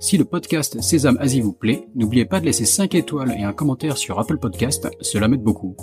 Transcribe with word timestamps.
Si 0.00 0.16
le 0.16 0.24
podcast 0.24 0.80
Sésame 0.80 1.18
Asie 1.18 1.40
vous 1.40 1.52
plaît, 1.52 1.88
n'oubliez 1.96 2.24
pas 2.24 2.38
de 2.38 2.44
laisser 2.44 2.64
5 2.64 2.94
étoiles 2.94 3.34
et 3.36 3.42
un 3.42 3.52
commentaire 3.52 3.96
sur 3.96 4.20
Apple 4.20 4.38
Podcast, 4.38 4.88
cela 5.00 5.26
m'aide 5.26 5.42
beaucoup. 5.42 5.76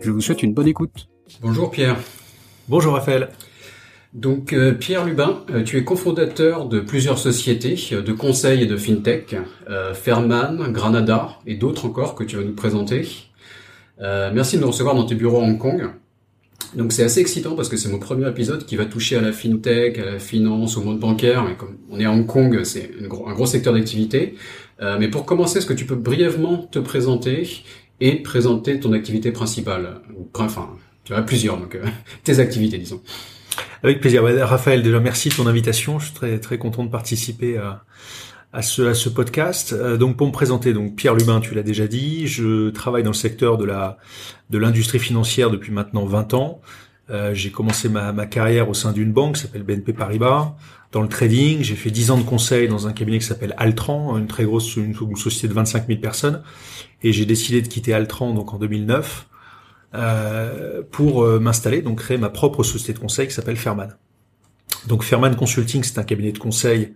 Je 0.00 0.12
vous 0.12 0.20
souhaite 0.20 0.44
une 0.44 0.54
bonne 0.54 0.68
écoute. 0.68 1.08
Bonjour 1.42 1.68
Pierre. 1.72 1.96
Bonjour 2.68 2.94
Raphaël. 2.94 3.30
Donc 4.14 4.52
euh, 4.52 4.72
Pierre 4.72 5.04
Lubin, 5.04 5.44
euh, 5.50 5.64
tu 5.64 5.76
es 5.76 5.82
cofondateur 5.82 6.66
de 6.66 6.78
plusieurs 6.78 7.18
sociétés 7.18 7.76
euh, 7.92 8.00
de 8.00 8.12
conseil 8.12 8.62
et 8.62 8.66
de 8.66 8.76
fintech, 8.76 9.34
Fairman, 9.92 10.70
Granada 10.70 11.30
et 11.44 11.56
d'autres 11.56 11.86
encore 11.86 12.14
que 12.14 12.22
tu 12.22 12.36
vas 12.36 12.44
nous 12.44 12.54
présenter. 12.54 13.08
merci 13.98 14.56
de 14.56 14.62
nous 14.62 14.68
recevoir 14.68 14.94
dans 14.94 15.04
tes 15.04 15.16
bureaux 15.16 15.38
à 15.38 15.42
Hong 15.42 15.58
Kong. 15.58 15.90
Donc 16.74 16.92
c'est 16.92 17.02
assez 17.02 17.20
excitant 17.20 17.54
parce 17.56 17.68
que 17.68 17.76
c'est 17.76 17.88
mon 17.88 17.98
premier 17.98 18.28
épisode 18.28 18.66
qui 18.66 18.76
va 18.76 18.84
toucher 18.84 19.16
à 19.16 19.20
la 19.20 19.32
fintech, 19.32 19.98
à 19.98 20.04
la 20.04 20.18
finance, 20.18 20.76
au 20.76 20.82
monde 20.82 20.98
bancaire. 20.98 21.48
Et 21.50 21.56
comme 21.56 21.76
on 21.90 21.98
est 21.98 22.04
à 22.04 22.12
Hong 22.12 22.26
Kong, 22.26 22.62
c'est 22.64 22.90
un 23.02 23.06
gros 23.34 23.46
secteur 23.46 23.72
d'activité. 23.72 24.34
Euh, 24.80 24.96
mais 24.98 25.08
pour 25.08 25.24
commencer, 25.24 25.58
est-ce 25.58 25.66
que 25.66 25.72
tu 25.72 25.86
peux 25.86 25.96
brièvement 25.96 26.68
te 26.70 26.78
présenter 26.78 27.48
et 28.00 28.16
présenter 28.16 28.78
ton 28.78 28.92
activité 28.92 29.32
principale? 29.32 30.00
Enfin, 30.34 30.70
tu 31.04 31.14
as 31.14 31.22
plusieurs, 31.22 31.58
donc 31.58 31.74
euh, 31.74 31.84
tes 32.24 32.38
activités, 32.38 32.78
disons. 32.78 33.00
Avec 33.82 34.00
plaisir. 34.00 34.24
Raphaël, 34.24 34.82
déjà 34.82 35.00
merci 35.00 35.28
de 35.28 35.34
ton 35.34 35.46
invitation. 35.46 35.98
Je 35.98 36.06
suis 36.06 36.14
très 36.14 36.38
très 36.38 36.58
content 36.58 36.84
de 36.84 36.90
participer 36.90 37.56
à, 37.58 37.84
à 38.52 38.62
ce, 38.62 38.82
à 38.82 38.94
ce 38.94 39.08
podcast. 39.08 39.72
Euh, 39.72 39.96
donc 39.96 40.16
pour 40.16 40.26
me 40.26 40.32
présenter, 40.32 40.72
donc 40.72 40.96
Pierre 40.96 41.14
Lubin, 41.14 41.40
tu 41.40 41.54
l'as 41.54 41.62
déjà 41.62 41.86
dit, 41.86 42.26
je 42.26 42.70
travaille 42.70 43.02
dans 43.02 43.10
le 43.10 43.14
secteur 43.14 43.58
de 43.58 43.64
la 43.64 43.98
de 44.50 44.58
l'industrie 44.58 44.98
financière 44.98 45.50
depuis 45.50 45.72
maintenant 45.72 46.04
20 46.04 46.34
ans. 46.34 46.60
Euh, 47.10 47.32
j'ai 47.32 47.50
commencé 47.50 47.88
ma, 47.88 48.12
ma, 48.12 48.26
carrière 48.26 48.68
au 48.68 48.74
sein 48.74 48.92
d'une 48.92 49.12
banque 49.12 49.36
qui 49.36 49.42
s'appelle 49.42 49.62
BNP 49.62 49.94
Paribas. 49.94 50.54
Dans 50.92 51.02
le 51.02 51.08
trading, 51.08 51.62
j'ai 51.62 51.74
fait 51.74 51.90
10 51.90 52.10
ans 52.10 52.18
de 52.18 52.22
conseil 52.22 52.68
dans 52.68 52.86
un 52.86 52.92
cabinet 52.92 53.18
qui 53.18 53.26
s'appelle 53.26 53.54
Altran, 53.58 54.16
une 54.16 54.26
très 54.26 54.44
grosse 54.44 54.76
une, 54.76 54.94
société 55.16 55.48
de 55.48 55.52
25 55.52 55.86
000 55.86 56.00
personnes. 56.00 56.42
Et 57.02 57.12
j'ai 57.12 57.26
décidé 57.26 57.60
de 57.60 57.68
quitter 57.68 57.92
Altran 57.92 58.34
donc 58.34 58.54
en 58.54 58.58
2009 58.58 59.26
euh, 59.94 60.82
pour 60.90 61.22
euh, 61.22 61.40
m'installer, 61.40 61.82
donc 61.82 61.98
créer 61.98 62.18
ma 62.18 62.30
propre 62.30 62.62
société 62.62 62.94
de 62.94 62.98
conseil 62.98 63.28
qui 63.28 63.34
s'appelle 63.34 63.56
Fairman. 63.56 63.88
Donc 64.86 65.02
Fairman 65.02 65.34
Consulting, 65.34 65.82
c'est 65.82 65.98
un 65.98 66.04
cabinet 66.04 66.32
de 66.32 66.38
conseil 66.38 66.94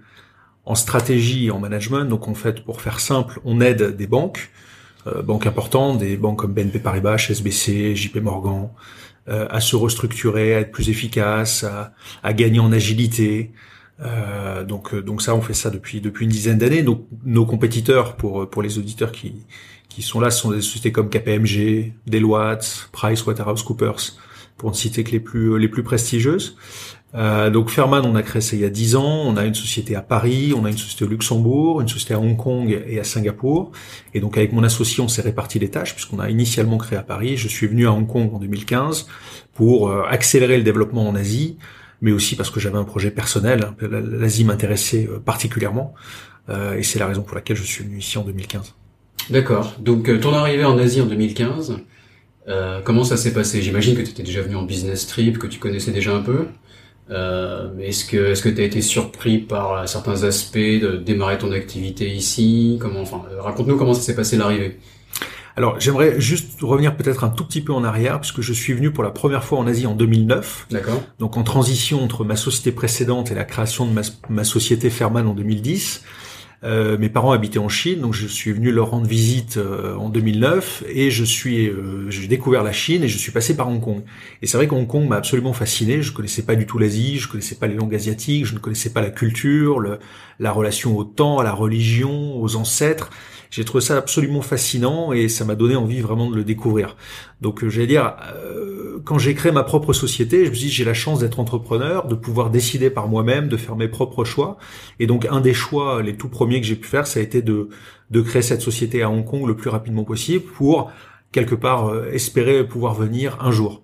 en 0.64 0.74
stratégie 0.74 1.46
et 1.46 1.50
en 1.50 1.58
management. 1.58 2.05
Donc 2.05 2.28
en 2.28 2.34
fait, 2.34 2.64
pour 2.64 2.80
faire 2.80 3.00
simple, 3.00 3.41
on 3.44 3.60
aide 3.60 3.96
des 3.96 4.06
banques, 4.06 4.50
euh, 5.06 5.22
banques 5.22 5.46
importantes, 5.46 5.98
des 5.98 6.16
banques 6.16 6.38
comme 6.38 6.52
BNP 6.52 6.78
Paribas, 6.78 7.16
HSBC, 7.16 7.96
JP 7.96 8.16
Morgan, 8.16 8.70
euh, 9.28 9.46
à 9.50 9.60
se 9.60 9.77
restructurer, 9.77 10.55
à 10.55 10.60
être 10.60 10.72
plus 10.72 10.88
efficaces, 10.88 11.64
à, 11.64 11.92
à 12.22 12.33
gagner 12.33 12.60
en 12.60 12.72
agilité. 12.72 13.52
Euh, 14.00 14.64
donc 14.64 14.94
donc 14.94 15.22
ça, 15.22 15.34
on 15.34 15.42
fait 15.42 15.55
ça 15.55 15.70
depuis 15.70 16.00
depuis 16.00 16.24
une 16.24 16.30
dizaine 16.30 16.58
d'années. 16.58 16.84
Nos 17.24 17.46
compétiteurs, 17.46 18.16
pour 18.16 18.48
pour 18.48 18.62
les 18.62 18.78
auditeurs 18.78 19.12
qui 19.12 19.44
qui 19.88 20.02
sont 20.02 20.20
là, 20.20 20.30
ce 20.30 20.40
sont 20.40 20.50
des 20.50 20.62
sociétés 20.62 20.90
comme 20.90 21.10
KPMG, 21.10 21.92
Deloitte, 22.06 22.89
PricewaterhouseCoopers, 22.92 24.17
pour 24.62 24.70
ne 24.70 24.77
citer 24.77 25.02
que 25.02 25.11
les 25.11 25.18
plus 25.18 25.58
les 25.58 25.67
plus 25.67 25.83
prestigieuses. 25.83 26.56
Euh, 27.14 27.50
donc 27.50 27.68
Fairman, 27.68 28.02
on 28.05 28.14
a 28.14 28.23
créé 28.23 28.40
ça 28.40 28.55
il 28.55 28.62
y 28.62 28.64
a 28.64 28.70
10 28.70 28.95
ans. 28.95 29.24
On 29.27 29.36
a 29.36 29.45
une 29.45 29.55
société 29.55 29.96
à 29.96 30.02
Paris, 30.02 30.55
on 30.56 30.64
a 30.64 30.70
une 30.70 30.78
société 30.78 31.05
au 31.05 31.08
Luxembourg, 31.08 31.80
une 31.80 31.89
société 31.89 32.14
à 32.14 32.20
Hong 32.20 32.36
Kong 32.36 32.80
et 32.86 33.00
à 33.00 33.05
Singapour. 33.05 33.73
Et 34.14 34.20
donc 34.20 34.39
avec 34.39 34.52
mon 34.52 34.62
associé, 34.62 35.02
on 35.02 35.08
s'est 35.08 35.23
réparti 35.23 35.58
les 35.58 35.68
tâches 35.68 35.96
puisqu'on 35.96 36.20
a 36.20 36.30
initialement 36.30 36.78
créé 36.78 36.96
à 36.96 37.02
Paris. 37.02 37.36
Je 37.36 37.48
suis 37.48 37.67
venu 37.67 37.89
à 37.89 37.92
Hong 37.92 38.06
Kong 38.06 38.30
en 38.33 38.39
2015 38.39 39.08
pour 39.52 39.89
euh, 39.89 40.05
accélérer 40.08 40.56
le 40.58 40.62
développement 40.62 41.08
en 41.08 41.17
Asie, 41.17 41.58
mais 42.02 42.12
aussi 42.12 42.36
parce 42.36 42.50
que 42.50 42.61
j'avais 42.61 42.79
un 42.79 42.84
projet 42.84 43.11
personnel. 43.11 43.73
L'Asie 43.80 44.44
m'intéressait 44.44 45.08
euh, 45.11 45.18
particulièrement. 45.18 45.94
Euh, 46.50 46.77
et 46.79 46.84
c'est 46.84 47.00
la 47.00 47.08
raison 47.08 47.23
pour 47.23 47.34
laquelle 47.34 47.56
je 47.56 47.64
suis 47.64 47.83
venu 47.83 47.98
ici 47.98 48.17
en 48.17 48.23
2015. 48.23 48.77
D'accord. 49.29 49.74
Donc 49.80 50.20
ton 50.20 50.33
arrivée 50.34 50.64
en 50.64 50.79
Asie 50.79 51.00
en 51.00 51.06
2015, 51.06 51.79
euh, 52.48 52.80
comment 52.83 53.05
ça 53.05 53.17
s'est 53.17 53.33
passé? 53.33 53.63
J'imagine 53.63 53.95
que 53.95 54.03
tu 54.03 54.11
étais 54.11 54.23
déjà 54.23 54.42
venu 54.42 54.57
en 54.57 54.63
business 54.63 55.07
trip, 55.07 55.39
que 55.39 55.47
tu 55.47 55.58
connaissais 55.58 55.92
déjà 55.92 56.14
un 56.14 56.23
peu. 56.23 56.47
Euh, 57.11 57.70
est-ce 57.80 58.05
que 58.05 58.17
est-ce 58.17 58.42
que 58.42 58.48
tu 58.48 58.61
as 58.61 58.64
été 58.64 58.80
surpris 58.80 59.39
par 59.39 59.89
certains 59.89 60.25
aspects 60.25 60.57
de 60.58 60.97
démarrer 60.97 61.39
ton 61.39 61.53
activité 61.53 62.08
ici? 62.08 62.79
Comment 62.80 63.01
enfin 63.01 63.23
raconte-nous 63.39 63.77
comment 63.77 63.95
ça 63.95 64.03
s'est 64.03 64.17
passé 64.17 64.36
l'arrivée. 64.36 64.79
Alors 65.55 65.79
j'aimerais 65.79 66.19
juste 66.19 66.61
revenir 66.63 66.97
peut-être 66.97 67.25
un 67.25 67.29
tout 67.29 67.45
petit 67.45 67.61
peu 67.61 67.75
en 67.75 67.85
arrière 67.85 68.20
puisque 68.20 68.41
je 68.41 68.53
suis 68.53 68.73
venu 68.73 68.91
pour 68.91 69.05
la 69.05 69.11
première 69.11 69.45
fois 69.45 69.59
en 69.59 69.67
Asie 69.67 69.86
en 69.86 69.95
2009. 69.95 70.69
D'accord. 70.70 71.03
Donc 71.19 71.36
en 71.36 71.42
transition 71.42 72.03
entre 72.03 72.24
ma 72.24 72.36
société 72.36 72.73
précédente 72.73 73.30
et 73.30 73.35
la 73.35 73.45
création 73.45 73.86
de 73.86 73.92
ma, 73.92 74.03
ma 74.30 74.45
société 74.45 74.89
Fairman 74.89 75.27
en 75.27 75.35
2010. 75.35 76.03
Euh, 76.64 76.96
mes 76.96 77.08
parents 77.08 77.33
habitaient 77.33 77.58
en 77.58 77.68
Chine, 77.68 78.00
donc 78.00 78.14
je 78.14 78.27
suis 78.27 78.52
venu 78.52 78.70
leur 78.70 78.90
rendre 78.90 79.06
visite 79.06 79.56
euh, 79.56 79.96
en 79.96 80.08
2009 80.08 80.84
et 80.89 81.11
je 81.11 81.24
suis, 81.24 81.68
euh, 81.68 82.08
j'ai 82.08 82.28
découvert 82.28 82.62
la 82.62 82.73
Chine 82.73 83.02
et 83.02 83.08
je 83.08 83.18
suis 83.18 83.33
passé 83.33 83.56
par 83.56 83.68
Hong 83.68 83.80
Kong. 83.80 84.02
Et 84.42 84.46
c'est 84.46 84.56
vrai 84.56 84.68
que 84.68 84.74
Hong 84.74 84.86
Kong 84.86 85.08
m'a 85.08 85.17
absolument 85.17 85.52
fasciné. 85.52 86.02
Je 86.02 86.12
connaissais 86.12 86.42
pas 86.42 86.55
du 86.55 86.67
tout 86.67 86.78
l'Asie, 86.78 87.18
je 87.18 87.28
connaissais 87.28 87.56
pas 87.56 87.67
les 87.67 87.74
langues 87.74 87.95
asiatiques, 87.95 88.46
je 88.46 88.55
ne 88.55 88.61
connaissais 88.61 88.90
pas 88.90 89.00
la 89.00 89.11
culture, 89.11 89.83
la 90.39 90.52
relation 90.52 90.96
au 90.96 91.02
temps, 91.02 91.39
à 91.39 91.45
la 91.45 91.52
religion, 91.52 92.40
aux 92.40 92.55
ancêtres. 92.55 93.11
J'ai 93.52 93.64
trouvé 93.64 93.85
ça 93.85 93.96
absolument 93.96 94.42
fascinant 94.42 95.13
et 95.13 95.29
ça 95.29 95.45
m'a 95.45 95.55
donné 95.55 95.77
envie 95.77 96.01
vraiment 96.01 96.29
de 96.29 96.35
le 96.35 96.42
découvrir. 96.42 96.96
Donc, 97.40 97.68
j'allais 97.68 97.86
dire, 97.86 98.17
quand 99.05 99.18
j'ai 99.18 99.35
créé 99.35 99.52
ma 99.52 99.63
propre 99.63 99.92
société, 99.92 100.45
je 100.45 100.51
me 100.51 100.55
suis 100.55 100.67
dit 100.67 100.73
j'ai 100.73 100.85
la 100.85 100.95
chance 100.95 101.20
d'être 101.20 101.40
entrepreneur, 101.40 102.07
de 102.07 102.14
pouvoir 102.14 102.51
décider 102.51 102.91
par 102.91 103.08
moi-même, 103.08 103.48
de 103.48 103.57
faire 103.57 103.77
mes 103.77 103.89
propres 103.89 104.24
choix. 104.24 104.58
Et 105.01 105.07
donc 105.07 105.27
un 105.30 105.41
des 105.41 105.55
choix, 105.55 106.02
les 106.02 106.17
tout 106.17 106.29
premiers 106.29 106.61
que 106.61 106.67
j'ai 106.67 106.77
pu 106.77 106.89
faire, 106.89 107.07
ça 107.07 107.20
a 107.20 107.23
été 107.23 107.42
de, 107.42 107.68
de 108.11 108.20
créer 108.20 108.42
cette 108.42 108.62
société 108.62 109.02
à 109.02 109.11
Hong 109.11 109.24
Kong 109.24 109.46
le 109.46 109.57
plus 109.57 109.70
rapidement 109.70 110.05
possible 110.05 110.45
pour 110.45 110.91
quelque 111.33 111.55
part 111.55 111.89
euh, 111.89 112.11
espérer 112.12 112.67
pouvoir 112.67 112.95
venir 112.95 113.39
un 113.41 113.51
jour. 113.51 113.83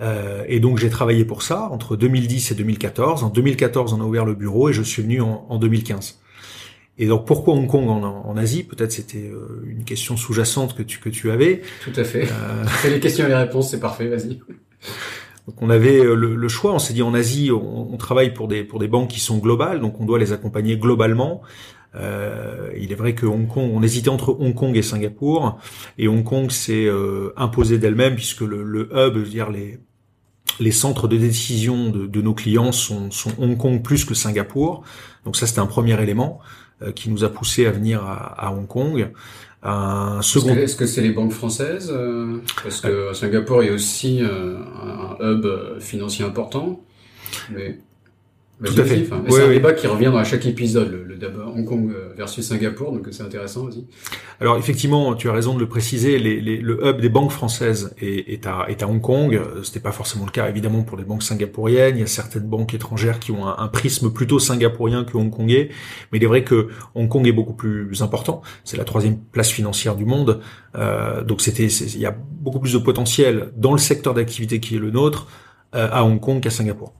Euh, 0.00 0.44
et 0.46 0.60
donc 0.60 0.78
j'ai 0.78 0.90
travaillé 0.90 1.24
pour 1.24 1.42
ça 1.42 1.68
entre 1.70 1.96
2010 1.96 2.52
et 2.52 2.54
2014. 2.54 3.24
En 3.24 3.28
2014, 3.28 3.92
on 3.92 4.00
a 4.00 4.04
ouvert 4.04 4.24
le 4.24 4.34
bureau 4.34 4.68
et 4.68 4.72
je 4.72 4.82
suis 4.82 5.02
venu 5.02 5.20
en, 5.20 5.46
en 5.48 5.58
2015. 5.58 6.20
Et 6.98 7.06
donc 7.06 7.26
pourquoi 7.26 7.54
Hong 7.54 7.66
Kong 7.66 7.88
en, 7.88 8.02
en 8.02 8.36
Asie? 8.36 8.62
Peut-être 8.62 8.92
c'était 8.92 9.28
euh, 9.30 9.64
une 9.66 9.84
question 9.84 10.16
sous-jacente 10.16 10.74
que 10.74 10.82
tu 10.82 10.98
que 10.98 11.08
tu 11.08 11.30
avais. 11.30 11.62
Tout 11.84 11.92
à 11.96 12.04
fait. 12.04 12.24
Euh... 12.24 12.64
C'est 12.80 12.90
les 12.90 13.00
questions 13.00 13.26
et 13.26 13.28
les 13.28 13.34
réponses, 13.34 13.70
c'est 13.70 13.80
parfait. 13.80 14.08
Vas-y. 14.08 14.40
Donc 15.46 15.62
on 15.62 15.70
avait 15.70 16.00
euh, 16.00 16.14
le, 16.14 16.34
le 16.34 16.48
choix. 16.48 16.72
On 16.72 16.78
s'est 16.78 16.94
dit 16.94 17.02
en 17.02 17.14
Asie, 17.14 17.50
on, 17.52 17.92
on, 17.92 17.96
travaille 17.96 18.32
pour 18.32 18.48
des 18.48 18.64
pour 18.64 18.78
des 18.78 18.88
banques 18.88 19.10
qui 19.10 19.20
sont 19.20 19.38
globales, 19.38 19.80
donc 19.80 20.00
on 20.00 20.04
doit 20.04 20.18
les 20.18 20.32
accompagner 20.32 20.76
globalement. 20.76 21.42
Euh, 21.94 22.70
il 22.78 22.92
est 22.92 22.96
vrai 22.96 23.14
que 23.14 23.26
Hong 23.26 23.48
Kong, 23.48 23.70
on 23.72 23.82
hésitait 23.82 24.10
entre 24.10 24.36
Hong 24.38 24.54
Kong 24.54 24.76
et 24.76 24.82
Singapour, 24.82 25.58
et 25.98 26.08
Hong 26.08 26.24
Kong 26.24 26.50
s'est 26.50 26.86
euh, 26.86 27.32
imposé 27.36 27.78
d'elle-même 27.78 28.16
puisque 28.16 28.42
le, 28.42 28.62
le 28.62 28.88
hub, 28.92 29.14
je 29.14 29.18
veux 29.20 29.24
dire 29.24 29.50
les 29.50 29.78
les 30.60 30.72
centres 30.72 31.08
de 31.08 31.16
décision 31.16 31.90
de, 31.90 32.06
de 32.06 32.22
nos 32.22 32.34
clients 32.34 32.72
sont, 32.72 33.10
sont 33.10 33.30
Hong 33.38 33.56
Kong 33.56 33.82
plus 33.82 34.04
que 34.04 34.14
Singapour. 34.14 34.82
Donc 35.24 35.36
ça 35.36 35.46
c'était 35.46 35.60
un 35.60 35.66
premier 35.66 36.00
élément. 36.02 36.40
Euh, 36.82 36.92
qui 36.92 37.08
nous 37.08 37.24
a 37.24 37.30
poussé 37.30 37.64
à 37.64 37.70
venir 37.70 38.04
à, 38.04 38.52
Hong 38.52 38.66
Kong. 38.66 39.10
Un 39.62 40.20
second. 40.20 40.54
Est-ce 40.54 40.76
que 40.76 40.84
c'est 40.84 41.00
les 41.00 41.12
banques 41.12 41.32
françaises 41.32 41.90
euh, 41.90 42.42
Parce 42.62 42.82
que 42.82 43.14
Singapour 43.14 43.62
est 43.62 43.70
aussi 43.70 44.20
euh, 44.20 44.58
un 45.18 45.32
hub 45.32 45.80
financier 45.80 46.22
important. 46.22 46.84
Mais 47.50 47.78
tout 48.64 48.80
à 48.80 48.84
fait. 48.84 49.06
c'est 49.28 49.42
un 49.42 49.48
débat 49.48 49.72
qui 49.74 49.86
revient 49.86 50.10
dans 50.12 50.24
chaque 50.24 50.46
épisode, 50.46 50.90
le, 50.90 51.04
le 51.04 51.16
débat 51.16 51.46
Hong 51.46 51.64
Kong 51.66 51.92
euh, 51.94 52.14
versus 52.16 52.46
Singapour, 52.46 52.92
donc 52.92 53.06
c'est 53.10 53.22
intéressant 53.22 53.64
aussi. 53.64 53.86
Alors 54.40 54.56
effectivement, 54.56 55.14
tu 55.14 55.28
as 55.28 55.32
raison 55.32 55.54
de 55.54 55.60
le 55.60 55.68
préciser, 55.68 56.18
les, 56.18 56.40
les, 56.40 56.56
le 56.58 56.86
hub 56.86 57.00
des 57.00 57.08
banques 57.08 57.32
françaises 57.32 57.94
est, 58.00 58.32
est, 58.32 58.46
à, 58.46 58.64
est 58.68 58.82
à 58.82 58.88
Hong 58.88 59.00
Kong. 59.00 59.40
C'était 59.62 59.80
pas 59.80 59.92
forcément 59.92 60.24
le 60.24 60.30
cas 60.30 60.48
évidemment 60.48 60.82
pour 60.82 60.96
les 60.96 61.04
banques 61.04 61.22
singapouriennes. 61.22 61.96
Il 61.96 62.00
y 62.00 62.04
a 62.04 62.06
certaines 62.06 62.46
banques 62.46 62.72
étrangères 62.72 63.18
qui 63.18 63.30
ont 63.30 63.46
un, 63.46 63.56
un 63.58 63.68
prisme 63.68 64.10
plutôt 64.10 64.38
singapourien 64.38 65.04
que 65.04 65.16
hongkongais, 65.16 65.68
mais 66.10 66.18
il 66.18 66.24
est 66.24 66.28
vrai 66.28 66.44
que 66.44 66.68
Hong 66.94 67.08
Kong 67.08 67.26
est 67.26 67.32
beaucoup 67.32 67.54
plus 67.54 68.02
important. 68.02 68.42
C'est 68.64 68.76
la 68.76 68.84
troisième 68.84 69.18
place 69.18 69.50
financière 69.50 69.96
du 69.96 70.04
monde, 70.04 70.40
euh, 70.76 71.22
donc 71.22 71.40
c'était 71.40 71.66
il 71.66 72.00
y 72.00 72.06
a 72.06 72.16
beaucoup 72.40 72.60
plus 72.60 72.72
de 72.72 72.78
potentiel 72.78 73.52
dans 73.56 73.72
le 73.72 73.78
secteur 73.78 74.14
d'activité 74.14 74.60
qui 74.60 74.76
est 74.76 74.78
le 74.78 74.90
nôtre 74.90 75.26
euh, 75.74 75.88
à 75.90 76.04
Hong 76.04 76.20
Kong 76.20 76.40
qu'à 76.40 76.50
Singapour. 76.50 76.94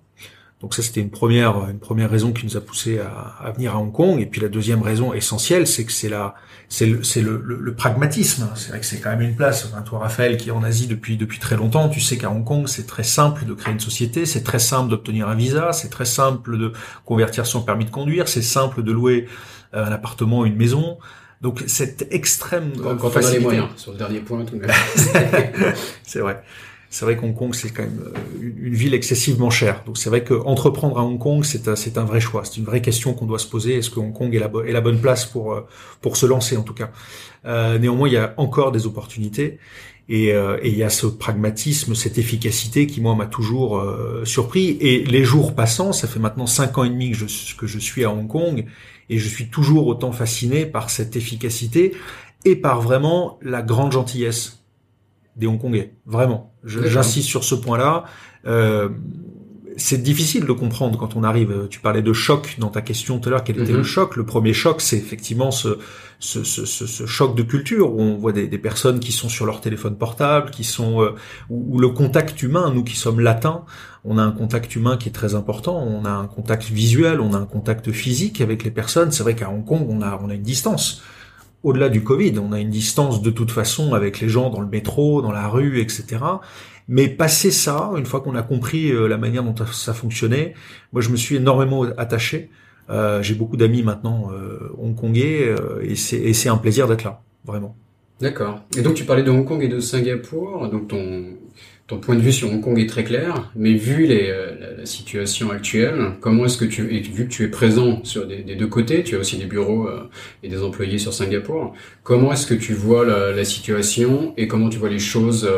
Donc 0.61 0.73
ça, 0.73 0.83
c'était 0.83 1.03
une 1.03 1.11
première, 1.11 1.69
une 1.69 1.79
première 1.79 2.11
raison 2.11 2.33
qui 2.33 2.47
nous 2.47 2.57
a 2.57 2.63
poussé 2.63 2.99
à, 2.99 3.51
venir 3.53 3.75
à 3.75 3.79
Hong 3.79 3.93
Kong. 3.93 4.21
Et 4.21 4.27
puis 4.27 4.41
la 4.41 4.49
deuxième 4.49 4.81
raison 4.81 5.13
essentielle, 5.13 5.67
c'est 5.67 5.85
que 5.85 5.93
c'est 5.93 6.09
la, 6.09 6.35
c'est 6.71 6.87
le, 6.87 7.03
c'est 7.05 7.21
le, 7.21 7.43
le, 7.45 7.75
pragmatisme. 7.75 8.49
C'est 8.55 8.71
vrai 8.71 8.81
que 8.81 8.87
c'est 8.87 8.99
quand 8.99 9.11
même 9.11 9.21
une 9.21 9.37
place. 9.37 9.67
Enfin, 9.67 9.83
toi, 9.83 9.99
Raphaël, 9.99 10.39
qui 10.39 10.49
est 10.49 10.53
en 10.53 10.63
Asie 10.63 10.87
depuis 10.87 11.19
depuis 11.19 11.39
très 11.39 11.57
longtemps, 11.57 11.91
tu 11.91 12.01
sais 12.01 12.17
qu'à 12.17 12.31
Hong 12.31 12.45
Kong, 12.45 12.69
c'est 12.69 12.87
très 12.87 13.03
simple 13.03 13.45
de 13.45 13.53
créer 13.53 13.75
une 13.75 13.81
société, 13.81 14.25
c'est 14.25 14.45
très 14.45 14.59
simple 14.59 14.89
d'obtenir 14.89 15.29
un 15.29 15.35
visa, 15.35 15.75
c'est 15.75 15.91
très 15.91 16.07
simple 16.07 16.57
de 16.57 16.73
convertir 17.05 17.45
son 17.45 17.61
permis 17.61 17.85
de 17.85 17.91
conduire, 17.91 18.27
c'est 18.27 18.41
simple 18.41 18.83
de 18.83 18.93
louer 18.93 19.27
euh, 19.75 19.85
un 19.85 19.93
appartement, 19.93 20.47
une 20.47 20.57
maison. 20.57 20.97
Donc 21.43 21.65
cette 21.67 22.09
extrême 22.13 22.73
quand, 22.83 22.97
quand 22.97 23.15
on 23.15 23.27
a 23.27 23.31
les 23.31 23.41
moyens. 23.41 23.69
Sur 23.77 23.93
le 23.93 23.99
dernier 23.99 24.21
point, 24.21 24.43
tout 24.47 24.59
c'est 26.03 26.21
vrai 26.21 26.43
c'est 26.91 27.05
vrai 27.05 27.17
qu'Hong 27.17 27.35
Kong 27.35 27.55
c'est 27.55 27.71
quand 27.71 27.83
même 27.83 28.01
euh, 28.07 28.53
une, 28.63 28.75
ville 28.75 28.95
excessivement 28.95 29.51
chère. 29.51 29.83
Donc 29.85 29.99
c'est 29.99 30.09
vrai 30.09 30.23
que 30.25 30.35
entreprendre 30.35 30.99
à 30.99 31.05
Hong 31.05 31.19
Kong 31.19 31.45
c'est 31.45 31.69
un, 31.69 32.03
un 32.03 32.05
vrai 32.05 32.21
choix, 32.21 32.45
c'est 32.45 32.57
une 32.57 32.65
vraie 32.65 32.83
question 32.83 33.15
qu'on 33.15 33.27
doit 33.27 33.39
se 33.39 33.49
poser. 33.49 33.77
Est-ce 33.77 33.91
que 33.91 34.01
Hong 34.01 34.13
Kong 34.13 34.35
est 34.35 34.39
la, 34.39 34.51
est 34.67 34.73
la 34.73 34.81
bonne 34.81 35.01
place 35.01 35.27
pour 35.27 35.53
euh, 35.53 35.67
pour 36.01 36.17
se 36.17 36.27
lancer 36.27 36.57
en 36.57 36.63
tout 36.63 36.75
cas? 36.75 36.91
Euh, 37.45 37.79
Néanmoins 37.79 38.09
il 38.09 38.15
y 38.15 38.19
a 38.19 38.35
encore 38.37 38.73
des 38.73 38.87
opportunités 38.87 39.59
et, 40.09 40.33
euh, 40.33 40.59
et 40.63 40.71
il 40.71 40.77
y 40.77 40.85
a 40.85 40.91
ce 40.91 41.07
pragmatisme, 41.07 41.95
cette 41.95 42.19
efficacité 42.19 42.87
qui 42.87 43.01
moi 43.01 43.17
m'a 43.17 43.27
toujours 43.27 43.85
surpris. 44.25 44.79
Et 44.81 45.05
les 45.05 45.25
jours 45.25 45.55
passant, 45.55 45.93
ça 45.93 46.07
fait 46.07 46.21
maintenant 46.21 46.47
cinq 46.47 46.79
ans 46.79 46.85
et 46.85 46.91
demi 46.91 47.11
que 47.11 47.17
je, 47.17 47.57
que 47.57 47.67
je 47.67 47.79
suis 47.79 48.05
à 48.05 48.11
Hong 48.11 48.29
Kong 48.29 48.65
et 49.09 49.19
je 49.19 49.29
suis 49.29 49.49
toujours 49.49 49.87
autant 49.87 50.13
fasciné 50.13 50.67
par 50.67 50.91
cette 50.91 51.17
efficacité 51.17 51.95
et 52.45 52.57
par 52.57 52.81
vraiment 52.81 53.39
la 53.43 53.63
grande 53.63 53.93
gentillesse 53.93 54.66
des 55.37 55.47
Hongkongais, 55.47 55.95
vraiment. 56.07 56.55
J'insiste 56.65 57.29
sur 57.29 57.45
ce 57.45 57.55
point-là. 57.55 58.05
Euh, 58.47 58.89
c'est 59.77 60.03
difficile 60.03 60.47
de 60.47 60.53
comprendre 60.53 60.99
quand 60.99 61.17
on 61.17 61.23
arrive. 61.23 61.67
Tu 61.69 61.81
parlais 61.81 62.01
de 62.01 62.13
choc 62.13 62.57
dans 62.59 62.71
ta 62.71 62.81
question 62.81 63.19
tout 63.19 63.29
à 63.29 63.33
l'heure. 63.33 63.45
Quel 63.45 63.61
était 63.61 63.73
le 63.73 63.79
mhm. 63.79 63.85
choc 63.85 64.17
Le 64.17 64.25
premier 64.25 64.55
choc, 64.55 64.81
c'est 64.81 64.97
effectivement 64.97 65.51
ce, 65.51 65.79
ce, 66.19 66.45
ce, 66.45 66.65
ce, 66.65 67.07
choc 67.07 67.37
de 67.37 67.43
culture 67.43 67.95
où 67.95 68.01
on 68.01 68.17
voit 68.17 68.33
des, 68.33 68.47
des, 68.47 68.59
personnes 68.59 69.01
qui 69.01 69.13
sont 69.13 69.29
sur 69.29 69.45
leur 69.45 69.61
téléphone 69.61 69.97
portable, 69.97 70.51
qui 70.51 70.65
sont 70.65 71.03
euh, 71.03 71.15
où, 71.51 71.79
le 71.79 71.91
contact 71.91 72.43
humain, 72.43 72.73
nous 72.75 72.85
qui 72.85 72.97
sommes 72.97 73.21
latins, 73.21 73.65
on 74.05 74.17
a 74.17 74.23
un 74.23 74.33
contact 74.33 74.75
humain 74.77 74.97
qui 74.97 75.11
est 75.11 75.13
très 75.13 75.35
important. 75.35 75.77
On 75.77 76.07
a 76.07 76.11
un 76.11 76.27
contact 76.27 76.65
visuel, 76.65 77.21
on 77.21 77.35
a 77.35 77.39
un 77.39 77.47
contact 77.47 77.93
physique 77.93 78.41
avec 78.41 78.65
les 78.65 78.71
personnes. 78.71 79.13
C'est 79.13 79.25
vrai 79.25 79.35
qu'à 79.35 79.51
Hong 79.51 79.65
Kong, 79.65 79.87
on 79.91 80.01
a 80.01 80.19
on 80.25 80.31
a 80.31 80.35
une 80.35 80.43
distance 80.43 81.03
au-delà 81.67 81.89
du 81.89 82.05
Covid. 82.05 82.39
On 82.39 82.53
a 82.53 82.61
une 82.61 82.71
distance 82.71 83.21
de 83.21 83.31
toute 83.31 83.51
façon 83.51 83.93
avec 83.93 84.21
les 84.21 84.29
gens 84.29 84.51
dans 84.51 84.61
le 84.61 84.69
métro, 84.69 85.21
dans 85.21 85.33
la 85.33 85.49
rue, 85.49 85.81
etc. 85.81 86.19
Mais 86.87 87.09
passer 87.09 87.51
ça, 87.51 87.91
une 87.97 88.07
fois 88.07 88.21
qu'on 88.21 88.37
a 88.37 88.43
compris 88.43 88.93
euh, 88.93 89.09
la 89.09 89.19
manière 89.19 89.43
dont 89.43 89.55
ça 89.67 89.93
fonctionnait, 89.93 90.55
moi 90.93 91.03
je 91.03 91.11
me 91.11 91.17
suis 91.17 91.35
énormément 91.35 91.83
attaché. 91.99 92.51
Euh, 92.89 93.21
j'ai 93.21 93.35
beaucoup 93.35 93.57
d'amis 93.57 93.83
maintenant 93.83 94.31
euh, 94.31 94.73
hongkongais 94.79 95.53
et 95.83 95.97
c'est 95.97 96.49
un 96.49 96.57
plaisir 96.57 96.87
d'être 96.87 97.03
là, 97.03 97.21
vraiment. 97.45 97.75
D'accord. 98.21 98.61
Et 98.77 98.83
donc 98.83 98.95
tu 98.95 99.05
parlais 99.05 99.25
de 99.25 99.31
Hong 99.33 99.45
Kong 99.45 99.61
et 99.61 99.69
de 99.69 99.81
Singapour, 99.81 100.69
donc 100.71 100.87
ton 100.87 101.25
ton 101.87 101.99
point 101.99 102.17
de 102.17 102.21
vue 102.21 102.33
sur 102.33 102.51
Hong 102.51 102.61
Kong 102.61 102.79
est 102.81 102.89
très 102.89 103.05
clair, 103.05 103.51
mais 103.55 103.75
vu 103.75 104.07
les, 104.07 104.29
euh, 104.29 104.79
la, 104.79 104.87
situation 104.87 105.51
actuelle, 105.51 106.13
comment 106.21 106.47
est-ce 106.47 106.59
que 106.59 106.65
tu, 106.65 106.93
et 106.93 107.01
vu 107.01 107.27
que 107.27 107.33
tu 107.33 107.45
es 107.45 107.49
présent 107.49 108.01
sur 108.03 108.27
des, 108.27 108.43
deux 108.43 108.67
côtés, 108.67 109.05
tu 109.05 109.15
as 109.15 109.19
aussi 109.21 109.37
des 109.37 109.45
bureaux 109.45 109.87
euh, 109.87 110.09
et 110.43 110.49
des 110.49 110.63
employés 110.63 110.99
sur 110.99 111.15
Singapour, 111.15 111.75
comment 112.03 112.33
est-ce 112.33 112.47
que 112.47 112.55
tu 112.55 112.75
vois 112.75 113.07
la, 113.07 113.31
la, 113.31 113.45
situation 113.45 114.35
et 114.37 114.49
comment 114.49 114.69
tu 114.69 114.79
vois 114.79 114.89
les 114.89 114.99
choses 114.99 115.49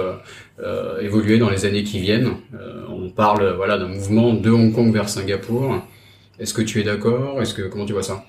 euh, 0.60 1.00
évoluer 1.00 1.38
dans 1.38 1.48
les 1.48 1.64
années 1.64 1.82
qui 1.82 1.98
viennent? 1.98 2.32
On 2.90 3.08
parle 3.10 3.54
voilà 3.56 3.78
d'un 3.78 3.88
mouvement 3.88 4.34
de 4.34 4.50
Hong 4.50 4.72
Kong 4.74 4.92
vers 4.92 5.08
Singapour. 5.08 5.82
Est-ce 6.38 6.52
que 6.52 6.62
tu 6.62 6.81
es 6.81 6.82
d'accord? 6.82 7.40
Est-ce 7.40 7.54
que 7.54 7.62
comment 7.62 7.86
tu 7.86 7.94
vois 7.94 8.02
ça? 8.02 8.24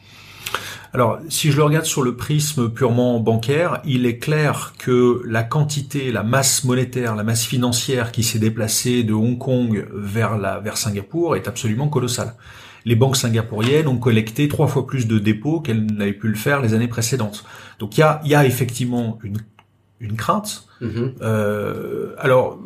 Alors, 0.91 1.19
si 1.29 1.51
je 1.51 1.57
le 1.57 1.63
regarde 1.63 1.85
sur 1.85 2.01
le 2.01 2.15
prisme 2.15 2.69
purement 2.69 3.19
bancaire, 3.19 3.79
il 3.85 4.07
est 4.07 4.17
clair 4.17 4.73
que 4.79 5.21
la 5.25 5.43
quantité, 5.43 6.11
la 6.11 6.23
masse 6.23 6.63
monétaire, 6.63 7.15
la 7.15 7.23
masse 7.23 7.45
financière 7.45 8.11
qui 8.11 8.23
s'est 8.23 8.39
déplacée 8.39 9.03
de 9.03 9.13
Hong 9.13 9.37
Kong 9.37 9.87
vers, 9.93 10.37
la, 10.39 10.59
vers 10.59 10.77
Singapour 10.77 11.35
est 11.35 11.47
absolument 11.47 11.89
colossale. 11.89 12.33
Les 12.85 12.95
banques 12.95 13.17
singapouriennes 13.17 13.87
ont 13.87 13.97
collecté 13.97 14.47
trois 14.47 14.67
fois 14.67 14.87
plus 14.87 15.05
de 15.05 15.19
dépôts 15.19 15.59
qu'elles 15.59 15.85
n'avaient 15.85 16.13
pu 16.13 16.27
le 16.27 16.35
faire 16.35 16.59
les 16.59 16.73
années 16.73 16.87
précédentes. 16.87 17.45
Donc 17.77 17.97
il 17.97 18.01
y 18.01 18.03
a, 18.03 18.19
y 18.23 18.33
a 18.33 18.45
effectivement 18.45 19.19
une, 19.21 19.37
une 19.99 20.15
crainte. 20.15 20.65
Mm-hmm. 20.81 21.13
Euh, 21.21 22.13
alors, 22.17 22.59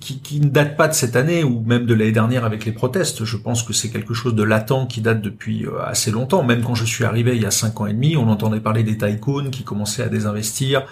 qui, 0.00 0.18
qui, 0.20 0.40
ne 0.40 0.48
date 0.48 0.76
pas 0.76 0.88
de 0.88 0.92
cette 0.92 1.16
année 1.16 1.44
ou 1.44 1.62
même 1.64 1.86
de 1.86 1.94
l'année 1.94 2.12
dernière 2.12 2.44
avec 2.44 2.64
les 2.64 2.72
protestes. 2.72 3.24
Je 3.24 3.36
pense 3.36 3.62
que 3.62 3.72
c'est 3.72 3.88
quelque 3.88 4.12
chose 4.12 4.34
de 4.34 4.42
latent 4.42 4.86
qui 4.88 5.00
date 5.00 5.22
depuis 5.22 5.66
euh, 5.66 5.82
assez 5.84 6.10
longtemps. 6.10 6.42
Même 6.42 6.62
quand 6.62 6.74
je 6.74 6.84
suis 6.84 7.04
arrivé 7.04 7.36
il 7.36 7.42
y 7.42 7.46
a 7.46 7.50
cinq 7.50 7.80
ans 7.80 7.86
et 7.86 7.92
demi, 7.92 8.16
on 8.16 8.28
entendait 8.28 8.60
parler 8.60 8.82
des 8.82 8.98
tycoons 8.98 9.50
qui 9.50 9.62
commençaient 9.62 10.02
à 10.02 10.08
désinvestir, 10.08 10.84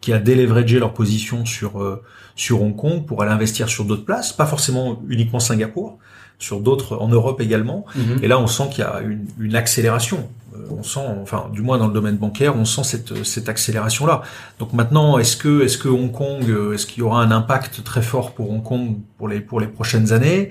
qui 0.00 0.12
a 0.12 0.18
déleveragé 0.18 0.78
leur 0.78 0.92
position 0.92 1.44
sur 1.44 1.82
euh, 1.82 2.02
sur 2.36 2.62
Hong 2.62 2.76
Kong 2.76 3.04
pour 3.06 3.22
aller 3.22 3.32
investir 3.32 3.68
sur 3.68 3.84
d'autres 3.84 4.04
places, 4.04 4.32
pas 4.32 4.46
forcément 4.46 5.02
uniquement 5.08 5.40
Singapour, 5.40 5.98
sur 6.38 6.60
d'autres 6.60 6.96
en 6.96 7.08
Europe 7.08 7.40
également. 7.40 7.84
Mhm. 7.96 8.18
Et 8.22 8.28
là, 8.28 8.38
on 8.38 8.46
sent 8.46 8.64
qu'il 8.70 8.84
y 8.84 8.86
a 8.86 9.00
une, 9.00 9.26
une 9.38 9.56
accélération. 9.56 10.28
Euh, 10.68 10.74
on 10.78 10.82
sent, 10.82 11.00
enfin, 11.22 11.50
du 11.52 11.62
moins 11.62 11.78
dans 11.78 11.86
le 11.86 11.92
domaine 11.92 12.16
bancaire, 12.16 12.56
on 12.56 12.64
sent 12.64 12.84
cette, 12.84 13.24
cette 13.24 13.48
accélération-là. 13.48 14.22
Donc 14.58 14.72
maintenant, 14.72 15.18
est-ce 15.18 15.36
que, 15.36 15.62
est-ce 15.62 15.78
que 15.78 15.88
Hong 15.88 16.12
Kong, 16.12 16.44
euh, 16.48 16.74
est-ce 16.74 16.86
qu'il 16.86 17.00
y 17.00 17.02
aura 17.02 17.22
un 17.22 17.30
impact 17.30 17.84
très 17.84 18.02
fort 18.02 18.34
pour 18.34 18.50
Hong 18.50 18.62
Kong 18.62 18.98
pour 19.16 19.28
les 19.28 19.40
pour 19.40 19.60
les 19.60 19.66
prochaines 19.66 20.12
années? 20.12 20.50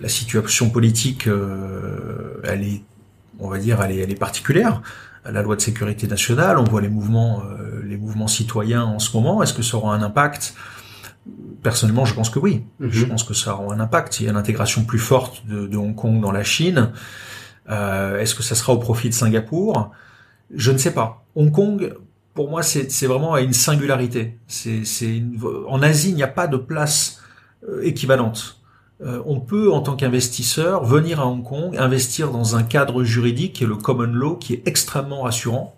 La 0.00 0.08
situation 0.08 0.70
politique, 0.70 1.26
euh, 1.28 2.40
elle 2.44 2.62
est, 2.62 2.82
on 3.38 3.48
va 3.48 3.58
dire, 3.58 3.82
elle 3.82 3.92
est, 3.92 3.98
elle 3.98 4.10
est 4.10 4.18
particulière. 4.18 4.82
La 5.30 5.42
loi 5.42 5.54
de 5.54 5.60
sécurité 5.60 6.08
nationale, 6.08 6.58
on 6.58 6.64
voit 6.64 6.80
les 6.80 6.88
mouvements, 6.88 7.44
les 7.84 7.96
mouvements 7.96 8.26
citoyens 8.26 8.82
en 8.82 8.98
ce 8.98 9.16
moment. 9.16 9.40
Est-ce 9.40 9.54
que 9.54 9.62
ça 9.62 9.76
aura 9.76 9.94
un 9.94 10.02
impact? 10.02 10.54
Personnellement, 11.62 12.04
je 12.04 12.14
pense 12.14 12.28
que 12.28 12.40
oui. 12.40 12.64
Mhm. 12.80 12.90
Je 12.90 13.04
pense 13.04 13.22
que 13.22 13.32
ça 13.32 13.54
aura 13.54 13.72
un 13.72 13.78
impact. 13.78 14.18
Il 14.18 14.24
y 14.24 14.26
a 14.26 14.32
une 14.32 14.36
intégration 14.36 14.82
plus 14.82 14.98
forte 14.98 15.46
de, 15.46 15.68
de 15.68 15.76
Hong 15.76 15.94
Kong 15.94 16.20
dans 16.20 16.32
la 16.32 16.42
Chine. 16.42 16.90
Euh, 17.68 18.20
Est-ce 18.20 18.34
que 18.34 18.42
ça 18.42 18.54
sera 18.54 18.72
au 18.72 18.78
profit 18.78 19.08
de 19.08 19.14
Singapour? 19.14 19.90
Je 20.54 20.72
ne 20.72 20.78
sais 20.78 20.92
pas. 20.92 21.24
Hong 21.34 21.50
Kong, 21.50 21.94
pour 22.34 22.50
moi, 22.50 22.62
c'est 22.62 23.06
vraiment 23.06 23.36
une 23.36 23.52
singularité. 23.52 24.38
C'est 24.46 25.22
en 25.68 25.82
Asie, 25.82 26.10
il 26.10 26.14
n'y 26.14 26.22
a 26.22 26.28
pas 26.28 26.46
de 26.46 26.56
place 26.56 27.20
euh, 27.68 27.82
équivalente. 27.82 28.60
Euh, 29.02 29.22
on 29.26 29.40
peut, 29.40 29.72
en 29.72 29.80
tant 29.80 29.96
qu'investisseur, 29.96 30.84
venir 30.84 31.20
à 31.20 31.26
Hong 31.26 31.42
Kong, 31.42 31.76
investir 31.76 32.30
dans 32.30 32.56
un 32.56 32.62
cadre 32.62 33.02
juridique 33.02 33.54
qui 33.54 33.64
est 33.64 33.66
le 33.66 33.76
common 33.76 34.12
law, 34.12 34.36
qui 34.36 34.54
est 34.54 34.66
extrêmement 34.66 35.22
rassurant 35.22 35.74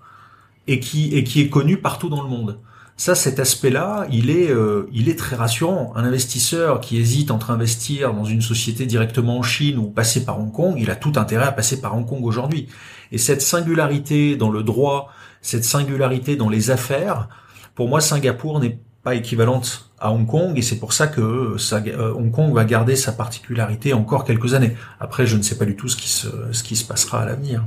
et 0.66 0.74
et 0.74 1.24
qui 1.24 1.40
est 1.40 1.48
connu 1.48 1.78
partout 1.78 2.08
dans 2.08 2.22
le 2.22 2.28
monde. 2.28 2.58
Ça, 2.96 3.16
cet 3.16 3.40
aspect-là, 3.40 4.06
il 4.12 4.30
est, 4.30 4.50
euh, 4.50 4.88
il 4.92 5.08
est 5.08 5.18
très 5.18 5.34
rassurant. 5.34 5.92
Un 5.96 6.04
investisseur 6.04 6.80
qui 6.80 6.96
hésite 6.98 7.32
entre 7.32 7.50
investir 7.50 8.14
dans 8.14 8.24
une 8.24 8.40
société 8.40 8.86
directement 8.86 9.38
en 9.38 9.42
Chine 9.42 9.78
ou 9.78 9.90
passer 9.90 10.24
par 10.24 10.38
Hong 10.38 10.52
Kong, 10.52 10.76
il 10.78 10.90
a 10.90 10.96
tout 10.96 11.12
intérêt 11.16 11.46
à 11.46 11.52
passer 11.52 11.80
par 11.80 11.96
Hong 11.96 12.06
Kong 12.06 12.24
aujourd'hui. 12.24 12.68
Et 13.10 13.18
cette 13.18 13.42
singularité 13.42 14.36
dans 14.36 14.50
le 14.50 14.62
droit, 14.62 15.12
cette 15.42 15.64
singularité 15.64 16.36
dans 16.36 16.48
les 16.48 16.70
affaires, 16.70 17.28
pour 17.74 17.88
moi, 17.88 18.00
Singapour 18.00 18.60
n'est 18.60 18.78
pas 19.02 19.16
équivalente 19.16 19.90
à 19.98 20.12
Hong 20.12 20.26
Kong 20.26 20.56
et 20.56 20.62
c'est 20.62 20.78
pour 20.78 20.92
ça 20.92 21.08
que 21.08 21.20
euh, 21.20 22.14
Hong 22.14 22.30
Kong 22.30 22.54
va 22.54 22.64
garder 22.64 22.94
sa 22.94 23.12
particularité 23.12 23.92
encore 23.92 24.24
quelques 24.24 24.54
années. 24.54 24.76
Après, 25.00 25.26
je 25.26 25.36
ne 25.36 25.42
sais 25.42 25.58
pas 25.58 25.64
du 25.64 25.74
tout 25.74 25.88
ce 25.88 25.96
qui 25.96 26.08
ce 26.08 26.62
qui 26.62 26.76
se 26.76 26.84
passera 26.84 27.22
à 27.22 27.26
l'avenir. 27.26 27.64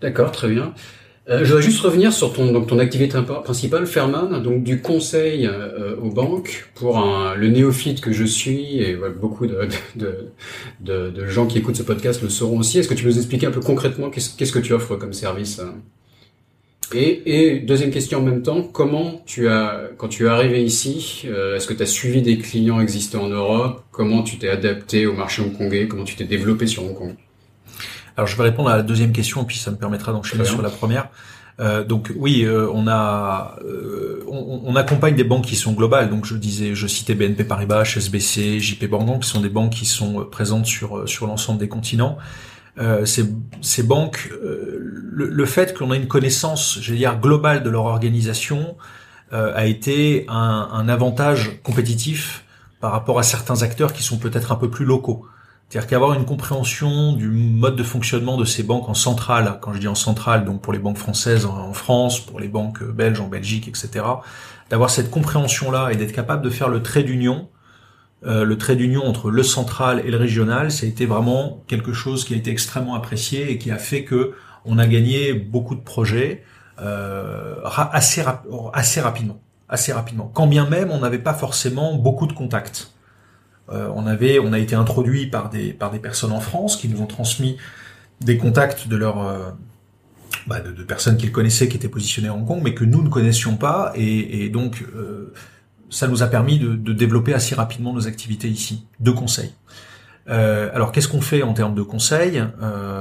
D'accord, 0.00 0.30
très 0.30 0.48
bien. 0.48 0.74
Euh, 1.30 1.38
je 1.38 1.44
voudrais 1.46 1.62
juste 1.62 1.80
revenir 1.80 2.12
sur 2.12 2.34
ton, 2.34 2.52
donc 2.52 2.66
ton 2.66 2.78
activité 2.78 3.16
principale, 3.42 3.86
Fairman, 3.86 4.42
donc 4.42 4.62
du 4.62 4.82
conseil 4.82 5.46
euh, 5.46 5.96
aux 5.96 6.10
banques 6.10 6.68
pour 6.74 6.98
un, 6.98 7.34
le 7.34 7.48
néophyte 7.48 8.02
que 8.02 8.12
je 8.12 8.24
suis, 8.24 8.78
et 8.78 8.94
beaucoup 8.94 9.46
de, 9.46 9.68
de, 9.96 10.28
de, 10.80 11.10
de, 11.10 11.26
gens 11.26 11.46
qui 11.46 11.58
écoutent 11.58 11.76
ce 11.76 11.82
podcast 11.82 12.20
le 12.22 12.28
sauront 12.28 12.58
aussi. 12.58 12.78
Est-ce 12.78 12.88
que 12.88 12.94
tu 12.94 13.04
peux 13.04 13.08
nous 13.08 13.16
expliquer 13.16 13.46
un 13.46 13.52
peu 13.52 13.60
concrètement 13.60 14.10
qu'est-ce 14.10 14.52
que 14.52 14.58
tu 14.58 14.74
offres 14.74 14.96
comme 14.96 15.14
service 15.14 15.60
hein? 15.60 15.74
Et, 16.92 17.22
et, 17.54 17.60
deuxième 17.60 17.90
question 17.90 18.18
en 18.18 18.22
même 18.22 18.42
temps, 18.42 18.62
comment 18.62 19.22
tu 19.26 19.48
as, 19.48 19.90
quand 19.96 20.08
tu 20.08 20.26
es 20.26 20.28
arrivé 20.28 20.62
ici, 20.62 21.22
euh, 21.26 21.56
est-ce 21.56 21.66
que 21.66 21.72
tu 21.74 21.82
as 21.82 21.86
suivi 21.86 22.22
des 22.22 22.38
clients 22.38 22.80
existants 22.80 23.24
en 23.24 23.28
Europe? 23.28 23.82
Comment 23.90 24.22
tu 24.22 24.38
t'es 24.38 24.48
adapté 24.48 25.06
au 25.06 25.14
marché 25.14 25.42
hongkongais? 25.42 25.88
Comment 25.88 26.04
tu 26.04 26.14
t'es 26.16 26.24
développé 26.24 26.66
sur 26.66 26.84
Hong 26.84 26.94
Kong? 26.94 27.14
Alors 28.16 28.26
je 28.26 28.36
vais 28.36 28.44
répondre 28.44 28.70
à 28.70 28.76
la 28.76 28.82
deuxième 28.82 29.12
question, 29.12 29.44
puis 29.44 29.58
ça 29.58 29.70
me 29.70 29.76
permettra 29.76 30.12
d'enchaîner 30.12 30.44
sur 30.44 30.62
la 30.62 30.70
première. 30.70 31.08
Euh, 31.60 31.84
donc 31.84 32.12
oui, 32.16 32.42
euh, 32.42 32.68
on 32.72 32.88
a 32.88 33.56
euh, 33.64 34.24
on, 34.26 34.62
on, 34.64 34.76
accompagne 34.76 35.14
des 35.14 35.24
banques 35.24 35.44
qui 35.44 35.54
sont 35.54 35.72
globales. 35.72 36.10
Donc 36.10 36.24
je 36.26 36.34
disais, 36.34 36.74
je 36.74 36.86
citais 36.86 37.14
BNP 37.14 37.44
Paribas, 37.44 37.84
HSBC, 37.84 38.58
JP 38.58 38.90
Morgan, 38.90 39.20
qui 39.20 39.28
sont 39.28 39.40
des 39.40 39.48
banques 39.48 39.72
qui 39.72 39.86
sont 39.86 40.24
présentes 40.24 40.66
sur 40.66 41.08
sur 41.08 41.26
l'ensemble 41.26 41.60
des 41.60 41.68
continents. 41.68 42.18
ces, 43.04 43.24
ces 43.60 43.82
banques, 43.84 44.32
le, 44.42 45.28
le, 45.28 45.46
fait 45.46 45.76
qu'on 45.78 45.92
ait 45.92 45.96
une 45.96 46.08
connaissance, 46.08 46.78
je 46.80 46.92
dire, 46.92 47.20
globale 47.20 47.62
de 47.62 47.70
leur 47.70 47.84
organisation, 47.84 48.76
a 49.30 49.66
été 49.66 50.26
un, 50.28 50.68
un 50.72 50.88
avantage 50.88 51.60
compétitif 51.62 52.44
par 52.80 52.90
rapport 52.92 53.18
à 53.18 53.22
certains 53.22 53.62
acteurs 53.62 53.92
qui 53.92 54.02
sont 54.02 54.18
peut-être 54.18 54.50
un 54.50 54.56
peu 54.56 54.70
plus 54.70 54.84
locaux. 54.84 55.26
C'est-à-dire 55.74 55.90
qu'avoir 55.90 56.14
une 56.14 56.24
compréhension 56.24 57.14
du 57.14 57.26
mode 57.26 57.74
de 57.74 57.82
fonctionnement 57.82 58.36
de 58.36 58.44
ces 58.44 58.62
banques 58.62 58.88
en 58.88 58.94
centrale, 58.94 59.58
quand 59.60 59.72
je 59.72 59.80
dis 59.80 59.88
en 59.88 59.96
centrale, 59.96 60.44
donc 60.44 60.60
pour 60.60 60.72
les 60.72 60.78
banques 60.78 60.98
françaises 60.98 61.46
en 61.46 61.72
France, 61.72 62.20
pour 62.20 62.38
les 62.38 62.46
banques 62.46 62.84
belges 62.84 63.18
en 63.18 63.26
Belgique, 63.26 63.66
etc., 63.66 64.04
d'avoir 64.70 64.88
cette 64.88 65.10
compréhension-là 65.10 65.90
et 65.90 65.96
d'être 65.96 66.12
capable 66.12 66.42
de 66.42 66.50
faire 66.50 66.68
le 66.68 66.80
trait 66.80 67.02
d'union, 67.02 67.48
euh, 68.24 68.44
le 68.44 68.56
trait 68.56 68.76
d'union 68.76 69.04
entre 69.04 69.32
le 69.32 69.42
central 69.42 70.00
et 70.06 70.12
le 70.12 70.16
régional, 70.16 70.70
ça 70.70 70.86
a 70.86 70.88
été 70.88 71.06
vraiment 71.06 71.64
quelque 71.66 71.92
chose 71.92 72.24
qui 72.24 72.34
a 72.34 72.36
été 72.36 72.52
extrêmement 72.52 72.94
apprécié 72.94 73.50
et 73.50 73.58
qui 73.58 73.72
a 73.72 73.78
fait 73.78 74.04
que 74.04 74.34
on 74.64 74.78
a 74.78 74.86
gagné 74.86 75.32
beaucoup 75.32 75.74
de 75.74 75.82
projets 75.82 76.44
euh, 76.80 77.56
assez 77.64 78.22
rapidement, 78.22 79.40
assez 79.68 79.92
rapidement. 79.92 80.30
Quand 80.32 80.46
bien 80.46 80.68
même 80.68 80.92
on 80.92 81.00
n'avait 81.00 81.18
pas 81.18 81.34
forcément 81.34 81.96
beaucoup 81.96 82.28
de 82.28 82.32
contacts. 82.32 82.94
Euh, 83.70 83.88
on 83.94 84.06
avait, 84.06 84.38
on 84.38 84.52
a 84.52 84.58
été 84.58 84.74
introduit 84.74 85.26
par 85.26 85.48
des 85.48 85.72
par 85.72 85.90
des 85.90 85.98
personnes 85.98 86.32
en 86.32 86.40
France 86.40 86.76
qui 86.76 86.88
nous 86.88 87.00
ont 87.00 87.06
transmis 87.06 87.56
des 88.20 88.36
contacts 88.36 88.88
de 88.88 88.96
leur 88.96 89.26
euh, 89.26 89.50
bah, 90.46 90.60
de, 90.60 90.82
personnes 90.82 91.16
qu'ils 91.16 91.32
connaissaient 91.32 91.68
qui 91.68 91.76
étaient 91.76 91.88
positionnées 91.88 92.28
à 92.28 92.34
Hong 92.34 92.46
Kong, 92.46 92.60
mais 92.62 92.74
que 92.74 92.84
nous 92.84 93.02
ne 93.02 93.08
connaissions 93.08 93.56
pas, 93.56 93.92
et, 93.94 94.50
donc 94.50 94.84
euh, 94.94 95.32
ça 95.88 96.08
nous 96.08 96.22
a 96.22 96.26
permis 96.26 96.58
de, 96.58 96.74
de, 96.74 96.92
développer 96.92 97.32
assez 97.32 97.54
rapidement 97.54 97.92
nos 97.92 98.06
activités 98.06 98.48
ici 98.48 98.86
de 99.00 99.10
conseil. 99.10 99.52
alors 100.26 100.92
qu'est-ce 100.92 101.08
qu'on 101.08 101.22
fait 101.22 101.42
en 101.42 101.54
termes 101.54 101.74
de 101.74 101.82
conseil? 101.82 102.42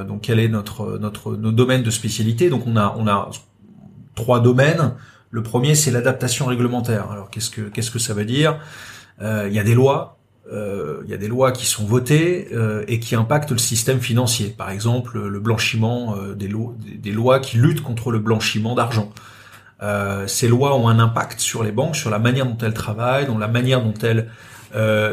Donc 0.08 0.22
quel 0.22 0.40
est 0.40 0.48
notre 0.50 0.98
notre 0.98 1.36
nos 1.36 1.52
domaines 1.52 1.84
de 1.84 1.92
spécialité? 1.92 2.50
Donc 2.50 2.66
on 2.68 2.78
a 2.78 2.96
on 2.98 3.08
a 3.08 3.30
trois 4.16 4.40
domaines. 4.40 4.94
Le 5.30 5.44
premier 5.44 5.76
c'est 5.76 5.92
l'adaptation 5.92 6.46
réglementaire. 6.46 7.12
Alors 7.12 7.30
qu'est-ce 7.30 7.50
que 7.50 7.62
qu'est-ce 7.62 7.92
que 7.92 8.00
ça 8.00 8.14
veut 8.14 8.26
dire? 8.26 8.60
Il 9.22 9.54
y 9.54 9.60
a 9.60 9.64
des 9.64 9.76
lois 9.76 10.14
euh, 10.14 10.23
il 10.52 11.10
y 11.10 11.14
a 11.14 11.18
des 11.18 11.28
lois 11.28 11.52
qui 11.52 11.66
sont 11.66 11.86
votées 11.86 12.50
euh, 12.54 12.84
et 12.88 13.00
qui 13.00 13.16
impactent 13.16 13.52
le 13.52 13.58
système 13.58 14.00
financier. 14.00 14.54
Par 14.56 14.70
exemple, 14.70 15.20
le 15.20 15.40
blanchiment 15.40 16.16
euh, 16.16 16.34
des, 16.34 16.48
lois, 16.48 16.74
des, 16.80 17.12
lois 17.12 17.40
qui 17.40 17.58
luttent 17.58 17.82
contre 17.82 18.12
le 18.12 18.20
blanchiment 18.20 18.76
d'argent. 18.76 19.12
ces 20.28 20.48
lois 20.48 20.78
ont 20.78 20.88
un 20.88 21.00
impact 21.00 21.40
sur 21.40 21.64
les 21.64 21.72
banques, 21.72 21.96
sur 21.96 22.10
la 22.10 22.20
manière 22.20 22.46
dont 22.46 22.58
elles 22.62 22.74
travaillent, 22.74 23.26
dans 23.26 23.38
la 23.38 23.48
manière 23.48 23.82
dont 23.82 23.94
elles 24.02 24.30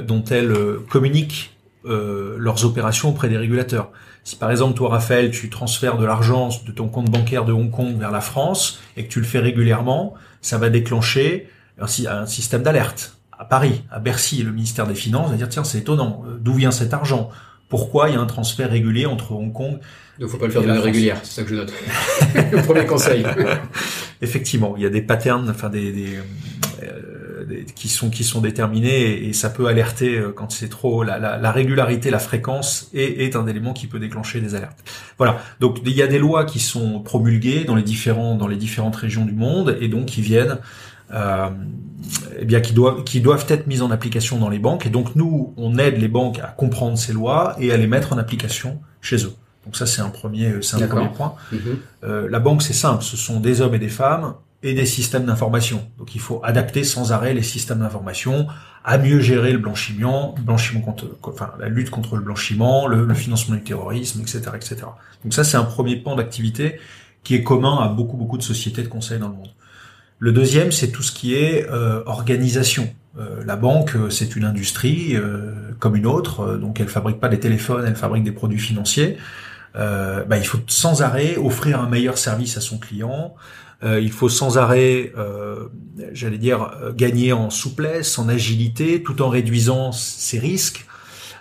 dont 0.07 0.25
elles 0.31 0.55
communiquent 0.89 1.57
leurs 1.85 2.65
opérations 2.65 3.11
auprès 3.11 3.29
des 3.29 3.37
régulateurs. 3.37 3.91
Si 4.25 4.37
par 4.37 4.51
exemple 4.51 4.75
toi 4.75 4.91
Raphaël 4.91 5.31
tu 5.31 5.51
transfères 5.51 5.99
de 5.99 6.05
l'argent 6.05 6.51
de 6.67 6.73
ton 6.73 6.89
compte 6.89 7.11
bancaire 7.11 7.45
de 7.45 7.53
Hong 7.53 7.71
Kong 7.71 7.99
vers 7.99 8.11
la 8.11 8.21
France 8.21 8.81
et 8.97 9.05
que 9.05 9.09
tu 9.11 9.21
le 9.21 9.27
fais 9.27 9.41
régulièrement, 9.41 10.15
ça 10.41 10.57
va 10.57 10.71
déclencher 10.71 11.49
un 11.79 12.27
système 12.27 12.63
d'alerte 12.63 13.20
à 13.41 13.47
Paris, 13.47 13.83
à 13.91 14.01
Bercy, 14.01 14.43
le 14.43 14.53
ministère 14.53 14.87
des 14.87 14.95
Finances 14.95 15.31
va 15.31 15.37
dire 15.37 15.49
tiens 15.49 15.65
c'est 15.65 15.79
étonnant, 15.79 16.23
euh, 16.27 16.37
d'où 16.39 16.55
vient 16.55 16.71
cet 16.71 16.93
argent? 16.93 17.31
Pourquoi 17.71 18.11
il 18.11 18.15
y 18.15 18.19
a 18.19 18.21
un 18.21 18.27
transfert 18.27 18.71
régulier 18.71 19.07
entre 19.07 19.33
Hong 19.33 19.53
Kong 19.53 19.79
Il 20.19 20.25
ne 20.25 20.29
faut 20.29 20.37
pas 20.37 20.47
le 20.47 20.53
faire 20.53 20.61
de 20.61 20.67
manière 20.67 20.83
régulière, 20.83 21.17
c'est 21.23 21.41
ça 21.41 21.43
que 21.45 21.49
je 21.49 21.55
note. 21.55 21.73
le 22.53 22.63
premier 22.63 22.85
conseil. 22.85 23.25
Effectivement, 24.23 24.75
il 24.77 24.83
y 24.83 24.87
a 24.87 24.91
des 24.91 25.01
patterns, 25.01 25.49
enfin 25.49 25.71
des, 25.71 25.91
des, 25.91 26.19
euh, 26.83 27.65
qui 27.75 27.89
sont 27.89 28.11
qui 28.11 28.25
sont 28.25 28.43
déterminés 28.43 29.25
et, 29.27 29.33
ça 29.33 29.49
peut 29.49 29.69
alerter 29.69 30.19
euh, 30.19 30.33
quand 30.33 30.53
c'est 30.53 30.69
trop. 30.69 31.03
La, 31.03 31.19
la, 31.19 31.39
la, 31.39 31.51
régularité, 31.51 32.11
la 32.11 32.19
fréquence 32.19 32.91
est, 32.93 33.25
est 33.25 33.37
un 33.37 33.47
élément 33.47 33.73
qui 33.73 33.87
peut 33.87 34.01
déclencher 34.01 34.41
des 34.43 34.55
alertes. 34.55 34.85
Voilà. 35.17 35.41
Donc 35.61 35.79
il 35.87 35.93
y 35.93 36.03
a 36.03 36.07
des 36.07 36.19
lois 36.19 36.45
qui 36.45 36.59
sont 36.59 37.01
promulguées 37.01 37.65
dans 37.65 37.77
les 37.77 37.83
différents 37.83 38.35
dans 38.35 38.49
les 38.49 38.57
différentes 38.57 38.97
régions 38.97 39.25
du 39.25 39.33
monde 39.33 39.79
et 39.81 39.89
donc 39.89 40.07
qui 40.07 40.21
viennent 40.21 40.59
eh 41.13 42.45
bien, 42.45 42.61
qui 42.61 42.73
doivent, 42.73 43.05
qui 43.05 43.21
doivent 43.21 43.47
être 43.49 43.67
mises 43.67 43.83
en 43.83 43.91
application 43.91 44.39
dans 44.39 44.49
les 44.49 44.59
banques. 44.59 44.87
Et 44.87 44.91
donc 44.91 45.17
nous, 45.17 45.53
on 45.57 45.79
aide 45.79 45.99
les 45.99 46.09
banques 46.09 46.39
à 46.39 46.49
comprendre 46.49 46.97
ces 46.97 47.13
lois 47.13 47.57
et 47.59 47.73
à 47.73 47.77
les 47.77 47.87
mettre 47.87 48.13
en 48.13 48.19
application 48.19 48.81
chez 49.01 49.25
eux. 49.25 49.35
Donc 49.65 49.77
ça, 49.77 49.87
c'est 49.87 50.01
un 50.01 50.09
premier, 50.09 50.63
c'est 50.63 50.83
un 50.83 50.87
premier 50.87 51.09
point. 51.09 51.35
Mhm. 51.53 51.61
euh, 52.05 52.29
la 52.31 52.41
banque, 52.41 52.63
c'est 52.63 52.73
simple. 52.73 53.03
Ce 53.03 53.17
sont 53.17 53.41
des 53.41 53.61
hommes 53.61 53.75
et 53.75 53.79
des 53.79 53.89
femmes 53.89 54.35
et 54.63 54.75
des 54.75 54.87
systèmes 54.87 55.25
d'information. 55.25 55.87
Donc 55.99 56.15
il 56.15 56.21
faut 56.21 56.41
adapter 56.45 56.85
sans 56.85 57.13
arrêt 57.13 57.35
les 57.35 57.43
systèmes 57.43 57.81
d'information 57.81 58.47
à 58.85 58.99
mieux 58.99 59.21
gérer 59.21 59.53
le 59.53 59.59
blanchiment, 59.59 60.35
blanchiment 60.41 60.81
contre, 60.81 61.07
enfin 61.23 61.53
la 61.59 61.69
lutte 61.69 61.91
contre 61.91 62.17
le 62.17 62.23
blanchiment, 62.23 62.87
le, 62.87 63.05
le 63.05 63.15
financement 63.15 63.55
du 63.55 63.63
terrorisme, 63.63 64.21
etc., 64.21 64.43
etc. 64.55 64.77
Donc 65.23 65.35
ça 65.35 65.45
c'est 65.45 65.57
un 65.57 65.65
premier 65.65 65.97
pan 65.97 66.15
d'activité 66.15 66.79
qui 67.23 67.35
est 67.35 67.43
commun 67.43 67.79
à 67.79 67.89
beaucoup 67.89 68.17
beaucoup 68.17 68.39
de 68.39 68.43
sociétés 68.43 68.83
de 68.83 68.89
conseil 68.89 69.19
dans 69.19 69.29
le 69.29 69.35
monde. 69.35 69.51
Le 70.23 70.33
deuxième, 70.33 70.71
c'est 70.71 70.89
tout 70.89 71.03
ce 71.03 71.13
qui 71.13 71.35
est 71.35 71.67
euh, 71.71 72.03
organisation. 72.05 72.93
Euh, 73.19 73.43
la 73.47 73.57
banque, 73.57 73.97
euh, 73.97 74.11
c'est 74.11 74.37
une 74.37 74.45
industrie 74.45 75.17
comme 75.79 75.97
une 75.97 76.07
autre, 76.07 76.59
donc 76.59 76.79
elle 76.79 76.89
fabrique 76.89 77.19
pas 77.19 77.31
des 77.31 77.41
téléphones, 77.41 77.87
elle 77.87 77.97
fabrique 77.97 78.23
des 78.23 78.33
produits 78.33 78.59
financiers. 78.59 79.17
Bah, 79.75 80.37
il 80.37 80.45
faut 80.45 80.59
sans 80.67 81.01
arrêt 81.01 81.37
offrir 81.37 81.81
un 81.81 81.89
meilleur 81.89 82.19
service 82.19 82.59
à 82.59 82.61
son 82.61 82.77
client. 82.79 83.35
il 83.83 84.13
faut 84.13 84.29
sans 84.29 84.59
arrêt, 84.59 85.15
j'allais 86.13 86.39
dire, 86.39 86.71
gagner 86.95 87.33
en 87.33 87.49
souplesse, 87.49 88.19
en 88.19 88.29
agilité, 88.29 89.03
tout 89.03 89.23
en 89.23 89.31
réduisant 89.31 89.93
ses 89.93 90.39
risques. 90.39 90.87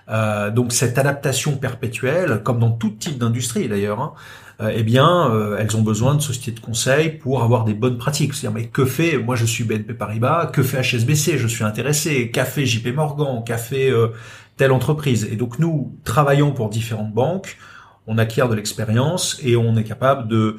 Donc 0.10 0.74
cette 0.74 0.98
adaptation 0.98 1.58
perpétuelle, 1.58 2.42
comme 2.44 2.60
dans 2.60 2.72
tout 2.72 2.90
type 2.90 3.18
d'industrie 3.18 3.68
d'ailleurs, 3.68 4.00
hein, 4.00 4.14
euh, 4.62 4.74
eh 4.76 4.84
bien, 4.84 5.32
euh, 5.32 5.56
elles 5.58 5.78
ont 5.78 5.82
besoin 5.82 6.16
de 6.16 6.22
sociétés 6.22 6.52
de 6.52 6.60
conseil 6.60 7.12
pour 7.12 7.44
avoir 7.44 7.64
des 7.64 7.74
bonnes 7.74 7.98
pratiques. 7.98 8.34
C'est-à-dire, 8.34 8.60
mais 8.60 8.68
que 8.68 8.86
fait, 8.86 9.18
moi 9.18 9.36
je 9.36 9.46
suis 9.46 9.64
BNP 9.64 9.94
Paribas, 9.94 10.48
que 10.48 10.64
fait 10.64 10.82
HSBC, 10.82 11.38
je 11.38 11.48
suis 11.48 11.64
intéressé, 11.64 12.30
qu'a 12.30 12.44
fait 12.44 12.66
JP 12.66 12.94
Morgan, 12.94 13.42
qu'a 13.46 13.58
fait 13.58 13.90
euh, 13.90 14.10
telle 14.58 14.74
entreprise? 14.74 15.30
Et 15.32 15.38
donc 15.38 15.60
nous 15.60 15.96
travaillons 16.04 16.52
pour 16.52 16.70
différentes 16.70 17.14
banques, 17.14 17.58
on 18.06 18.18
acquiert 18.18 18.50
de 18.50 18.56
l'expérience 18.56 19.40
et 19.44 19.56
on 19.56 19.76
est 19.76 19.84
capable 19.84 20.28
de 20.28 20.58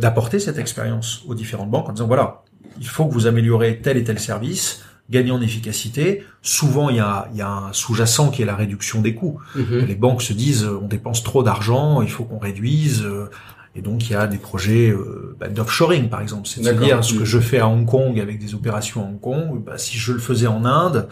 d'apporter 0.00 0.38
cette 0.38 0.56
expérience 0.56 1.22
aux 1.28 1.34
différentes 1.34 1.68
banques 1.68 1.90
en 1.90 1.92
disant 1.92 2.06
voilà, 2.06 2.42
il 2.80 2.86
faut 2.86 3.04
que 3.04 3.12
vous 3.12 3.26
améliorez 3.26 3.80
tel 3.82 3.98
et 3.98 4.04
tel 4.04 4.18
service 4.18 4.82
gagner 5.10 5.30
en 5.30 5.40
efficacité. 5.40 6.24
Souvent, 6.42 6.90
il 6.90 6.96
y 6.96 7.00
a, 7.00 7.28
il 7.32 7.38
y 7.38 7.42
a 7.42 7.50
un 7.50 7.72
sous-jacent 7.72 8.30
qui 8.30 8.42
est 8.42 8.44
la 8.44 8.56
réduction 8.56 9.00
des 9.00 9.14
coûts. 9.14 9.40
Mhm. 9.54 9.86
Les 9.86 9.94
banques 9.94 10.22
se 10.22 10.32
disent, 10.32 10.64
euh, 10.64 10.80
on 10.82 10.86
dépense 10.86 11.22
trop 11.22 11.42
d'argent, 11.42 12.02
il 12.02 12.10
faut 12.10 12.24
qu'on 12.24 12.38
réduise. 12.38 13.02
Euh, 13.02 13.30
et 13.74 13.80
donc, 13.80 14.08
il 14.08 14.12
y 14.12 14.16
a 14.16 14.26
des 14.26 14.38
projets 14.38 14.90
euh, 14.90 15.36
bah, 15.38 15.48
d'offshoring, 15.48 16.08
par 16.08 16.20
exemple. 16.20 16.48
C'est 16.48 16.66
à 16.66 16.72
dire 16.72 17.02
ce 17.04 17.14
que 17.14 17.24
je 17.24 17.38
fais 17.38 17.58
à 17.58 17.68
Hong 17.68 17.86
Kong 17.86 18.18
avec 18.20 18.38
des 18.38 18.54
opérations 18.54 19.02
à 19.02 19.08
Hong 19.08 19.20
Kong, 19.20 19.62
bah, 19.64 19.78
si 19.78 19.96
je 19.96 20.12
le 20.12 20.18
faisais 20.18 20.46
en 20.46 20.64
Inde, 20.64 21.08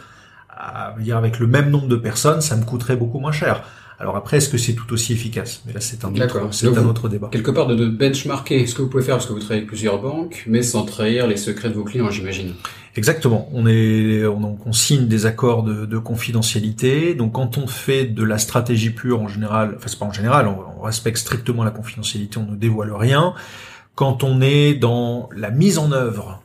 à, 0.50 0.94
dire 0.98 1.16
avec 1.16 1.38
le 1.38 1.46
même 1.46 1.70
nombre 1.70 1.88
de 1.88 1.96
personnes, 1.96 2.40
ça 2.40 2.56
me 2.56 2.64
coûterait 2.64 2.96
beaucoup 2.96 3.18
moins 3.18 3.32
cher. 3.32 3.62
Alors 3.98 4.16
après, 4.16 4.36
est-ce 4.36 4.48
que 4.48 4.58
c'est 4.58 4.74
tout 4.74 4.92
aussi 4.92 5.14
efficace? 5.14 5.62
Mais 5.66 5.72
là, 5.72 5.80
c'est 5.80 6.04
un, 6.04 6.14
autre, 6.14 6.48
c'est 6.50 6.66
un 6.66 6.84
autre 6.84 7.08
débat. 7.08 7.28
Quelque 7.32 7.50
part 7.50 7.66
de, 7.66 7.74
de 7.74 7.88
benchmarker 7.88 8.66
ce 8.66 8.74
que 8.74 8.82
vous 8.82 8.88
pouvez 8.88 9.02
faire, 9.02 9.16
parce 9.16 9.26
que 9.26 9.32
vous 9.32 9.38
travaillez 9.38 9.60
avec 9.60 9.68
plusieurs 9.68 10.00
banques, 10.02 10.44
mais 10.46 10.62
sans 10.62 10.84
trahir 10.84 11.26
les 11.26 11.36
secrets 11.36 11.70
de 11.70 11.74
vos 11.74 11.84
clients, 11.84 12.10
j'imagine. 12.10 12.52
Exactement. 12.96 13.48
On 13.52 13.66
est, 13.66 14.24
on, 14.26 14.58
on 14.64 14.72
signe 14.72 15.06
des 15.06 15.26
accords 15.26 15.62
de, 15.62 15.86
de, 15.86 15.98
confidentialité. 15.98 17.14
Donc, 17.14 17.32
quand 17.32 17.58
on 17.58 17.66
fait 17.66 18.04
de 18.04 18.22
la 18.22 18.38
stratégie 18.38 18.90
pure, 18.90 19.20
en 19.20 19.28
général, 19.28 19.74
enfin 19.76 19.88
c'est 19.88 19.98
pas 19.98 20.06
en 20.06 20.12
général, 20.12 20.48
on, 20.48 20.82
respecte 20.82 21.18
strictement 21.18 21.64
la 21.64 21.72
confidentialité, 21.72 22.38
on 22.38 22.50
ne 22.50 22.56
dévoile 22.56 22.92
rien. 22.92 23.34
Quand 23.96 24.22
on 24.22 24.40
est 24.40 24.74
dans 24.74 25.28
la 25.34 25.50
mise 25.50 25.78
en 25.78 25.90
œuvre 25.90 26.42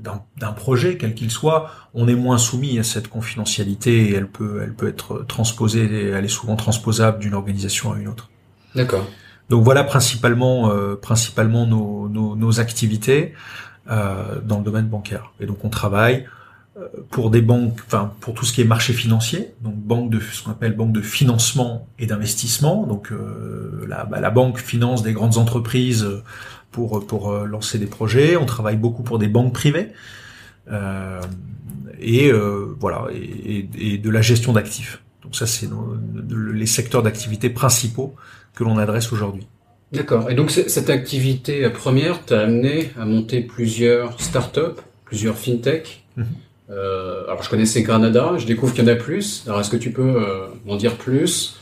d'un 0.00 0.52
projet, 0.52 0.96
quel 0.96 1.14
qu'il 1.14 1.30
soit, 1.30 1.70
on 1.94 2.08
est 2.08 2.14
moins 2.14 2.38
soumis 2.38 2.78
à 2.78 2.82
cette 2.82 3.08
confidentialité 3.08 4.10
et 4.10 4.14
elle 4.14 4.28
peut, 4.28 4.60
elle 4.62 4.74
peut 4.74 4.88
être 4.88 5.24
transposée, 5.26 6.10
elle 6.10 6.24
est 6.24 6.28
souvent 6.28 6.56
transposable 6.56 7.18
d'une 7.18 7.34
organisation 7.34 7.92
à 7.92 7.98
une 7.98 8.08
autre. 8.08 8.30
D'accord. 8.74 9.06
Donc 9.48 9.64
voilà 9.64 9.84
principalement, 9.84 10.70
euh, 10.70 10.94
principalement 10.94 11.66
nos, 11.66 12.08
nos, 12.08 12.36
nos 12.36 12.60
activités 12.60 13.34
euh, 13.90 14.40
dans 14.44 14.58
le 14.58 14.64
domaine 14.64 14.86
bancaire. 14.86 15.32
Et 15.40 15.46
donc 15.46 15.64
on 15.64 15.70
travaille 15.70 16.26
euh, 16.78 16.86
pour 17.10 17.30
des 17.30 17.40
banques, 17.40 17.78
enfin 17.86 18.12
pour 18.20 18.34
tout 18.34 18.44
ce 18.44 18.52
qui 18.52 18.60
est 18.60 18.66
marché 18.66 18.92
financier, 18.92 19.54
donc 19.62 19.76
banque 19.76 20.10
de 20.10 20.20
ce 20.20 20.42
qu'on 20.42 20.50
appelle 20.50 20.76
banque 20.76 20.92
de 20.92 21.00
financement 21.00 21.88
et 21.98 22.04
d'investissement. 22.04 22.86
Donc 22.86 23.10
euh, 23.10 23.86
la, 23.88 24.04
bah, 24.04 24.20
la, 24.20 24.28
banque 24.28 24.58
finance 24.58 25.02
des 25.02 25.14
grandes 25.14 25.38
entreprises 25.38 26.06
pour 26.70 27.06
pour 27.06 27.32
lancer 27.32 27.78
des 27.78 27.86
projets. 27.86 28.36
On 28.36 28.46
travaille 28.46 28.76
beaucoup 28.76 29.02
pour 29.02 29.18
des 29.18 29.28
banques 29.28 29.52
privées 29.52 29.88
et 32.00 32.30
voilà 32.78 33.06
et, 33.12 33.68
et, 33.78 33.98
de 33.98 34.10
la 34.10 34.22
gestion 34.22 34.52
d'actifs. 34.52 35.02
Donc 35.22 35.34
ça 35.34 35.46
c'est 35.46 35.68
les 36.30 36.66
secteurs 36.66 37.02
d'activité 37.02 37.50
principaux 37.50 38.14
que 38.54 38.64
l'on 38.64 38.78
adresse 38.78 39.12
aujourd'hui. 39.12 39.46
D'accord. 39.92 40.30
Et 40.30 40.34
donc 40.34 40.50
cette 40.50 40.90
activité 40.90 41.68
première 41.70 42.24
t'a 42.24 42.40
amené 42.40 42.90
à 42.98 43.06
monter 43.06 43.40
plusieurs 43.40 44.20
startups, 44.20 44.80
plusieurs 45.04 45.38
fintech. 45.38 46.04
Mhm. 46.16 46.26
Euh, 46.70 47.24
alors 47.24 47.42
je 47.42 47.48
connaissais 47.48 47.82
Granada, 47.82 48.34
je 48.36 48.46
découvre 48.46 48.74
qu'il 48.74 48.84
y 48.84 48.90
en 48.90 48.92
a 48.92 48.96
plus. 48.96 49.44
Alors 49.46 49.60
est-ce 49.60 49.70
que 49.70 49.76
tu 49.76 49.90
peux 49.90 50.22
euh, 50.22 50.46
m'en 50.66 50.76
dire 50.76 50.96
plus? 50.96 51.57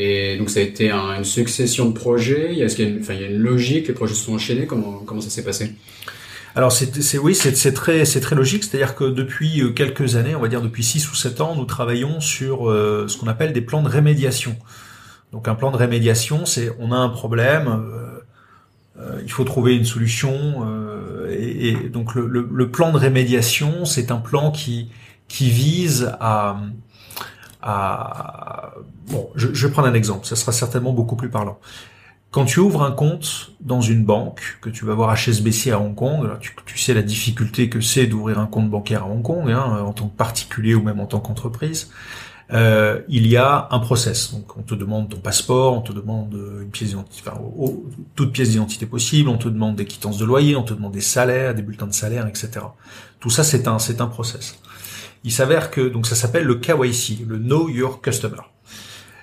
Et 0.00 0.36
donc 0.38 0.48
ça 0.48 0.60
a 0.60 0.62
été 0.62 0.92
une 0.92 1.24
succession 1.24 1.86
de 1.86 1.92
projets. 1.92 2.50
Qu'il 2.50 2.84
y 2.84 2.88
a 2.88 2.90
une, 2.90 3.00
enfin, 3.00 3.14
il 3.14 3.20
y 3.20 3.24
a 3.24 3.26
une 3.26 3.38
logique? 3.38 3.88
Les 3.88 3.94
projets 3.94 4.14
se 4.14 4.24
sont 4.24 4.34
enchaînés 4.34 4.66
Comment 4.66 5.02
comment 5.04 5.20
ça 5.20 5.28
s'est 5.28 5.42
passé? 5.42 5.74
Alors 6.54 6.70
c'est 6.70 7.18
oui, 7.18 7.34
c'est 7.34 7.72
très 7.72 8.04
c'est 8.04 8.20
très 8.20 8.36
logique, 8.36 8.64
c'est-à-dire 8.64 8.94
que 8.94 9.04
depuis 9.04 9.60
euh, 9.60 9.70
quelques 9.70 10.14
années, 10.14 10.36
on 10.36 10.40
va 10.40 10.48
dire 10.48 10.62
depuis 10.62 10.84
6 10.84 11.10
ou 11.10 11.14
7 11.16 11.40
ans, 11.40 11.56
nous 11.56 11.64
travaillons 11.64 12.20
sur 12.20 12.70
euh, 12.70 13.06
ce 13.08 13.16
qu'on 13.18 13.26
appelle 13.26 13.52
des 13.52 13.60
plans 13.60 13.82
de 13.82 13.88
rémédiation. 13.88 14.56
Donc 15.32 15.46
un 15.48 15.54
plan 15.54 15.72
de 15.72 15.76
rémédiation, 15.76 16.46
c'est 16.46 16.72
on 16.78 16.90
a 16.92 16.96
un 16.96 17.10
problème, 17.10 17.68
euh, 18.98 19.20
il 19.22 19.30
faut 19.30 19.44
trouver 19.44 19.76
une 19.76 19.84
solution, 19.84 20.66
et, 21.30 21.68
et, 21.68 21.74
donc 21.90 22.14
le, 22.14 22.26
le, 22.26 22.48
le, 22.50 22.70
plan 22.70 22.92
de 22.92 22.98
rémédiation, 22.98 23.84
c'est 23.84 24.10
un 24.10 24.16
plan 24.16 24.50
qui 24.50 24.90
qui 25.28 25.50
vise 25.50 26.12
à 26.18 26.60
à 27.62 28.74
bon, 29.08 29.30
je, 29.34 29.48
je 29.52 29.66
vais 29.66 29.72
prendre 29.72 29.88
un 29.88 29.94
exemple, 29.94 30.26
ça 30.26 30.36
sera 30.36 30.52
certainement 30.52 30.92
beaucoup 30.92 31.16
plus 31.16 31.28
parlant. 31.28 31.58
Quand 32.30 32.44
tu 32.44 32.60
ouvres 32.60 32.82
un 32.82 32.90
compte 32.90 33.52
dans 33.60 33.80
une 33.80 34.04
banque, 34.04 34.58
que 34.60 34.68
tu 34.68 34.84
vas 34.84 34.94
voir 34.94 35.16
HSBC 35.16 35.70
à 35.70 35.80
Hong 35.80 35.94
Kong, 35.94 36.28
tu, 36.40 36.54
tu, 36.66 36.76
sais 36.76 36.92
la 36.92 37.02
difficulté 37.02 37.70
que 37.70 37.80
c'est 37.80 38.06
d'ouvrir 38.06 38.38
un 38.38 38.46
compte 38.46 38.68
bancaire 38.68 39.04
à 39.04 39.06
Hong 39.06 39.22
Kong, 39.22 39.50
hein, 39.50 39.82
en 39.82 39.94
tant 39.94 40.08
que 40.08 40.16
particulier 40.16 40.74
ou 40.74 40.82
même 40.82 41.00
en 41.00 41.06
tant 41.06 41.20
qu'entreprise. 41.20 41.90
Euh, 42.52 43.00
il 43.08 43.26
y 43.26 43.36
a 43.38 43.68
un 43.70 43.78
process. 43.78 44.32
Donc, 44.32 44.56
on 44.58 44.62
te 44.62 44.74
demande 44.74 45.08
ton 45.08 45.18
passeport, 45.18 45.72
on 45.74 45.80
te 45.80 45.92
demande 45.92 46.34
une 46.62 46.70
pièce 46.70 46.90
d'identité, 46.90 47.30
enfin, 47.30 47.40
toute 48.14 48.32
pièce 48.32 48.50
d'identité 48.50 48.84
possible, 48.84 49.30
on 49.30 49.38
te 49.38 49.48
demande 49.48 49.76
des 49.76 49.86
quittances 49.86 50.18
de 50.18 50.24
loyer, 50.26 50.54
on 50.54 50.62
te 50.64 50.74
demande 50.74 50.92
des 50.92 51.00
salaires, 51.00 51.54
des 51.54 51.62
bulletins 51.62 51.86
de 51.86 51.94
salaire, 51.94 52.26
etc. 52.26 52.50
Tout 53.20 53.30
ça, 53.30 53.42
c'est 53.42 53.68
un, 53.68 53.78
c'est 53.78 54.02
un 54.02 54.06
process. 54.06 54.58
Il 55.24 55.32
s'avère 55.32 55.70
que 55.70 55.80
donc 55.88 56.06
ça 56.06 56.14
s'appelle 56.14 56.44
le 56.44 56.56
KYC, 56.56 57.26
le 57.26 57.38
Know 57.38 57.68
Your 57.68 58.00
Customer. 58.00 58.38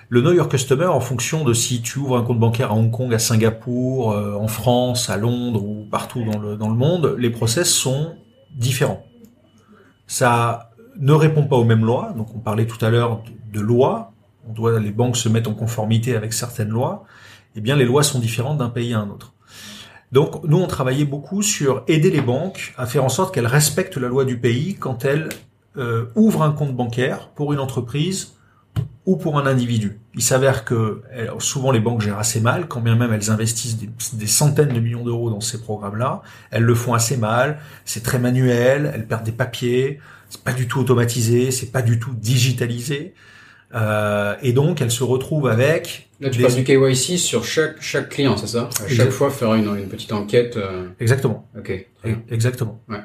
Le 0.08 0.20
Know 0.20 0.32
Your 0.32 0.48
Customer, 0.48 0.86
en 0.86 1.00
fonction 1.00 1.42
de 1.42 1.52
si 1.52 1.82
tu 1.82 1.98
ouvres 1.98 2.16
un 2.16 2.22
compte 2.22 2.38
bancaire 2.38 2.70
à 2.70 2.74
Hong 2.74 2.92
Kong, 2.92 3.12
à 3.12 3.18
Singapour, 3.18 4.12
euh, 4.12 4.34
en 4.34 4.46
France, 4.46 5.10
à 5.10 5.16
Londres 5.16 5.64
ou 5.64 5.84
partout 5.90 6.22
dans 6.24 6.38
le, 6.38 6.56
dans 6.56 6.68
le 6.68 6.76
monde, 6.76 7.16
les 7.18 7.30
process 7.30 7.68
sont 7.68 8.14
différents. 8.54 9.04
Ça 10.06 10.70
ne 10.98 11.12
répond 11.12 11.44
pas 11.44 11.56
aux 11.56 11.64
mêmes 11.64 11.84
lois. 11.84 12.12
Donc 12.16 12.28
on 12.34 12.38
parlait 12.38 12.66
tout 12.66 12.82
à 12.84 12.90
l'heure 12.90 13.22
de, 13.52 13.60
lois. 13.60 14.12
On 14.48 14.52
doit, 14.52 14.78
les 14.78 14.92
banques 14.92 15.16
se 15.16 15.28
mettent 15.28 15.48
en 15.48 15.54
conformité 15.54 16.14
avec 16.14 16.32
certaines 16.32 16.68
lois. 16.68 17.04
Eh 17.56 17.60
bien, 17.60 17.74
les 17.74 17.84
lois 17.84 18.02
sont 18.02 18.18
différentes 18.18 18.58
d'un 18.58 18.68
pays 18.68 18.94
à 18.94 19.00
un 19.00 19.08
autre. 19.08 19.32
Donc 20.12 20.44
nous, 20.44 20.58
on 20.58 20.66
travaillait 20.66 21.04
beaucoup 21.04 21.42
sur 21.42 21.82
aider 21.88 22.10
les 22.10 22.20
banques 22.20 22.74
à 22.76 22.86
faire 22.86 23.04
en 23.04 23.08
sorte 23.08 23.34
qu'elles 23.34 23.46
respectent 23.46 23.96
la 23.96 24.08
loi 24.08 24.24
du 24.24 24.38
pays 24.38 24.76
quand 24.76 25.04
elles 25.04 25.30
euh, 25.78 26.06
ouvrent 26.14 26.42
un 26.42 26.52
compte 26.52 26.74
bancaire 26.74 27.28
pour 27.34 27.52
une 27.52 27.58
entreprise 27.58 28.34
ou 29.06 29.16
pour 29.16 29.38
un 29.38 29.46
individu. 29.46 30.00
Il 30.14 30.22
s'avère 30.22 30.64
que 30.64 31.00
souvent 31.38 31.70
les 31.70 31.78
banques 31.78 32.00
gèrent 32.00 32.18
assez 32.18 32.40
mal, 32.40 32.66
quand 32.66 32.80
bien 32.80 32.96
même 32.96 33.12
elles 33.12 33.30
investissent 33.30 33.78
des, 33.78 34.26
centaines 34.26 34.72
de 34.72 34.80
millions 34.80 35.04
d'euros 35.04 35.30
dans 35.30 35.40
ces 35.40 35.60
programmes-là, 35.60 36.22
elles 36.50 36.64
le 36.64 36.74
font 36.74 36.92
assez 36.92 37.16
mal, 37.16 37.60
c'est 37.84 38.02
très 38.02 38.18
manuel, 38.18 38.90
elles 38.92 39.06
perdent 39.06 39.24
des 39.24 39.32
papiers, 39.32 40.00
c'est 40.28 40.42
pas 40.42 40.52
du 40.52 40.66
tout 40.66 40.80
automatisé, 40.80 41.52
c'est 41.52 41.70
pas 41.70 41.82
du 41.82 42.00
tout 42.00 42.12
digitalisé, 42.14 43.14
euh, 43.74 44.34
et 44.42 44.52
donc 44.52 44.80
elles 44.80 44.90
se 44.90 45.04
retrouvent 45.04 45.48
avec. 45.48 46.08
Là, 46.20 46.30
tu 46.30 46.38
des... 46.38 46.44
parles 46.44 46.54
du 46.54 46.64
KYC 46.64 47.18
sur 47.18 47.44
chaque 47.44 47.80
chaque 47.80 48.08
client, 48.08 48.36
c'est 48.36 48.46
ça? 48.46 48.70
À 48.84 48.88
chaque 48.88 49.10
fois 49.10 49.30
faire 49.30 49.54
une, 49.54 49.76
une 49.76 49.88
petite 49.88 50.12
enquête. 50.12 50.56
Euh... 50.56 50.88
Exactement. 51.00 51.48
Ok. 51.58 51.86
Exactement. 52.30 52.80
Ouais. 52.88 53.00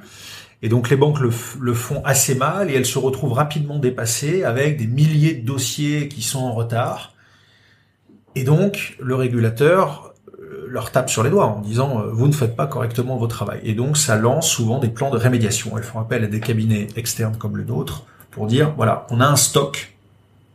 Et 0.63 0.69
donc 0.69 0.89
les 0.89 0.95
banques 0.95 1.19
le, 1.19 1.73
font 1.73 2.03
assez 2.05 2.35
mal 2.35 2.69
et 2.69 2.75
elles 2.75 2.85
se 2.85 2.99
retrouvent 2.99 3.33
rapidement 3.33 3.79
dépassées 3.79 4.43
avec 4.43 4.77
des 4.77 4.85
milliers 4.85 5.33
de 5.33 5.45
dossiers 5.45 6.07
qui 6.07 6.21
sont 6.21 6.39
en 6.39 6.53
retard. 6.53 7.13
Et 8.35 8.43
donc 8.43 8.95
le 8.99 9.15
régulateur 9.15 10.13
euh, 10.39 10.67
leur 10.69 10.91
tape 10.91 11.09
sur 11.09 11.23
les 11.23 11.31
doigts 11.31 11.47
en 11.47 11.61
disant 11.61 12.01
euh, 12.01 12.11
vous 12.11 12.27
ne 12.27 12.31
faites 12.31 12.55
pas 12.55 12.67
correctement 12.67 13.17
votre 13.17 13.35
travail. 13.35 13.59
Et 13.63 13.73
donc 13.73 13.97
ça 13.97 14.15
lance 14.15 14.47
souvent 14.47 14.77
des 14.77 14.89
plans 14.89 15.09
de 15.09 15.17
rémédiation. 15.17 15.77
Elles 15.77 15.83
font 15.83 15.99
appel 15.99 16.23
à 16.23 16.27
des 16.27 16.39
cabinets 16.39 16.87
externes 16.95 17.37
comme 17.37 17.57
le 17.57 17.63
nôtre 17.63 18.05
pour 18.29 18.45
dire 18.45 18.73
voilà 18.77 19.07
on 19.09 19.19
a 19.19 19.25
un 19.25 19.35
stock 19.35 19.95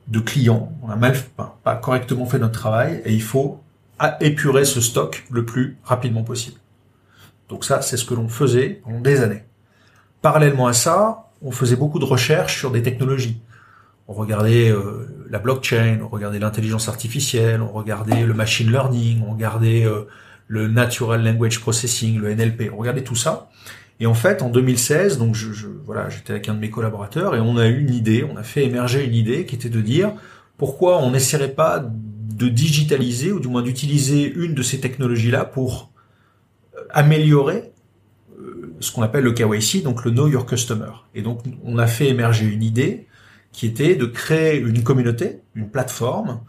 de 0.07 0.21
clients, 0.21 0.73
on 0.83 0.89
a 0.89 0.95
mal 0.95 1.17
pas, 1.37 1.59
pas 1.65 1.75
correctement 1.75 2.27
fait 2.27 2.39
notre 2.39 2.59
travail 2.59 3.03
et 3.05 3.13
il 3.13 3.23
faut 3.23 3.61
épurer 4.21 4.65
ce 4.65 4.81
stock 4.81 5.25
le 5.33 5.45
plus 5.45 5.79
rapidement 5.83 6.23
possible. 6.23 6.61
Donc 7.49 7.65
ça 7.65 7.83
c'est 7.83 7.97
ce 7.97 8.05
que 8.05 8.15
l'on 8.15 8.29
faisait 8.29 8.81
pendant 8.85 9.01
des 9.01 9.21
années. 9.21 9.43
Parallèlement 10.27 10.67
à 10.67 10.73
ça, 10.73 11.29
on 11.41 11.53
faisait 11.53 11.77
beaucoup 11.77 12.01
de 12.01 12.05
recherches 12.05 12.59
sur 12.59 12.73
des 12.73 12.83
technologies. 12.83 13.41
On 14.09 14.13
regardait 14.13 14.73
euh, 14.73 15.07
la 15.31 15.39
blockchain, 15.39 16.01
on 16.03 16.09
regardait 16.09 16.41
l'intelligence 16.41 16.89
artificielle, 16.89 17.63
on 17.63 17.71
regardait 17.71 18.27
le 18.27 18.35
machine 18.35 18.69
learning, 18.69 19.23
on 19.25 19.35
regardait 19.35 19.85
euh, 19.85 20.09
le 20.49 20.67
natural 20.67 21.25
language 21.25 21.61
processing, 21.61 22.19
le 22.19 22.35
NLP, 22.35 22.73
on 22.75 22.77
regardait 22.77 23.05
tout 23.05 23.15
ça. 23.15 23.51
Et 24.01 24.07
en 24.07 24.15
fait, 24.15 24.43
en 24.43 24.49
2016, 24.49 25.19
donc 25.19 25.37
voilà, 25.85 26.09
j'étais 26.09 26.33
avec 26.33 26.49
un 26.49 26.55
de 26.55 26.59
mes 26.59 26.71
collaborateurs 26.71 27.37
et 27.37 27.41
on 27.41 27.57
a 27.57 27.69
eu 27.69 27.79
une 27.79 27.95
idée, 27.95 28.27
on 28.29 28.37
a 28.37 28.43
fait 28.43 28.65
émerger 28.65 29.05
une 29.05 29.15
idée 29.15 29.47
qui 29.47 29.55
était 29.55 29.69
de 29.69 29.81
dire 29.81 30.13
pourquoi 30.59 30.99
on 30.99 31.13
n'essaierait 31.13 31.53
pas 31.53 31.79
de 31.79 32.49
digitaliser 32.49 33.31
ou 33.31 33.39
du 33.39 33.47
moins 33.47 33.63
d'utiliser 33.63 34.25
une 34.35 34.55
de 34.55 34.63
ces 34.63 34.81
technologies-là 34.81 35.45
pour 35.45 35.93
euh, 36.77 36.81
améliorer 36.91 37.71
ce 38.81 38.93
qu'on 38.93 39.03
appelle 39.03 39.25
le 39.25 39.33
KYC, 39.33 39.83
donc 39.83 40.05
le 40.05 40.11
Know 40.11 40.29
Your 40.29 40.47
Customer. 40.47 40.93
Et 41.15 41.23
donc, 41.23 41.41
on 41.65 41.79
a 41.79 41.87
fait 41.87 42.09
émerger 42.09 42.47
une 42.47 42.63
idée 42.63 43.07
qui 43.53 43.67
était 43.67 43.95
de 43.95 44.07
créer 44.07 44.59
une 44.59 44.83
communauté, 44.83 45.41
une 45.55 45.69
plateforme, 45.69 46.41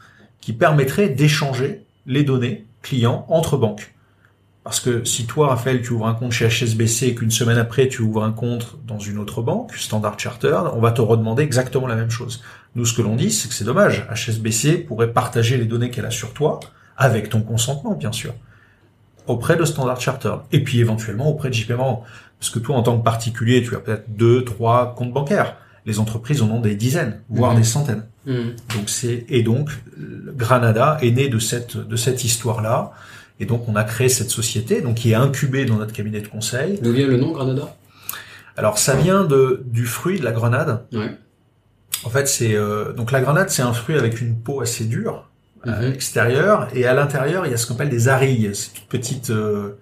qui 0.41 0.53
permettrait 0.53 1.09
d'échanger 1.09 1.85
les 2.05 2.23
données 2.23 2.65
clients 2.81 3.25
entre 3.29 3.57
banques. 3.57 3.93
Parce 4.63 4.81
que 4.81 5.05
si 5.05 5.25
toi, 5.25 5.47
Raphaël, 5.47 5.81
tu 5.81 5.93
ouvres 5.93 6.07
un 6.07 6.13
compte 6.13 6.33
chez 6.33 6.49
HSBC 6.49 7.07
et 7.07 7.15
qu'une 7.15 7.31
semaine 7.31 7.57
après, 7.57 7.87
tu 7.87 8.01
ouvres 8.01 8.25
un 8.25 8.33
compte 8.33 8.77
dans 8.85 8.99
une 8.99 9.17
autre 9.17 9.41
banque, 9.41 9.73
Standard 9.75 10.19
Chartered, 10.19 10.71
on 10.73 10.81
va 10.81 10.91
te 10.91 10.99
redemander 10.99 11.43
exactement 11.43 11.87
la 11.87 11.95
même 11.95 12.09
chose. 12.09 12.43
Nous, 12.75 12.85
ce 12.85 12.93
que 12.93 13.01
l'on 13.01 13.15
dit, 13.15 13.31
c'est 13.31 13.47
que 13.47 13.53
c'est 13.53 13.63
dommage. 13.63 14.05
HSBC 14.13 14.79
pourrait 14.79 15.13
partager 15.13 15.57
les 15.57 15.65
données 15.65 15.89
qu'elle 15.89 16.05
a 16.05 16.11
sur 16.11 16.33
toi, 16.33 16.59
avec 16.97 17.29
ton 17.29 17.41
consentement, 17.41 17.93
bien 17.93 18.11
sûr 18.11 18.33
auprès 19.27 19.55
de 19.55 19.65
Standard 19.65 19.99
Chartered 19.99 20.41
et 20.51 20.63
puis 20.63 20.79
éventuellement 20.79 21.29
auprès 21.29 21.49
de 21.49 21.53
JP 21.53 21.71
Morgan. 21.71 22.03
Parce 22.39 22.49
que 22.49 22.59
toi, 22.59 22.75
en 22.75 22.83
tant 22.83 22.97
que 22.97 23.03
particulier, 23.03 23.63
tu 23.63 23.75
as 23.75 23.79
peut-être 23.79 24.05
deux, 24.15 24.43
trois 24.43 24.93
comptes 24.95 25.13
bancaires. 25.13 25.57
Les 25.85 25.99
entreprises 25.99 26.41
en 26.41 26.49
ont 26.51 26.59
des 26.59 26.75
dizaines, 26.75 27.21
voire 27.29 27.53
mmh. 27.53 27.57
des 27.57 27.63
centaines. 27.63 28.03
Mmh. 28.25 28.33
Donc 28.75 28.89
c'est 28.89 29.25
et 29.29 29.41
donc 29.41 29.69
Granada 30.35 30.97
est 31.01 31.11
né 31.11 31.29
de 31.29 31.39
cette 31.39 31.77
de 31.77 31.95
cette 31.95 32.23
histoire-là. 32.23 32.91
Et 33.39 33.45
donc 33.45 33.67
on 33.69 33.75
a 33.75 33.83
créé 33.83 34.09
cette 34.09 34.29
société, 34.29 34.81
donc 34.81 34.95
qui 34.95 35.11
est 35.11 35.15
incubée 35.15 35.65
dans 35.65 35.75
notre 35.75 35.93
cabinet 35.93 36.19
de 36.21 36.27
conseil. 36.27 36.79
D'où 36.81 36.91
vient 36.91 37.07
le 37.07 37.17
nom 37.17 37.31
Granada? 37.31 37.75
Alors 38.57 38.77
ça 38.77 38.95
vient 38.95 39.23
de 39.23 39.63
du 39.65 39.85
fruit 39.85 40.19
de 40.19 40.25
la 40.25 40.31
grenade. 40.31 40.85
Ouais. 40.91 41.11
En 42.03 42.09
fait, 42.09 42.27
c'est 42.27 42.53
euh, 42.53 42.93
donc 42.93 43.11
la 43.11 43.21
grenade, 43.21 43.49
c'est 43.49 43.61
un 43.61 43.73
fruit 43.73 43.97
avec 43.97 44.21
une 44.21 44.35
peau 44.35 44.61
assez 44.61 44.85
dure 44.85 45.29
à 45.67 45.77
mhm. 45.77 45.89
l'extérieur 45.91 46.67
et 46.73 46.85
à 46.85 46.93
l'intérieur 46.93 47.45
il 47.45 47.51
y 47.51 47.53
a 47.53 47.57
ce 47.57 47.67
qu'on 47.67 47.75
appelle 47.75 47.89
des 47.89 48.07
arilles, 48.07 48.51
c'est 48.53 48.73
toutes 48.73 48.87
petites 48.87 49.29
euh, 49.29 49.77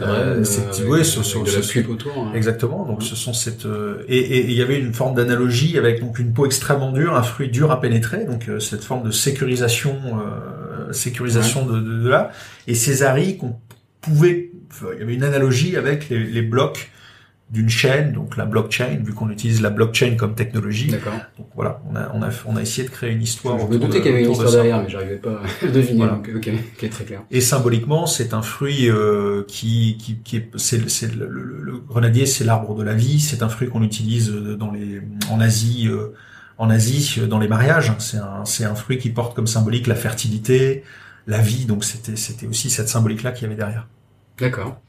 euh, 0.00 0.44
c'est 0.44 0.84
ouais, 0.84 1.02
sur, 1.02 1.24
sur, 1.24 1.46
sur, 1.48 1.90
autour. 1.90 2.12
Hein. 2.16 2.32
Exactement. 2.34 2.84
Donc 2.84 3.02
ce 3.02 3.16
sont 3.16 3.32
cette 3.32 3.66
euh, 3.66 4.04
et 4.08 4.40
il 4.44 4.52
y 4.52 4.62
avait 4.62 4.78
une 4.78 4.94
forme 4.94 5.16
d'analogie 5.16 5.78
avec 5.78 6.00
donc 6.00 6.18
une 6.18 6.32
peau 6.32 6.46
extrêmement 6.46 6.92
dure, 6.92 7.16
un 7.16 7.22
fruit 7.22 7.48
dur 7.48 7.70
à 7.72 7.80
pénétrer, 7.80 8.24
donc 8.24 8.48
euh, 8.48 8.60
cette 8.60 8.84
forme 8.84 9.04
de 9.04 9.10
sécurisation, 9.10 9.98
euh, 10.20 10.92
sécurisation 10.92 11.66
ouais. 11.66 11.74
de, 11.74 11.80
de, 11.80 12.02
de, 12.02 12.08
là. 12.08 12.30
Et 12.68 12.74
ces 12.74 13.02
arilles 13.02 13.36
qu'on 13.36 13.56
pouvait, 14.00 14.52
il 14.94 14.98
y 15.00 15.02
avait 15.02 15.14
une 15.14 15.24
analogie 15.24 15.76
avec 15.76 16.08
les, 16.08 16.22
les 16.22 16.42
blocs 16.42 16.90
d'une 17.50 17.68
chaîne, 17.68 18.12
donc 18.12 18.36
la 18.36 18.44
blockchain, 18.46 19.00
vu 19.02 19.12
qu'on 19.12 19.28
utilise 19.28 19.60
la 19.60 19.70
blockchain 19.70 20.14
comme 20.16 20.36
technologie. 20.36 20.86
D'accord. 20.86 21.14
Donc 21.36 21.48
voilà, 21.56 21.82
on 21.90 21.96
a, 21.96 22.12
on 22.14 22.22
a, 22.22 22.28
on 22.46 22.56
a 22.56 22.62
essayé 22.62 22.86
de 22.86 22.92
créer 22.92 23.10
une 23.10 23.22
histoire. 23.22 23.58
Je 23.58 23.66
me 23.66 23.78
doutais 23.78 24.00
qu'il 24.00 24.12
y 24.12 24.14
avait 24.14 24.24
une 24.24 24.30
histoire 24.30 24.52
derrière, 24.52 24.80
mais 24.82 24.88
j'arrivais 24.88 25.16
pas 25.16 25.42
à 25.62 25.66
deviner. 25.66 25.98
Voilà. 25.98 26.12
Donc, 26.12 26.30
ok, 26.36 26.48
ok, 26.48 26.90
très 26.90 27.04
clair. 27.04 27.22
Et 27.30 27.40
symboliquement, 27.40 28.06
c'est 28.06 28.34
un 28.34 28.42
fruit 28.42 28.88
euh, 28.88 29.42
qui, 29.48 29.96
qui, 29.98 30.18
qui 30.18 30.36
est, 30.36 30.50
c'est, 30.56 30.88
c'est 30.88 31.12
le, 31.12 31.28
le, 31.28 31.42
le, 31.42 31.78
grenadier, 31.78 32.24
c'est 32.24 32.44
l'arbre 32.44 32.76
de 32.76 32.84
la 32.84 32.94
vie. 32.94 33.18
C'est 33.18 33.42
un 33.42 33.48
fruit 33.48 33.68
qu'on 33.68 33.82
utilise 33.82 34.30
dans 34.30 34.70
les, 34.70 35.02
en 35.28 35.40
Asie, 35.40 35.88
euh, 35.88 36.14
en 36.56 36.70
Asie, 36.70 37.20
dans 37.28 37.40
les 37.40 37.48
mariages. 37.48 37.92
C'est 37.98 38.18
un, 38.18 38.44
c'est 38.44 38.64
un 38.64 38.76
fruit 38.76 38.98
qui 38.98 39.10
porte 39.10 39.34
comme 39.34 39.48
symbolique 39.48 39.88
la 39.88 39.96
fertilité, 39.96 40.84
la 41.26 41.38
vie. 41.38 41.64
Donc 41.64 41.82
c'était, 41.82 42.14
c'était 42.14 42.46
aussi 42.46 42.70
cette 42.70 42.88
symbolique-là 42.88 43.32
qu'il 43.32 43.42
y 43.42 43.46
avait 43.46 43.56
derrière. 43.56 43.88
D'accord. 44.38 44.80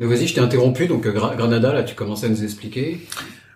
Donc 0.00 0.10
vas-y, 0.10 0.26
je 0.26 0.34
t'ai 0.34 0.40
interrompu. 0.40 0.86
Donc 0.86 1.06
Granada, 1.06 1.72
là, 1.72 1.82
tu 1.82 1.94
commençais 1.94 2.26
à 2.26 2.28
nous 2.28 2.44
expliquer. 2.44 3.00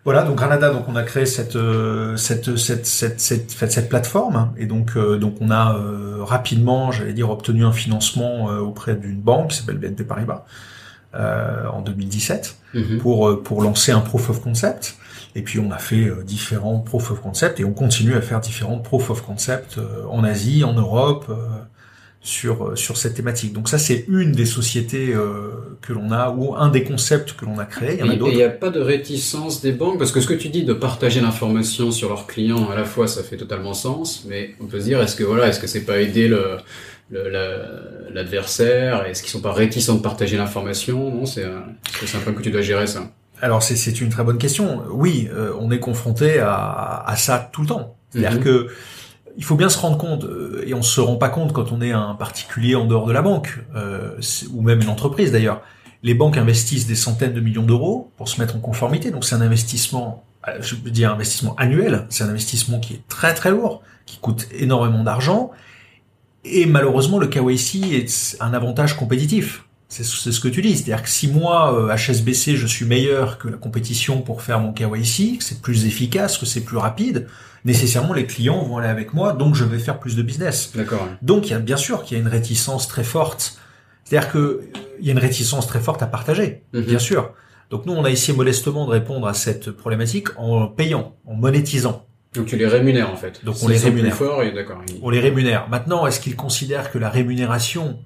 Voilà, 0.04 0.22
donc 0.22 0.36
Granada, 0.36 0.70
donc 0.70 0.88
on 0.88 0.96
a 0.96 1.02
créé 1.02 1.26
cette 1.26 1.56
euh, 1.56 2.16
cette 2.16 2.56
cette 2.56 2.86
cette 2.86 3.20
cette, 3.20 3.50
cette 3.50 3.88
plateforme 3.90 4.54
et 4.56 4.64
donc 4.64 4.96
euh, 4.96 5.18
donc 5.18 5.34
on 5.42 5.50
a 5.50 5.76
euh, 5.76 6.24
rapidement, 6.24 6.90
j'allais 6.90 7.12
dire, 7.12 7.28
obtenu 7.28 7.64
un 7.64 7.72
financement 7.72 8.46
auprès 8.46 8.94
d'une 8.94 9.20
banque 9.20 9.50
qui 9.50 9.58
s'appelle 9.58 9.76
BNP 9.76 10.04
Paribas 10.04 10.44
en 11.12 11.82
2017 11.82 12.56
mm-hmm. 12.74 12.98
pour 12.98 13.42
pour 13.42 13.62
lancer 13.62 13.92
un 13.92 14.00
proof 14.00 14.30
of 14.30 14.40
concept. 14.40 14.96
Et 15.36 15.42
puis 15.42 15.60
on 15.60 15.70
a 15.70 15.78
fait 15.78 16.10
différents 16.24 16.78
proof 16.78 17.10
of 17.10 17.20
concept 17.20 17.60
et 17.60 17.64
on 17.64 17.72
continue 17.72 18.14
à 18.14 18.22
faire 18.22 18.40
différents 18.40 18.78
proof 18.78 19.10
of 19.10 19.22
concept 19.22 19.78
en 20.08 20.24
Asie, 20.24 20.64
en 20.64 20.72
Europe 20.72 21.30
sur 22.20 22.68
euh, 22.68 22.76
sur 22.76 22.96
cette 22.96 23.14
thématique. 23.14 23.52
Donc 23.52 23.68
ça 23.68 23.78
c'est 23.78 24.04
une 24.08 24.32
des 24.32 24.44
sociétés 24.44 25.14
euh, 25.14 25.76
que 25.80 25.92
l'on 25.92 26.12
a 26.12 26.30
ou 26.30 26.54
un 26.54 26.68
des 26.68 26.84
concepts 26.84 27.32
que 27.32 27.46
l'on 27.46 27.58
a 27.58 27.64
créé. 27.64 27.94
Il 27.94 28.00
y 28.00 28.02
en 28.02 28.12
a 28.12 28.16
d'autres. 28.16 28.32
Il 28.32 28.36
n'y 28.36 28.42
a 28.42 28.50
pas 28.50 28.70
de 28.70 28.80
réticence 28.80 29.62
des 29.62 29.72
banques 29.72 29.98
parce 29.98 30.12
que 30.12 30.20
ce 30.20 30.26
que 30.26 30.34
tu 30.34 30.48
dis 30.48 30.64
de 30.64 30.74
partager 30.74 31.20
l'information 31.20 31.90
sur 31.90 32.10
leurs 32.10 32.26
clients 32.26 32.68
à 32.70 32.74
la 32.74 32.84
fois 32.84 33.08
ça 33.08 33.22
fait 33.22 33.36
totalement 33.36 33.74
sens, 33.74 34.24
mais 34.28 34.54
on 34.60 34.66
peut 34.66 34.80
se 34.80 34.84
dire 34.84 35.00
est-ce 35.00 35.16
que 35.16 35.24
voilà 35.24 35.48
est-ce 35.48 35.60
que 35.60 35.66
c'est 35.66 35.84
pas 35.84 36.00
aider 36.00 36.28
le 36.28 36.58
l'adversaire? 38.12 39.04
Est-ce 39.06 39.22
qu'ils 39.22 39.32
sont 39.32 39.40
pas 39.40 39.52
réticents 39.52 39.96
de 39.96 40.02
partager 40.02 40.36
l'information? 40.36 41.10
Non, 41.10 41.26
c'est 41.26 41.46
c'est 42.04 42.16
un 42.16 42.20
point 42.20 42.32
que 42.32 42.42
tu 42.42 42.50
dois 42.50 42.62
gérer 42.62 42.86
ça. 42.86 43.10
Alors 43.40 43.62
c'est 43.62 44.00
une 44.00 44.10
très 44.10 44.24
bonne 44.24 44.38
question. 44.38 44.82
Oui, 44.90 45.28
euh, 45.32 45.52
on 45.58 45.70
est 45.70 45.80
confronté 45.80 46.38
à, 46.38 47.02
à 47.06 47.16
ça 47.16 47.50
tout 47.52 47.62
le 47.62 47.68
temps. 47.68 47.96
C'est-à-dire 48.10 48.38
mhm. 48.38 48.44
que 48.44 48.68
il 49.36 49.44
faut 49.44 49.56
bien 49.56 49.68
se 49.68 49.78
rendre 49.78 49.98
compte, 49.98 50.24
euh, 50.24 50.62
et 50.66 50.74
on 50.74 50.82
se 50.82 51.00
rend 51.00 51.16
pas 51.16 51.28
compte 51.28 51.52
quand 51.52 51.72
on 51.72 51.80
est 51.80 51.92
un 51.92 52.14
particulier 52.14 52.74
en 52.74 52.86
dehors 52.86 53.06
de 53.06 53.12
la 53.12 53.22
banque, 53.22 53.58
euh, 53.74 54.18
ou 54.52 54.62
même 54.62 54.80
une 54.80 54.88
entreprise 54.88 55.32
d'ailleurs. 55.32 55.62
Les 56.02 56.14
banques 56.14 56.36
investissent 56.36 56.86
des 56.86 56.94
centaines 56.94 57.34
de 57.34 57.40
millions 57.40 57.62
d'euros 57.62 58.10
pour 58.16 58.28
se 58.28 58.40
mettre 58.40 58.56
en 58.56 58.60
conformité, 58.60 59.10
donc 59.10 59.24
c'est 59.24 59.34
un 59.34 59.40
investissement, 59.40 60.24
euh, 60.48 60.58
je 60.60 60.74
veux 60.74 60.90
dire 60.90 61.10
un 61.10 61.14
investissement 61.14 61.54
annuel, 61.56 62.06
c'est 62.08 62.24
un 62.24 62.28
investissement 62.28 62.80
qui 62.80 62.94
est 62.94 63.08
très 63.08 63.34
très 63.34 63.50
lourd, 63.50 63.82
qui 64.06 64.18
coûte 64.18 64.48
énormément 64.52 65.04
d'argent, 65.04 65.50
et 66.44 66.66
malheureusement 66.66 67.18
le 67.18 67.26
KYC 67.26 67.92
est 67.92 68.36
un 68.40 68.54
avantage 68.54 68.96
compétitif. 68.96 69.64
C'est 69.90 70.04
ce 70.04 70.38
que 70.38 70.46
tu 70.46 70.62
dis, 70.62 70.76
c'est-à-dire 70.76 71.02
que 71.02 71.10
si 71.10 71.26
moi, 71.26 71.92
HSBC, 71.96 72.54
je 72.54 72.66
suis 72.66 72.84
meilleur 72.84 73.38
que 73.38 73.48
la 73.48 73.56
compétition 73.56 74.22
pour 74.22 74.40
faire 74.40 74.60
mon 74.60 74.72
KYC, 74.72 75.38
que 75.38 75.44
c'est 75.44 75.60
plus 75.60 75.84
efficace, 75.84 76.38
que 76.38 76.46
c'est 76.46 76.60
plus 76.60 76.76
rapide, 76.76 77.26
nécessairement 77.64 78.12
les 78.12 78.26
clients 78.26 78.62
vont 78.62 78.78
aller 78.78 78.88
avec 78.88 79.14
moi, 79.14 79.32
donc 79.32 79.54
je 79.54 79.64
vais 79.64 79.78
faire 79.78 79.98
plus 79.98 80.16
de 80.16 80.22
business. 80.22 80.72
D'accord. 80.74 81.08
Donc 81.22 81.48
il 81.48 81.50
y 81.50 81.54
a 81.54 81.58
bien 81.58 81.76
sûr 81.76 82.04
qu'il 82.04 82.16
y 82.16 82.20
a 82.20 82.22
une 82.22 82.30
réticence 82.30 82.88
très 82.88 83.04
forte. 83.04 83.58
C'est-à-dire 84.04 84.30
que 84.30 84.62
il 85.00 85.06
y 85.06 85.08
a 85.10 85.12
une 85.12 85.18
réticence 85.18 85.66
très 85.66 85.80
forte 85.80 86.02
à 86.02 86.06
partager, 86.06 86.62
mhm. 86.72 86.82
bien 86.82 86.98
sûr. 86.98 87.32
Donc 87.70 87.86
nous 87.86 87.92
on 87.92 88.04
a 88.04 88.10
essayé 88.10 88.36
modestement 88.36 88.86
de 88.86 88.90
répondre 88.90 89.26
à 89.26 89.34
cette 89.34 89.70
problématique 89.70 90.28
en 90.36 90.66
payant, 90.66 91.16
en 91.26 91.34
monétisant. 91.34 92.06
Donc 92.34 92.46
tu 92.46 92.56
les 92.56 92.66
rémunères 92.66 93.10
en 93.10 93.16
fait. 93.16 93.44
Donc 93.44 93.56
on 93.62 93.68
les 93.68 93.78
rémunère. 93.78 94.14
Fort 94.14 94.42
et 94.42 94.52
d'accord. 94.52 94.82
On 95.02 95.10
les 95.10 95.20
rémunère. 95.20 95.68
Maintenant, 95.68 96.06
est-ce 96.06 96.20
qu'ils 96.20 96.36
considèrent 96.36 96.90
que 96.90 96.98
la 96.98 97.10
rémunération 97.10 97.98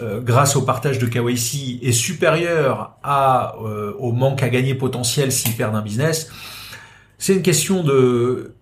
euh, 0.00 0.20
grâce 0.20 0.56
au 0.56 0.62
partage 0.62 0.98
de 0.98 1.06
KYC 1.06 1.80
est 1.82 1.92
supérieure 1.92 2.96
à 3.02 3.56
euh, 3.62 3.92
au 3.98 4.12
manque 4.12 4.42
à 4.42 4.48
gagner 4.48 4.74
potentiel 4.74 5.32
s'ils 5.32 5.54
perdent 5.54 5.74
un 5.74 5.82
business 5.82 6.30
C'est 7.18 7.34
une 7.34 7.42
question 7.42 7.82
de 7.82 8.54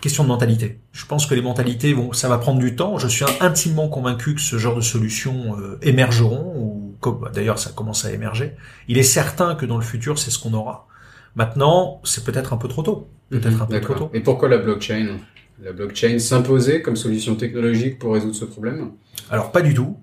question 0.00 0.22
de 0.22 0.28
mentalité. 0.28 0.78
Je 0.92 1.06
pense 1.06 1.26
que 1.26 1.34
les 1.34 1.42
mentalités, 1.42 1.92
bon, 1.92 2.12
ça 2.12 2.28
va 2.28 2.38
prendre 2.38 2.60
du 2.60 2.76
temps. 2.76 2.98
Je 2.98 3.08
suis 3.08 3.24
intimement 3.40 3.88
convaincu 3.88 4.34
que 4.34 4.40
ce 4.40 4.56
genre 4.56 4.76
de 4.76 4.80
solutions 4.80 5.58
euh, 5.58 5.78
émergeront, 5.82 6.54
ou 6.56 6.94
bah, 7.02 7.30
d'ailleurs 7.34 7.58
ça 7.58 7.70
commence 7.70 8.04
à 8.04 8.12
émerger. 8.12 8.52
Il 8.86 8.98
est 8.98 9.02
certain 9.02 9.54
que 9.54 9.66
dans 9.66 9.76
le 9.76 9.84
futur, 9.84 10.18
c'est 10.18 10.30
ce 10.30 10.38
qu'on 10.38 10.54
aura. 10.54 10.86
Maintenant, 11.34 12.00
c'est 12.04 12.24
peut-être 12.24 12.52
un 12.52 12.56
peu 12.56 12.68
trop 12.68 12.82
tôt. 12.82 13.08
Peut-être 13.30 13.56
mhm, 13.56 13.62
un 13.62 13.66
peu 13.66 13.80
trop 13.80 13.94
tôt. 13.94 14.10
Et 14.14 14.20
pourquoi 14.20 14.48
la 14.48 14.58
blockchain? 14.58 15.18
La 15.62 15.72
blockchain 15.72 16.18
s'imposait 16.18 16.82
comme 16.82 16.96
solution 16.96 17.34
technologique 17.34 17.98
pour 17.98 18.14
résoudre 18.14 18.34
ce 18.34 18.44
problème? 18.44 18.92
Alors 19.30 19.50
pas 19.50 19.62
du 19.62 19.74
tout. 19.74 19.96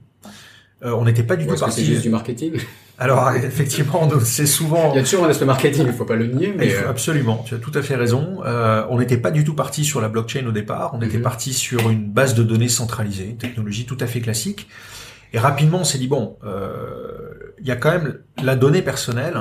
Euh, 0.84 0.92
on 0.92 1.06
n'était 1.06 1.24
pas 1.24 1.36
du 1.36 1.48
tout 1.48 1.56
parti. 1.56 1.82
C'est 1.82 1.86
juste 1.86 2.02
du 2.02 2.10
marketing? 2.10 2.60
Alors 2.98 3.30
effectivement, 3.36 4.10
c'est 4.24 4.46
souvent. 4.46 4.94
Il 4.94 4.98
y 4.98 5.00
a 5.00 5.04
toujours 5.04 5.26
un 5.26 5.30
aspect 5.30 5.46
marketing, 5.46 5.86
il 5.88 5.94
faut 5.94 6.06
pas 6.06 6.16
le 6.16 6.28
nier. 6.28 6.54
Mais 6.56 6.74
euh, 6.74 6.90
Absolument, 6.90 7.44
tu 7.46 7.56
as 7.56 7.58
tout 7.58 7.72
à 7.74 7.82
fait 7.82 7.96
raison. 7.96 8.42
Euh, 8.46 8.86
on 8.90 9.00
n'était 9.00 9.18
pas 9.18 9.32
du 9.32 9.44
tout 9.44 9.54
parti 9.54 9.84
sur 9.84 10.00
la 10.00 10.08
blockchain 10.08 10.46
au 10.48 10.52
départ. 10.52 10.92
On 10.94 11.02
était 11.02 11.18
mhm. 11.18 11.24
parti 11.24 11.54
sur 11.54 11.90
une 11.90 12.10
base 12.10 12.36
de 12.36 12.44
données 12.44 12.70
centralisée, 12.70 13.26
une 13.26 13.38
technologie 13.38 13.86
tout 13.86 13.98
à 14.00 14.08
fait 14.08 14.22
classique. 14.22 14.70
Et 15.34 15.40
rapidement, 15.40 15.80
on 15.80 15.84
s'est 15.84 15.98
dit 15.98 16.08
bon, 16.08 16.38
euh, 16.46 17.54
il 17.60 17.68
y 17.68 17.72
a 17.72 17.76
quand 17.76 17.92
même 17.92 18.20
la 18.42 18.56
donnée 18.56 18.82
personnelle. 18.82 19.38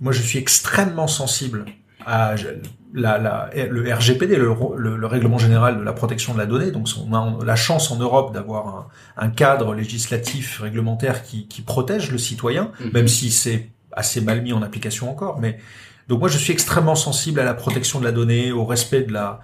Moi, 0.00 0.12
je 0.12 0.22
suis 0.22 0.38
extrêmement 0.38 1.08
sensible 1.08 1.64
à 2.06 2.34
la, 2.94 3.18
la, 3.18 3.50
le 3.54 3.94
RGPD, 3.94 4.36
le, 4.36 4.54
le, 4.76 5.06
règlement 5.06 5.38
général 5.38 5.78
de 5.78 5.82
la 5.82 5.92
protection 5.92 6.34
de 6.34 6.38
la 6.38 6.46
donnée. 6.46 6.70
Donc, 6.70 6.88
on 7.08 7.14
a 7.14 7.44
la 7.44 7.56
chance 7.56 7.90
en 7.90 7.96
Europe 7.96 8.34
d'avoir 8.34 8.66
un, 8.68 8.86
un, 9.16 9.30
cadre 9.30 9.74
législatif 9.74 10.60
réglementaire 10.60 11.22
qui, 11.22 11.48
qui 11.48 11.62
protège 11.62 12.10
le 12.10 12.18
citoyen, 12.18 12.70
mhm. 12.80 12.90
même 12.92 13.08
si 13.08 13.30
c'est 13.30 13.70
assez 13.92 14.20
mal 14.20 14.42
mis 14.42 14.52
en 14.52 14.62
application 14.62 15.10
encore. 15.10 15.40
Mais 15.40 15.58
donc, 16.08 16.20
moi, 16.20 16.28
je 16.28 16.38
suis 16.38 16.52
extrêmement 16.52 16.94
sensible 16.94 17.40
à 17.40 17.44
la 17.44 17.54
protection 17.54 17.98
de 17.98 18.04
la 18.04 18.12
donnée, 18.12 18.52
au 18.52 18.64
respect 18.64 19.02
de 19.02 19.12
la 19.12 19.40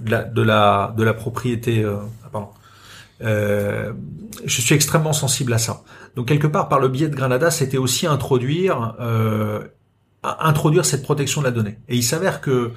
de 0.00 0.10
la 0.10 0.24
de 0.24 0.42
la, 0.42 0.94
de 0.96 1.02
la 1.04 1.14
propriété. 1.14 1.82
Euh, 1.82 1.96
ah, 2.24 2.28
pardon. 2.32 2.48
Euh, 3.20 3.92
je 4.44 4.60
suis 4.60 4.74
extrêmement 4.74 5.12
sensible 5.12 5.52
à 5.52 5.58
ça. 5.58 5.82
Donc 6.14 6.28
quelque 6.28 6.46
part, 6.46 6.68
par 6.68 6.78
le 6.78 6.88
biais 6.88 7.08
de 7.08 7.16
Granada, 7.16 7.50
c'était 7.50 7.78
aussi 7.78 8.06
introduire 8.06 8.94
euh, 9.00 9.64
introduire 10.40 10.84
cette 10.84 11.02
protection 11.02 11.40
de 11.40 11.46
la 11.46 11.52
donnée. 11.52 11.78
Et 11.88 11.96
il 11.96 12.02
s'avère 12.02 12.40
que 12.40 12.72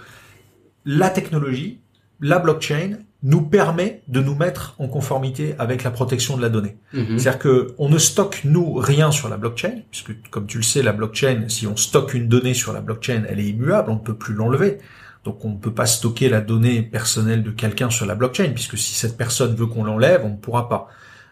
la 0.86 1.10
technologie, 1.10 1.80
la 2.20 2.40
blockchain, 2.40 2.98
nous 3.24 3.42
permet 3.42 4.02
de 4.08 4.20
nous 4.20 4.36
mettre 4.36 4.76
en 4.80 4.88
conformité 4.88 5.54
avec 5.60 5.84
la 5.84 5.92
protection 5.92 6.38
de 6.38 6.42
la 6.42 6.50
donnée. 6.50 6.78
Mhm. 6.94 7.20
C'est-à-dire 7.20 7.40
que 7.40 7.76
on 7.78 7.88
ne 7.88 8.00
stocke 8.00 8.42
nous 8.46 8.74
rien 8.74 9.12
sur 9.12 9.30
la 9.30 9.38
blockchain, 9.38 9.82
puisque 9.92 10.12
comme 10.32 10.48
tu 10.48 10.58
le 10.58 10.64
sais, 10.64 10.82
la 10.82 10.92
blockchain, 10.92 11.46
si 11.48 11.68
on 11.68 11.76
stocke 11.76 12.16
une 12.16 12.28
donnée 12.28 12.56
sur 12.56 12.74
la 12.74 12.82
blockchain, 12.82 13.24
elle 13.28 13.40
est 13.40 13.46
immuable, 13.46 13.92
on 13.92 13.96
ne 13.96 14.00
peut 14.00 14.16
plus 14.16 14.34
l'enlever. 14.34 14.80
Donc 15.24 15.46
on 15.46 15.50
ne 15.50 15.58
peut 15.58 15.74
pas 15.74 15.86
stocker 15.86 16.30
la 16.30 16.42
donnée 16.42 16.82
personnelle 16.82 17.44
de 17.44 17.52
quelqu'un 17.52 17.92
sur 17.92 18.08
la 18.08 18.16
blockchain, 18.16 18.50
puisque 18.56 18.78
si 18.78 18.96
cette 18.96 19.18
personne 19.18 19.54
veut 19.54 19.68
qu'on 19.68 19.84
l'enlève, 19.84 20.22
on 20.26 20.30
ne 20.30 20.38
pourra 20.38 20.68
pas. 20.68 20.90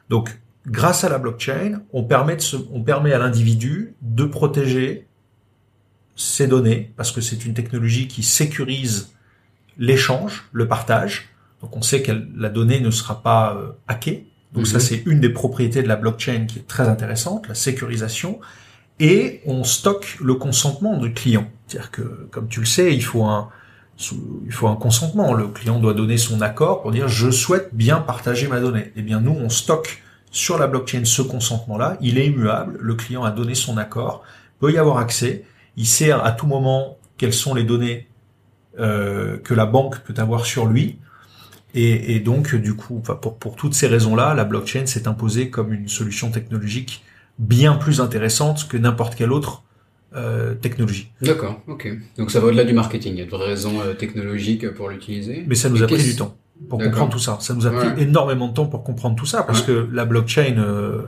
Donc 0.09 0.39
grâce 0.67 1.03
à 1.03 1.09
la 1.09 1.17
blockchain, 1.17 1.81
on 1.91 2.03
permet, 2.03 2.35
de 2.35 2.43
on 2.71 2.83
permet 2.83 3.13
à 3.13 3.17
l'individu 3.17 3.95
de 4.03 4.25
protéger 4.25 5.07
ces 6.19 6.47
données, 6.47 6.91
parce 6.97 7.13
que 7.13 7.21
c'est 7.21 7.45
une 7.45 7.53
technologie 7.53 8.09
qui 8.09 8.23
sécurise 8.23 9.13
l'échange, 9.77 10.49
le 10.51 10.67
partage. 10.67 11.29
Donc 11.61 11.77
on 11.77 11.81
sait 11.81 12.01
que 12.01 12.11
la 12.35 12.49
donnée 12.49 12.81
ne 12.81 12.91
sera 12.91 13.23
pas 13.23 13.55
euh, 13.55 13.71
hackée. 13.87 14.27
Donc 14.51 14.67
ça 14.67 14.79
mhm. 14.79 14.81
c'est 14.81 15.03
une 15.05 15.21
des 15.21 15.29
propriétés 15.29 15.81
de 15.81 15.87
la 15.87 15.95
blockchain 15.95 16.45
qui 16.45 16.59
est 16.59 16.67
très 16.67 16.89
intéressante, 16.89 17.47
la 17.47 17.55
sécurisation. 17.55 18.41
Et 18.99 19.39
on 19.45 19.63
stocke 19.63 20.17
le 20.19 20.35
consentement 20.35 20.97
du 20.97 21.13
client. 21.13 21.49
C'est-à-dire 21.67 21.91
que, 21.91 22.01
comme 22.31 22.49
tu 22.49 22.59
le 22.59 22.65
sais, 22.65 22.93
il 22.93 23.01
faut 23.03 23.23
un, 23.23 23.47
il 24.45 24.51
faut 24.51 24.67
un 24.67 24.75
consentement. 24.75 25.33
Le 25.33 25.47
client 25.47 25.79
doit 25.79 25.93
donner 25.93 26.17
son 26.17 26.41
accord 26.41 26.81
pour 26.81 26.91
dire 26.91 27.07
je 27.07 27.31
souhaite 27.31 27.69
bien 27.71 27.99
partager 28.01 28.49
ma 28.49 28.59
donnée. 28.59 28.91
Eh 28.97 29.03
bien 29.03 29.21
nous, 29.21 29.31
on 29.39 29.47
stocke 29.47 30.03
sur 30.31 30.57
la 30.57 30.67
blockchain 30.67 31.05
ce 31.05 31.21
consentement-là. 31.21 31.97
Il 32.01 32.17
est 32.17 32.25
immuable. 32.25 32.77
Le 32.81 32.95
client 32.95 33.23
a 33.23 33.31
donné 33.31 33.55
son 33.55 33.77
accord, 33.77 34.23
peut 34.59 34.73
y 34.73 34.77
avoir 34.77 34.97
accès 34.97 35.45
il 35.79 35.87
sait 35.87 36.11
à 36.11 36.31
tout 36.31 36.45
moment 36.45 36.97
quelles 37.17 37.33
sont 37.33 37.55
les 37.55 37.63
données 37.63 38.07
euh, 38.79 39.37
que 39.37 39.53
la 39.53 39.65
banque 39.65 39.99
peut 40.01 40.13
avoir 40.17 40.45
sur 40.45 40.67
lui. 40.67 40.99
Et, 41.73 42.19
donc, 42.19 42.55
du 42.55 42.75
coup, 42.75 42.99
pour, 42.99 43.37
pour 43.37 43.55
toutes 43.55 43.75
ces 43.75 43.87
raisons-là, 43.87 44.33
la 44.33 44.43
blockchain 44.43 44.87
s'est 44.87 45.07
imposée 45.07 45.49
comme 45.51 45.71
une 45.71 45.87
solution 45.87 46.31
technologique 46.31 47.03
bien 47.37 47.75
plus 47.75 48.01
intéressante 48.01 48.67
que 48.67 48.75
n'importe 48.75 49.15
quelle 49.15 49.31
autre 49.31 49.63
euh, 50.15 50.55
technologie. 50.55 51.11
D'accord, 51.21 51.61
ok. 51.67 51.87
Donc 52.17 52.31
ça 52.31 52.39
va 52.39 52.47
au-delà 52.47 52.63
du 52.63 52.73
marketing, 52.73 53.13
il 53.13 53.19
y 53.19 53.21
a 53.21 53.25
de 53.25 53.29
vraies 53.29 53.49
raisons 53.49 53.79
euh, 53.81 53.93
technologiques 53.93 54.67
pour 54.71 54.89
l'utiliser. 54.89 55.45
Mais 55.47 55.55
ça 55.55 55.69
nous 55.69 55.83
a 55.83 55.87
pris 55.87 56.03
du 56.03 56.15
temps 56.15 56.35
pour 56.67 56.79
comprendre 56.79 57.11
tout 57.11 57.19
ça. 57.19 57.37
Ça 57.39 57.53
nous 57.53 57.67
a 57.67 57.71
pris 57.71 58.01
énormément 58.01 58.47
de 58.47 58.53
temps 58.53 58.65
pour 58.65 58.83
comprendre 58.83 59.15
tout 59.15 59.27
ça, 59.27 59.43
parce 59.43 59.61
que 59.61 59.87
la 59.93 60.05
blockchain, 60.05 61.07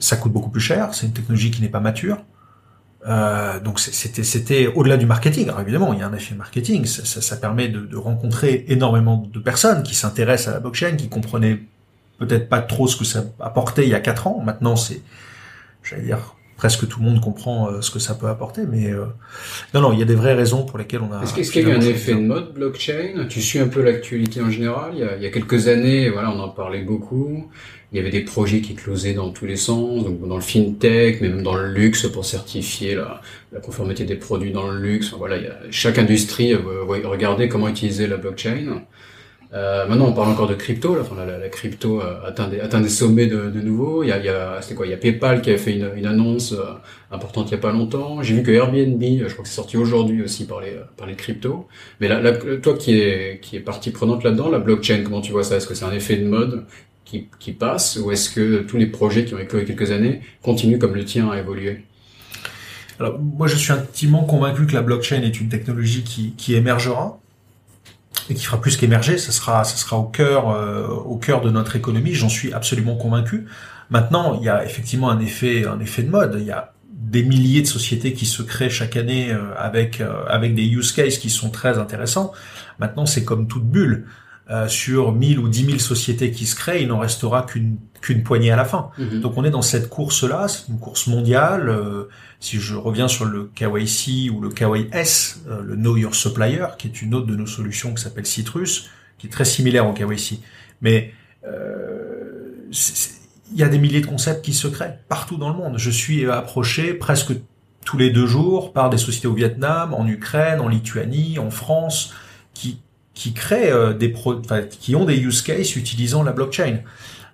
ça 0.00 0.16
coûte 0.16 0.32
beaucoup 0.32 0.50
plus 0.50 0.60
cher, 0.60 0.92
c'est 0.92 1.06
une 1.06 1.12
technologie 1.12 1.50
qui 1.50 1.62
n'est 1.62 1.68
pas 1.68 1.80
mature. 1.80 2.18
Euh, 3.08 3.58
donc 3.58 3.80
c'était 3.80 4.22
c'était 4.22 4.68
au-delà 4.68 4.96
du 4.96 5.06
marketing. 5.06 5.48
Alors 5.48 5.60
évidemment, 5.60 5.92
il 5.92 5.98
y 5.98 6.02
a 6.02 6.06
un 6.06 6.14
effet 6.14 6.34
marketing. 6.34 6.84
Ça, 6.84 7.04
ça, 7.04 7.20
ça 7.20 7.36
permet 7.36 7.68
de, 7.68 7.80
de, 7.80 7.96
rencontrer 7.96 8.64
énormément 8.68 9.28
de 9.32 9.38
personnes 9.40 9.82
qui 9.82 9.94
s'intéressent 9.94 10.48
à 10.48 10.52
la 10.52 10.60
blockchain, 10.60 10.96
qui 10.96 11.08
comprenaient 11.08 11.62
peut-être 12.18 12.48
pas 12.48 12.60
trop 12.60 12.86
ce 12.86 12.96
que 12.96 13.04
ça 13.04 13.24
apportait 13.40 13.84
il 13.84 13.88
y 13.88 13.94
a 13.94 14.00
quatre 14.00 14.28
ans. 14.28 14.40
Maintenant, 14.44 14.76
c'est, 14.76 15.00
j'allais 15.82 16.04
dire, 16.04 16.36
presque 16.56 16.86
tout 16.86 17.00
le 17.00 17.06
monde 17.06 17.20
comprend 17.20 17.68
euh, 17.68 17.80
ce 17.80 17.90
que 17.90 17.98
ça 17.98 18.14
peut 18.14 18.28
apporter. 18.28 18.66
Mais 18.70 18.92
euh, 18.92 19.06
non, 19.74 19.80
non, 19.80 19.92
il 19.92 19.98
y 19.98 20.02
a 20.02 20.06
des 20.06 20.14
vraies 20.14 20.34
raisons 20.34 20.64
pour 20.64 20.78
lesquelles 20.78 21.02
on 21.02 21.12
a. 21.12 21.22
Est-ce 21.24 21.50
qu'il 21.50 21.62
y 21.62 21.66
a 21.66 21.68
eu 21.70 21.76
un 21.76 21.80
effet 21.80 22.14
de 22.14 22.20
mode 22.20 22.54
blockchain? 22.54 23.26
Tu 23.28 23.42
suis 23.42 23.58
un 23.58 23.66
peu 23.66 23.82
l'actualité 23.82 24.40
en 24.40 24.50
général? 24.50 24.92
Il 24.94 25.00
y, 25.00 25.02
a, 25.02 25.16
il 25.16 25.22
y 25.24 25.26
a 25.26 25.30
quelques 25.30 25.66
années, 25.66 26.08
voilà, 26.08 26.30
on 26.30 26.38
en 26.38 26.50
parlait 26.50 26.82
beaucoup 26.82 27.50
il 27.92 27.96
y 27.96 28.00
avait 28.00 28.10
des 28.10 28.22
projets 28.22 28.60
qui 28.60 28.74
closaient 28.74 29.14
dans 29.14 29.30
tous 29.30 29.46
les 29.46 29.56
sens, 29.56 30.04
donc 30.04 30.26
dans 30.26 30.36
le 30.36 30.42
fintech, 30.42 31.20
mais 31.20 31.28
même 31.28 31.42
dans 31.42 31.54
le 31.54 31.68
luxe 31.72 32.06
pour 32.08 32.24
certifier 32.24 32.94
la, 32.94 33.20
la 33.52 33.60
conformité 33.60 34.04
des 34.04 34.16
produits 34.16 34.52
dans 34.52 34.70
le 34.70 34.78
luxe. 34.78 35.12
voilà, 35.12 35.36
il 35.36 35.44
y 35.44 35.46
a, 35.46 35.56
chaque 35.70 35.98
industrie 35.98 36.54
euh, 36.54 36.84
regardait 36.84 37.48
comment 37.48 37.68
utiliser 37.68 38.06
la 38.06 38.16
blockchain. 38.16 38.82
Euh, 39.54 39.86
maintenant, 39.86 40.06
on 40.06 40.12
parle 40.14 40.30
encore 40.30 40.48
de 40.48 40.54
crypto. 40.54 40.96
Enfin, 40.98 41.14
la, 41.14 41.38
la, 41.38 41.48
crypto 41.50 42.00
euh, 42.00 42.26
atteint, 42.26 42.48
des, 42.48 42.60
atteint 42.60 42.80
des 42.80 42.88
sommets 42.88 43.26
de, 43.26 43.50
de 43.50 43.60
nouveau. 43.60 44.02
Il 44.02 44.08
y 44.08 44.12
a, 44.12 44.18
il 44.18 44.24
y 44.24 44.28
a 44.28 44.60
quoi? 44.74 44.86
Il 44.86 44.90
y 44.90 44.94
a 44.94 44.96
PayPal 44.96 45.42
qui 45.42 45.50
a 45.50 45.58
fait 45.58 45.74
une, 45.74 45.90
une 45.94 46.06
annonce 46.06 46.52
euh, 46.52 46.64
importante 47.10 47.50
il 47.50 47.52
y 47.52 47.54
a 47.56 47.58
pas 47.58 47.72
longtemps. 47.72 48.22
J'ai 48.22 48.34
vu 48.34 48.42
que 48.42 48.50
Airbnb, 48.50 49.02
je 49.02 49.30
crois 49.32 49.42
que 49.42 49.48
c'est 49.48 49.56
sorti 49.56 49.76
aujourd'hui 49.76 50.22
aussi 50.22 50.46
par 50.46 50.60
les 50.62 50.72
par 50.96 51.06
les. 51.06 51.16
Mais 52.00 52.08
toi 52.62 52.76
qui 52.78 52.98
est 52.98 53.40
qui 53.42 53.56
est 53.56 53.60
partie 53.60 53.90
prenante 53.90 54.24
là-dedans, 54.24 54.48
la 54.48 54.58
blockchain, 54.58 55.02
comment 55.04 55.20
tu 55.20 55.32
vois 55.32 55.44
ça? 55.44 55.56
Est-ce 55.56 55.66
que 55.66 55.74
c'est 55.74 55.84
un 55.84 55.92
effet 55.92 56.16
de 56.16 56.26
mode 56.26 56.64
qui, 57.04 57.28
qui 57.38 57.52
passe 57.52 57.96
ou 57.96 58.10
est-ce 58.12 58.30
que 58.30 58.62
tous 58.62 58.76
les 58.76 58.86
projets 58.86 59.24
qui 59.24 59.34
ont 59.34 59.38
éclos 59.38 59.64
quelques 59.64 59.90
années 59.90 60.22
continuent 60.42 60.78
comme 60.78 60.94
le 60.94 61.04
tien 61.04 61.30
à 61.30 61.38
évoluer? 61.38 61.84
Alors, 63.00 63.18
moi, 63.18 63.48
je 63.48 63.56
suis 63.56 63.72
intimement 63.72 64.24
convaincu 64.24 64.66
que 64.66 64.74
la 64.74 64.82
blockchain 64.82 65.22
est 65.22 65.40
une 65.40 65.48
technologie 65.48 66.04
qui, 66.04 66.32
qui 66.36 66.54
émergera 66.54 67.18
et 68.30 68.34
qui 68.34 68.44
fera 68.44 68.60
plus 68.60 68.76
qu'émerger. 68.76 69.18
Ce 69.18 69.32
sera, 69.32 69.64
ce 69.64 69.76
sera 69.78 69.96
au 69.96 70.04
cœur, 70.04 70.50
euh, 70.50 70.86
au 70.86 71.16
cœur 71.16 71.40
de 71.40 71.50
notre 71.50 71.74
économie. 71.76 72.14
J'en 72.14 72.28
suis 72.28 72.52
absolument 72.52 72.96
convaincu. 72.96 73.46
Maintenant, 73.90 74.38
il 74.38 74.44
y 74.44 74.48
a 74.48 74.64
effectivement 74.64 75.10
un 75.10 75.20
effet, 75.20 75.66
un 75.66 75.80
effet 75.80 76.02
de 76.02 76.10
mode. 76.10 76.36
Il 76.38 76.46
y 76.46 76.52
a 76.52 76.72
des 76.92 77.22
milliers 77.24 77.62
de 77.62 77.66
sociétés 77.66 78.12
qui 78.12 78.26
se 78.26 78.42
créent 78.42 78.70
chaque 78.70 78.96
année 78.96 79.32
euh, 79.32 79.52
avec 79.56 80.00
euh, 80.00 80.24
avec 80.28 80.54
des 80.54 80.64
use 80.64 80.92
cases 80.92 81.18
qui 81.18 81.30
sont 81.30 81.50
très 81.50 81.78
intéressants. 81.78 82.32
Maintenant, 82.78 83.06
c'est 83.06 83.24
comme 83.24 83.48
toute 83.48 83.64
bulle. 83.64 84.06
Euh, 84.50 84.66
sur 84.66 85.12
1000 85.12 85.38
ou 85.38 85.48
10 85.48 85.66
000 85.66 85.78
sociétés 85.78 86.32
qui 86.32 86.46
se 86.46 86.56
créent, 86.56 86.82
il 86.82 86.88
n'en 86.88 86.98
restera 86.98 87.42
qu'une 87.42 87.76
qu'une 88.02 88.22
poignée 88.22 88.50
à 88.50 88.56
la 88.56 88.64
fin. 88.64 88.90
Mhm. 88.98 89.20
Donc 89.20 89.38
on 89.38 89.44
est 89.44 89.50
dans 89.50 89.62
cette 89.62 89.88
course-là, 89.88 90.48
c'est 90.48 90.68
une 90.68 90.78
course 90.78 91.06
mondiale. 91.06 91.70
Euh, 91.70 92.08
si 92.40 92.58
je 92.58 92.74
reviens 92.74 93.08
sur 93.08 93.24
le 93.24 93.50
KYC 93.54 94.30
ou 94.30 94.40
le 94.40 94.50
KYS, 94.50 95.42
euh, 95.48 95.62
le 95.62 95.76
Know 95.76 95.96
Your 95.96 96.14
Supplier, 96.14 96.66
qui 96.76 96.88
est 96.88 97.00
une 97.00 97.14
autre 97.14 97.26
de 97.26 97.36
nos 97.36 97.46
solutions 97.46 97.94
qui 97.94 98.02
s'appelle 98.02 98.26
Citrus, 98.26 98.90
qui 99.16 99.28
est 99.28 99.30
très 99.30 99.44
similaire 99.44 99.88
au 99.88 99.92
KYC. 99.92 100.40
Mais 100.82 101.14
euh, 101.46 102.68
il 103.52 103.58
y 103.58 103.62
a 103.62 103.68
des 103.68 103.78
milliers 103.78 104.00
de 104.00 104.06
concepts 104.06 104.44
qui 104.44 104.52
se 104.52 104.66
créent 104.66 104.98
partout 105.08 105.36
dans 105.36 105.48
le 105.48 105.56
monde. 105.56 105.78
Je 105.78 105.90
suis 105.90 106.28
approché 106.28 106.94
presque 106.94 107.32
tous 107.84 107.98
les 107.98 108.10
deux 108.10 108.26
jours 108.26 108.72
par 108.72 108.90
des 108.90 108.98
sociétés 108.98 109.28
au 109.28 109.34
Vietnam, 109.34 109.94
en 109.94 110.06
Ukraine, 110.06 110.60
en 110.60 110.68
Lituanie, 110.68 111.38
en 111.38 111.50
France, 111.50 112.12
qui 112.54 112.80
qui 113.14 113.32
créent 113.34 113.70
euh, 113.70 113.92
des 113.92 114.08
pro, 114.08 114.40
qui 114.70 114.96
ont 114.96 115.04
des 115.04 115.18
use 115.18 115.42
cases 115.42 115.76
utilisant 115.76 116.22
la 116.22 116.32
blockchain. 116.32 116.78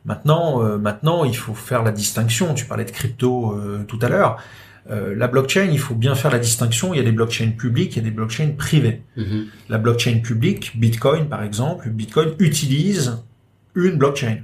Maintenant, 0.05 0.63
euh, 0.65 0.79
maintenant, 0.79 1.25
il 1.25 1.37
faut 1.37 1.55
faire 1.55 1.83
la 1.83 1.93
distinction. 1.93 2.55
Tu 2.55 2.65
parlais 2.65 2.85
de 2.85 2.91
crypto 2.91 3.53
euh, 3.53 3.85
tout 3.87 3.99
à 4.03 4.09
l'heure. 4.09 4.39
Euh, 4.91 5.15
la 5.15 5.29
blockchain, 5.29 5.69
il 5.71 5.79
faut 5.79 5.95
bien 5.95 6.15
faire 6.15 6.31
la 6.31 6.39
distinction. 6.39 6.95
Il 6.95 6.97
y 6.97 7.01
a 7.01 7.05
des 7.05 7.13
blockchains 7.13 7.51
publiques, 7.51 7.97
il 7.97 7.99
y 7.99 8.07
a 8.07 8.09
des 8.09 8.15
blockchains 8.15 8.53
privées. 8.57 9.03
Mhm. 9.17 9.47
La 9.69 9.79
blockchain 9.79 10.21
publique, 10.21 10.79
Bitcoin 10.81 11.29
par 11.29 11.43
exemple, 11.43 11.91
Bitcoin 11.91 12.31
utilise 12.39 13.19
une 13.75 13.97
blockchain 13.99 14.39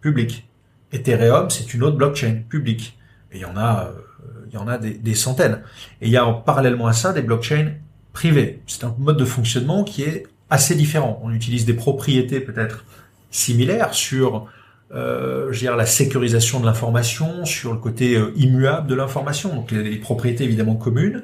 publique. 0.00 0.48
Ethereum, 0.92 1.50
c'est 1.50 1.74
une 1.74 1.82
autre 1.82 1.96
blockchain 1.96 2.42
publique. 2.48 2.96
Et 3.32 3.38
il 3.38 3.40
y 3.40 3.44
en 3.44 3.56
a, 3.56 3.86
euh, 3.86 4.46
il 4.48 4.54
y 4.54 4.58
en 4.58 4.68
a 4.68 4.78
des, 4.78 4.92
des 4.94 5.14
centaines. 5.14 5.60
Et 6.00 6.06
il 6.06 6.12
y 6.12 6.16
a 6.16 6.24
en- 6.24 6.34
parallèlement 6.34 6.86
à 6.86 6.92
ça 6.92 7.12
des 7.12 7.22
blockchains 7.22 7.72
privées. 8.12 8.62
C'est 8.66 8.84
un 8.84 8.94
mode 8.98 9.16
de 9.16 9.24
fonctionnement 9.24 9.82
qui 9.84 10.02
est 10.02 10.26
assez 10.50 10.74
différent. 10.74 11.20
On 11.22 11.32
utilise 11.32 11.64
des 11.64 11.74
propriétés 11.74 12.40
peut-être 12.40 12.84
similaires 13.30 13.94
sur 13.94 14.48
euh, 14.92 15.46
je 15.46 15.52
veux 15.52 15.66
dire, 15.66 15.76
la 15.76 15.86
sécurisation 15.86 16.58
de 16.58 16.66
l'information, 16.66 17.44
sur 17.44 17.72
le 17.72 17.78
côté 17.78 18.16
euh, 18.16 18.32
immuable 18.36 18.88
de 18.88 18.96
l'information, 18.96 19.54
donc 19.54 19.70
les, 19.70 19.96
propriétés 19.98 20.44
évidemment 20.44 20.74
communes. 20.74 21.22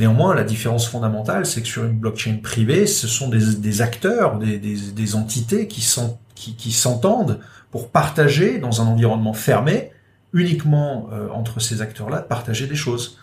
Néanmoins, 0.00 0.34
la 0.34 0.42
différence 0.42 0.88
fondamentale, 0.88 1.46
c'est 1.46 1.62
que 1.62 1.68
sur 1.68 1.84
une 1.84 1.96
blockchain 1.96 2.38
privée, 2.42 2.88
ce 2.88 3.06
sont 3.06 3.28
des, 3.28 3.54
des 3.54 3.82
acteurs, 3.82 4.38
des, 4.38 4.58
des, 4.58 4.76
des 4.92 5.14
entités 5.14 5.68
qui 5.68 5.80
s'en- 5.80 6.18
qui, 6.34 6.56
qui 6.56 6.72
s'entendent 6.72 7.38
pour 7.70 7.90
partager 7.90 8.58
dans 8.58 8.82
un 8.82 8.86
environnement 8.86 9.32
fermé, 9.32 9.92
uniquement 10.32 11.08
euh, 11.12 11.28
entre 11.28 11.60
ces 11.60 11.82
acteurs-là, 11.82 12.18
partager 12.18 12.66
des 12.66 12.74
choses. 12.74 13.18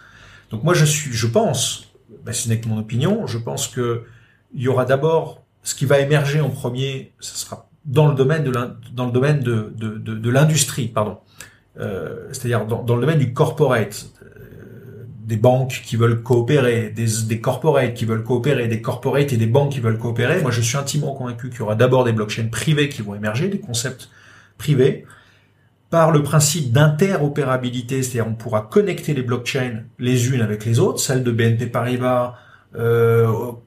Donc 0.51 0.63
moi, 0.63 0.73
je 0.73 0.85
suis, 0.85 1.11
je 1.11 1.27
pense, 1.27 1.91
ben, 2.25 2.31
ce 2.33 2.47
n'est 2.47 2.61
que 2.61 2.69
mon 2.69 2.77
opinion, 2.77 3.27
je 3.27 3.37
pense 3.37 3.67
que 3.67 4.05
il 4.53 4.61
y 4.61 4.67
aura 4.67 4.85
d'abord 4.85 5.43
ce 5.63 5.75
qui 5.75 5.85
va 5.85 5.99
émerger 5.99 6.41
en 6.41 6.49
premier, 6.49 7.13
ce 7.19 7.37
sera 7.37 7.69
dans 7.85 8.07
le 8.07 8.15
domaine 8.15 8.43
de 8.43 10.29
l'industrie, 10.29 10.87
pardon. 10.87 11.17
Euh, 11.79 12.27
c'est-à-dire 12.31 12.65
dans, 12.65 12.95
le 12.95 13.01
domaine 13.01 13.17
du 13.17 13.33
corporate, 13.33 14.11
euh, 14.23 15.05
des 15.23 15.37
banques 15.37 15.81
qui 15.85 15.95
veulent 15.95 16.21
coopérer, 16.21 16.89
des, 16.89 17.39
corporates 17.39 17.93
qui 17.93 18.05
veulent 18.05 18.23
coopérer, 18.23 18.67
des 18.67 18.81
corporates 18.81 19.31
et 19.31 19.37
des 19.37 19.47
banques 19.47 19.71
qui 19.71 19.79
veulent 19.79 19.97
coopérer. 19.97 20.41
Moi, 20.41 20.51
je 20.51 20.61
suis 20.61 20.77
intimement 20.77 21.13
convaincu 21.13 21.49
qu'il 21.49 21.59
y 21.59 21.61
aura 21.61 21.75
d'abord 21.75 22.03
des 22.03 22.11
blockchains 22.11 22.49
privées 22.51 22.89
qui 22.89 23.01
vont 23.01 23.15
émerger, 23.15 23.47
des 23.47 23.59
concepts 23.59 24.09
privés, 24.57 25.05
par 25.89 26.11
le 26.11 26.23
principe 26.23 26.71
d'interopérabilité, 26.71 28.03
c'est-à-dire 28.03 28.31
on 28.31 28.35
pourra 28.35 28.61
connecter 28.61 29.13
les 29.13 29.23
blockchains 29.23 29.83
les 29.97 30.29
unes 30.29 30.41
avec 30.41 30.65
les 30.65 30.79
autres. 30.79 30.99
Celle 30.99 31.23
de 31.23 31.31
BNP 31.31 31.67
Paribas 31.67 32.35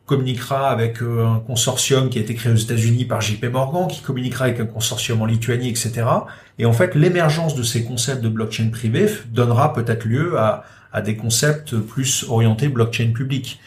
communiquera 0.07 0.69
avec 0.71 1.03
euh, 1.03 1.25
un 1.27 1.39
consortium 1.41 2.09
qui 2.11 2.19
a 2.19 2.23
été 2.23 2.35
créé 2.35 2.53
aux 2.53 2.57
États-Unis 2.57 3.05
par 3.05 3.21
JP 3.21 3.45
Morgan, 3.53 3.87
qui 3.89 4.01
communiquera 4.01 4.47
avec 4.47 4.61
un 4.61 4.67
consortium 4.67 5.21
en 5.23 5.27
Lituanie, 5.27 5.69
etc. 5.69 6.05
Et 6.59 6.67
en 6.67 6.73
fait, 6.73 6.95
l'émergence 6.95 7.55
de 7.55 7.63
ces 7.63 7.85
concepts 7.85 8.23
de 8.23 8.29
blockchain 8.29 8.69
privée 8.71 9.07
f- 9.07 9.27
donnera 9.31 9.73
peut-être 9.73 10.05
lieu 10.05 10.39
à, 10.39 10.65
à 10.93 11.03
des 11.03 11.17
concepts 11.17 11.77
plus 11.77 12.25
orientés 12.29 12.69
blockchain 12.69 13.13
public. 13.15 13.61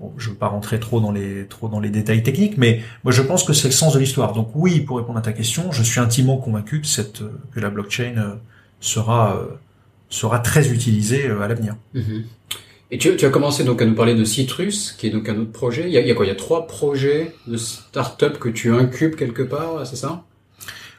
Bon, 0.00 0.12
je 0.18 0.28
ne 0.28 0.32
veux 0.32 0.38
pas 0.38 0.48
rentrer 0.48 0.80
trop 0.80 1.00
dans 1.00 1.12
les 1.12 1.46
trop 1.46 1.68
dans 1.68 1.78
les 1.80 1.90
détails 1.90 2.22
techniques, 2.24 2.58
mais 2.58 2.80
moi 3.04 3.12
je 3.12 3.22
pense 3.22 3.44
que 3.44 3.52
c'est 3.52 3.68
le 3.68 3.72
sens 3.74 3.94
de 3.94 4.00
l'histoire. 4.00 4.32
Donc 4.32 4.50
oui, 4.54 4.80
pour 4.80 4.96
répondre 4.98 5.18
à 5.18 5.22
ta 5.22 5.32
question, 5.32 5.70
je 5.70 5.82
suis 5.82 6.00
intimement 6.00 6.38
convaincu 6.38 6.80
que 6.80 6.86
cette 6.88 7.22
euh, 7.22 7.30
que 7.54 7.60
la 7.60 7.70
blockchain 7.70 8.14
euh, 8.18 8.34
sera 8.80 9.36
euh, 9.36 9.46
sera 10.08 10.40
très 10.40 10.70
utilisée 10.72 11.28
euh, 11.28 11.40
à 11.42 11.46
l'avenir. 11.48 11.76
Mhm. 11.94 12.24
Et 12.94 12.98
tu, 12.98 13.16
tu 13.16 13.24
as 13.24 13.30
commencé 13.30 13.64
donc 13.64 13.80
à 13.80 13.86
nous 13.86 13.94
parler 13.94 14.14
de 14.14 14.22
Citrus, 14.22 14.92
qui 14.98 15.06
est 15.06 15.10
donc 15.10 15.26
un 15.28 15.38
autre 15.38 15.50
projet. 15.50 15.84
Il 15.86 15.92
y 15.92 15.96
a, 15.96 16.00
il 16.02 16.06
y 16.06 16.10
a 16.10 16.14
quoi? 16.14 16.26
Il 16.26 16.28
y 16.28 16.32
a 16.32 16.34
trois 16.36 16.66
projets 16.66 17.34
de 17.46 17.56
start-up 17.56 18.38
que 18.38 18.50
tu 18.50 18.70
incubes 18.72 19.16
quelque 19.16 19.42
part, 19.42 19.86
c'est 19.86 19.96
ça? 19.96 20.24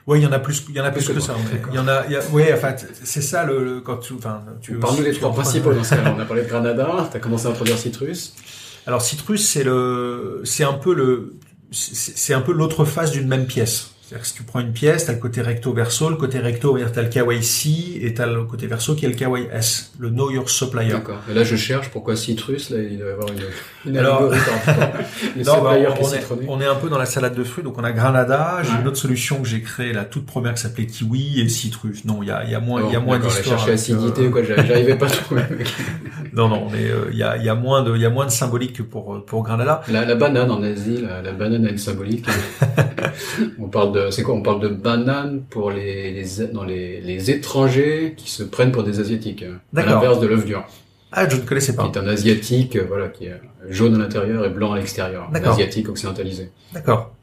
Oui, 0.08 0.20
il 0.20 0.24
y 0.24 0.26
en 0.26 0.32
a 0.34 0.40
plus, 0.40 0.66
il 0.70 0.76
y 0.76 0.82
en 0.82 0.84
a 0.84 0.92
plus, 0.92 1.06
Plus 1.06 1.14
que, 1.14 1.20
que 1.20 1.24
ça. 1.24 1.34
ouais. 1.34 1.40
d'accord. 1.54 1.70
Il 1.72 1.76
y 1.76 1.80
en 1.80 1.88
a, 1.88 2.06
il 2.08 2.12
y 2.14 2.16
a 2.16 2.22
oui, 2.34 2.44
enfin, 2.52 2.74
c'est 3.04 3.22
ça 3.22 3.46
le, 3.46 3.64
le- 3.64 3.80
quand 3.82 3.98
tu, 3.98 4.14
enfin, 4.14 4.44
tu. 4.60 4.74
Parle-nous 4.74 5.04
des 5.04 5.14
trois 5.14 5.32
principaux 5.32 5.72
dans 5.72 5.84
ce 5.84 5.92
cas-là. 5.96 6.14
On 6.18 6.20
a 6.20 6.26
parlé 6.26 6.42
de 6.44 6.50
Granada, 6.50 7.08
tu 7.12 7.16
as 7.16 7.20
commencé 7.22 7.46
à 7.46 7.52
introduire 7.52 7.78
Citrus. 7.78 8.34
Alors 8.86 9.02
Citrus, 9.02 9.48
c'est 9.48 9.64
le, 9.64 10.42
c'est 10.44 10.66
un 10.66 10.74
peu 10.74 10.94
le, 10.94 11.36
c'est 11.72 12.34
un 12.34 12.42
peu 12.42 12.52
l'autre 12.52 12.84
face 12.86 13.12
d'une 13.12 13.28
même 13.30 13.46
pièce. 13.46 13.92
C'est-à-dire 14.14 14.22
que 14.22 14.28
si 14.28 14.34
tu 14.36 14.44
prends 14.44 14.60
une 14.60 14.74
pièce, 14.74 15.06
t'as 15.08 15.14
le 15.14 15.18
côté 15.18 15.42
recto 15.42 15.74
verso, 15.74 16.08
le 16.08 16.18
côté 16.18 16.38
recto, 16.38 16.78
dire 16.78 16.92
t'as 16.92 17.02
le 17.02 17.10
KYC 17.10 17.98
et 18.04 18.14
t'as 18.14 18.28
le 18.28 18.44
côté 18.44 18.68
verso 18.68 18.94
qui 18.94 19.06
est 19.06 19.08
le 19.08 19.16
KYS, 19.16 19.92
le 19.98 20.10
Know 20.12 20.30
Your 20.30 20.48
Supplier. 20.48 20.92
D'accord. 20.92 21.18
Et 21.32 21.34
là, 21.34 21.44
je 21.44 21.56
cherche 21.56 21.90
pourquoi 21.90 22.16
Citrus. 22.16 22.70
Là, 22.70 22.78
il 22.80 23.00
doit 23.00 23.08
y 23.08 23.12
avoir 23.12 23.30
une, 23.30 23.90
une 23.92 23.98
Alors- 23.98 24.32
les 25.36 25.44
Non, 25.44 25.64
bah, 25.64 25.72
on, 25.74 25.94
qui 26.04 26.16
est 26.16 26.48
on 26.48 26.62
un 26.62 26.76
peu 26.76 26.90
dans 26.90 27.00
la 27.00 27.08
salade 27.08 27.34
de 27.34 27.44
fruits, 27.44 27.64
donc 27.64 27.80
on 27.80 27.84
a 27.84 27.92
Granada, 27.92 28.60
j'ai 28.62 28.70
Ouais. 28.74 28.82
une 28.82 28.88
autre 28.88 28.98
solution 28.98 29.42
que 29.42 29.48
j'ai 29.48 29.62
créée, 29.62 29.94
la 29.94 30.06
toute 30.06 30.28
première 30.28 30.54
qui 30.54 30.62
s'appelait 30.62 30.86
Kiwi 30.86 31.42
et 31.42 31.50
Citrus. 31.50 32.06
Non, 32.06 32.20
il 32.22 32.28
y 32.28 32.32
a, 32.32 32.44
il 32.44 32.52
y 32.52 32.56
a 32.56 32.60
moins, 32.60 32.84
il 32.88 32.94
y 32.94 32.96
a 32.96 33.00
moins 33.00 33.18
d'histoire. 33.18 33.68
acidité 33.68 34.22
euh, 34.26 34.28
ou 34.28 34.32
quoi, 34.32 34.44
j'arri- 34.44 34.68
j'arrivais 34.68 34.96
pas 34.96 35.08
à 35.08 35.10
trouver. 35.10 35.42
Non, 36.36 36.48
non, 36.50 36.68
on 36.68 36.74
est, 36.74 36.90
euh, 36.90 37.10
il 37.12 37.18
y 37.20 37.22
a, 37.22 37.38
il 37.38 37.44
y 37.46 37.50
a 37.50 37.54
moins 37.54 37.84
de, 37.84 37.96
il 37.96 38.02
y 38.02 38.06
a 38.08 38.10
moins 38.10 38.26
de 38.26 38.32
symbolique 38.32 38.74
que 38.78 38.82
pour, 38.82 39.14
euh, 39.14 39.24
pour 39.24 39.44
Granada. 39.44 39.84
La, 39.88 40.04
la 40.04 40.16
banane 40.16 40.50
en 40.50 40.64
Asie, 40.64 40.98
la, 41.08 41.22
la 41.22 41.32
banane 41.32 41.68
a 41.68 41.70
une 41.70 41.78
symbolique. 41.78 42.26
on 43.60 43.68
parle 43.68 43.92
de, 43.94 44.10
c'est 44.12 44.24
quoi 44.24 44.36
On 44.36 44.42
parle 44.42 44.60
de 44.62 44.68
banane 44.70 45.44
pour 45.50 45.72
les, 45.72 46.12
les, 46.12 46.48
dans 46.48 46.64
les, 46.64 47.02
les 47.02 47.32
étrangers 47.32 48.14
qui 48.18 48.30
se 48.30 48.44
prennent 48.44 48.72
pour 48.72 48.84
des 48.84 49.00
asiatiques. 49.00 49.44
À 49.44 49.48
D'accord. 49.74 49.94
l'inverse 49.96 50.20
de 50.20 50.28
l'œuf 50.28 50.46
dur, 50.46 50.64
Ah, 51.12 51.28
je 51.28 51.36
ne 51.36 51.42
connaissais 51.42 51.72
qui 51.74 51.78
pas. 51.78 51.86
est 51.86 51.98
un 51.98 52.08
asiatique, 52.08 52.76
euh, 52.76 52.86
voilà, 52.88 53.08
qui 53.08 53.26
est 53.26 53.40
jaune 53.70 53.96
à 53.96 53.98
l'intérieur 54.00 54.46
et 54.46 54.50
blanc 54.50 54.74
à 54.74 54.78
l'extérieur. 54.78 55.30
Un 55.34 55.44
asiatique 55.44 55.90
occidentalisé. 55.90 56.52
D'accord. 56.74 57.14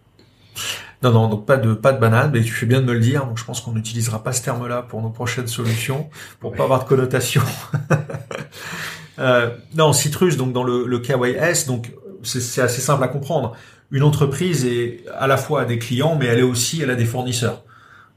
Non, 1.03 1.13
non, 1.13 1.29
donc 1.29 1.47
pas 1.47 1.57
de, 1.57 1.73
pas 1.73 1.93
de 1.93 1.99
banane, 1.99 2.31
mais 2.33 2.43
tu 2.43 2.53
fais 2.53 2.67
bien 2.67 2.81
de 2.83 2.87
me 2.87 2.93
le 2.93 3.01
dire, 3.01 3.25
donc 3.25 3.39
je 3.39 3.45
pense 3.45 3.63
qu'on 3.63 3.73
n'utilisera 3.73 4.23
pas 4.23 4.33
ce 4.33 4.43
terme-là 4.43 4.83
pour 4.83 5.01
nos 5.01 5.09
prochaines 5.09 5.47
solutions, 5.47 6.11
pour 6.41 6.53
pas 6.53 6.65
avoir 6.65 6.85
de 6.85 6.89
connotation. 6.89 7.41
euh, 9.19 9.49
non, 9.75 9.93
Citrus, 9.95 10.37
donc 10.37 10.53
dans 10.53 10.63
le, 10.63 10.87
le 10.87 10.99
KYS, 10.99 11.67
donc 11.67 11.93
c'est 12.23 12.61
assez 12.61 12.83
simple 12.83 13.03
à 13.03 13.09
comprendre. 13.09 13.57
Une 13.91 14.03
entreprise 14.03 14.65
est 14.67 15.05
à 15.19 15.27
la 15.27 15.37
fois 15.37 15.63
à 15.63 15.65
des 15.65 15.79
clients, 15.79 16.17
mais 16.19 16.27
elle 16.27 16.39
est 16.39 16.43
aussi, 16.43 16.81
elle 16.83 16.91
a 16.91 16.95
des 16.95 17.05
fournisseurs. 17.05 17.65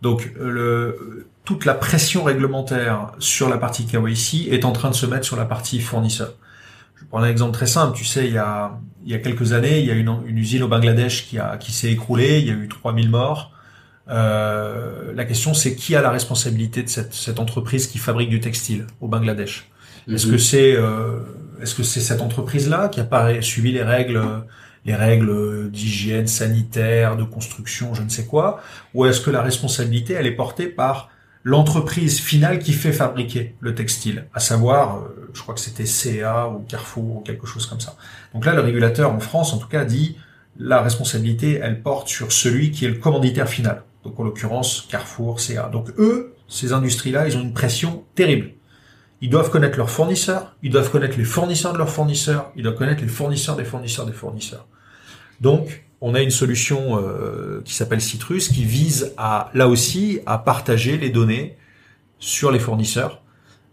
Donc 0.01 0.31
euh, 0.39 0.49
le, 0.51 1.27
toute 1.45 1.65
la 1.65 1.73
pression 1.73 2.23
réglementaire 2.23 3.11
sur 3.19 3.49
la 3.49 3.57
partie 3.57 3.85
KYC 3.85 4.49
est 4.51 4.65
en 4.65 4.71
train 4.71 4.89
de 4.89 4.95
se 4.95 5.05
mettre 5.05 5.25
sur 5.25 5.35
la 5.35 5.45
partie 5.45 5.79
fournisseur. 5.79 6.33
Je 6.99 7.05
prends 7.09 7.19
un 7.19 7.27
exemple 7.27 7.53
très 7.53 7.65
simple. 7.67 7.97
Tu 7.97 8.05
sais, 8.05 8.27
il 8.27 8.33
y 8.33 8.37
a, 8.37 8.79
il 9.05 9.11
y 9.11 9.15
a 9.15 9.19
quelques 9.19 9.53
années, 9.53 9.79
il 9.79 9.85
y 9.85 9.91
a 9.91 9.93
une, 9.95 10.13
une 10.25 10.37
usine 10.37 10.63
au 10.63 10.67
Bangladesh 10.67 11.27
qui, 11.27 11.39
a, 11.39 11.57
qui 11.57 11.71
s'est 11.71 11.91
écroulée. 11.91 12.39
Il 12.39 12.47
y 12.47 12.51
a 12.51 12.53
eu 12.53 12.67
3000 12.67 13.09
morts. 13.09 13.51
Euh, 14.09 15.13
la 15.15 15.25
question, 15.25 15.53
c'est 15.53 15.75
qui 15.75 15.95
a 15.95 16.01
la 16.01 16.09
responsabilité 16.11 16.83
de 16.83 16.89
cette, 16.89 17.13
cette 17.13 17.39
entreprise 17.39 17.87
qui 17.87 17.97
fabrique 17.97 18.29
du 18.29 18.39
textile 18.39 18.85
au 19.01 19.07
Bangladesh? 19.07 19.69
Est-ce 20.09 20.27
Mhm. 20.27 20.31
que 20.33 20.37
c'est 20.37 20.75
euh, 20.75 21.19
est-ce 21.61 21.75
que 21.75 21.83
c'est 21.83 22.01
cette 22.01 22.21
entreprise-là 22.21 22.89
qui 22.89 22.99
a 22.99 23.05
pas 23.05 23.41
suivi 23.41 23.71
les 23.71 23.83
règles 23.83 24.21
les 24.85 24.95
règles 24.95 25.71
d'hygiène 25.71 26.27
sanitaire, 26.27 27.15
de 27.15 27.23
construction, 27.23 27.93
je 27.93 28.01
ne 28.01 28.09
sais 28.09 28.25
quoi, 28.25 28.61
ou 28.93 29.05
est-ce 29.05 29.21
que 29.21 29.29
la 29.29 29.41
responsabilité 29.41 30.13
elle 30.13 30.27
est 30.27 30.35
portée 30.35 30.67
par 30.67 31.09
l'entreprise 31.43 32.19
finale 32.19 32.59
qui 32.59 32.73
fait 32.73 32.93
fabriquer 32.93 33.55
le 33.59 33.75
textile, 33.75 34.27
à 34.33 34.39
savoir, 34.39 34.97
euh, 34.97 35.29
je 35.33 35.41
crois 35.41 35.53
que 35.53 35.59
c'était 35.59 35.85
CA 35.85 36.47
ou 36.47 36.59
Carrefour 36.59 37.17
ou 37.17 37.19
quelque 37.21 37.45
chose 37.45 37.65
comme 37.65 37.81
ça. 37.81 37.95
Donc 38.33 38.45
là, 38.45 38.53
le 38.53 38.61
régulateur 38.61 39.11
en 39.11 39.19
France, 39.19 39.53
en 39.53 39.57
tout 39.57 39.67
cas, 39.67 39.83
dit 39.83 40.17
la 40.57 40.81
responsabilité, 40.81 41.59
elle 41.61 41.81
porte 41.81 42.07
sur 42.07 42.31
celui 42.31 42.71
qui 42.71 42.85
est 42.85 42.89
le 42.89 42.95
commanditaire 42.95 43.49
final. 43.49 43.83
Donc 44.03 44.19
en 44.19 44.23
l'occurrence 44.23 44.87
Carrefour, 44.89 45.39
CA. 45.39 45.69
Donc 45.69 45.89
eux, 45.97 46.33
ces 46.47 46.71
industries-là, 46.71 47.27
ils 47.27 47.37
ont 47.37 47.41
une 47.41 47.53
pression 47.53 48.03
terrible. 48.15 48.51
Ils 49.23 49.29
doivent 49.29 49.49
connaître 49.49 49.77
leurs 49.77 49.89
fournisseurs, 49.89 50.53
ils 50.63 50.69
doivent 50.69 50.91
connaître 50.91 51.17
les 51.17 51.23
fournisseurs 51.23 51.71
de 51.71 51.77
leurs 51.77 51.89
fournisseurs, 51.89 52.51
ils 52.57 52.63
doivent 52.63 52.75
connaître 52.75 53.01
les 53.01 53.07
fournisseurs 53.07 53.55
des 53.55 53.63
fournisseurs 53.63 54.05
des 54.05 54.11
fournisseurs. 54.11 54.67
Donc, 55.39 55.85
on 56.01 56.13
a 56.13 56.21
une 56.21 56.29
solution 56.29 56.99
euh, 56.99 57.61
qui 57.63 57.73
s'appelle 57.73 58.01
Citrus 58.01 58.49
qui 58.49 58.65
vise 58.65 59.13
à, 59.15 59.49
là 59.53 59.69
aussi, 59.69 60.19
à 60.25 60.37
partager 60.39 60.97
les 60.97 61.09
données 61.09 61.55
sur 62.19 62.51
les 62.51 62.59
fournisseurs 62.59 63.22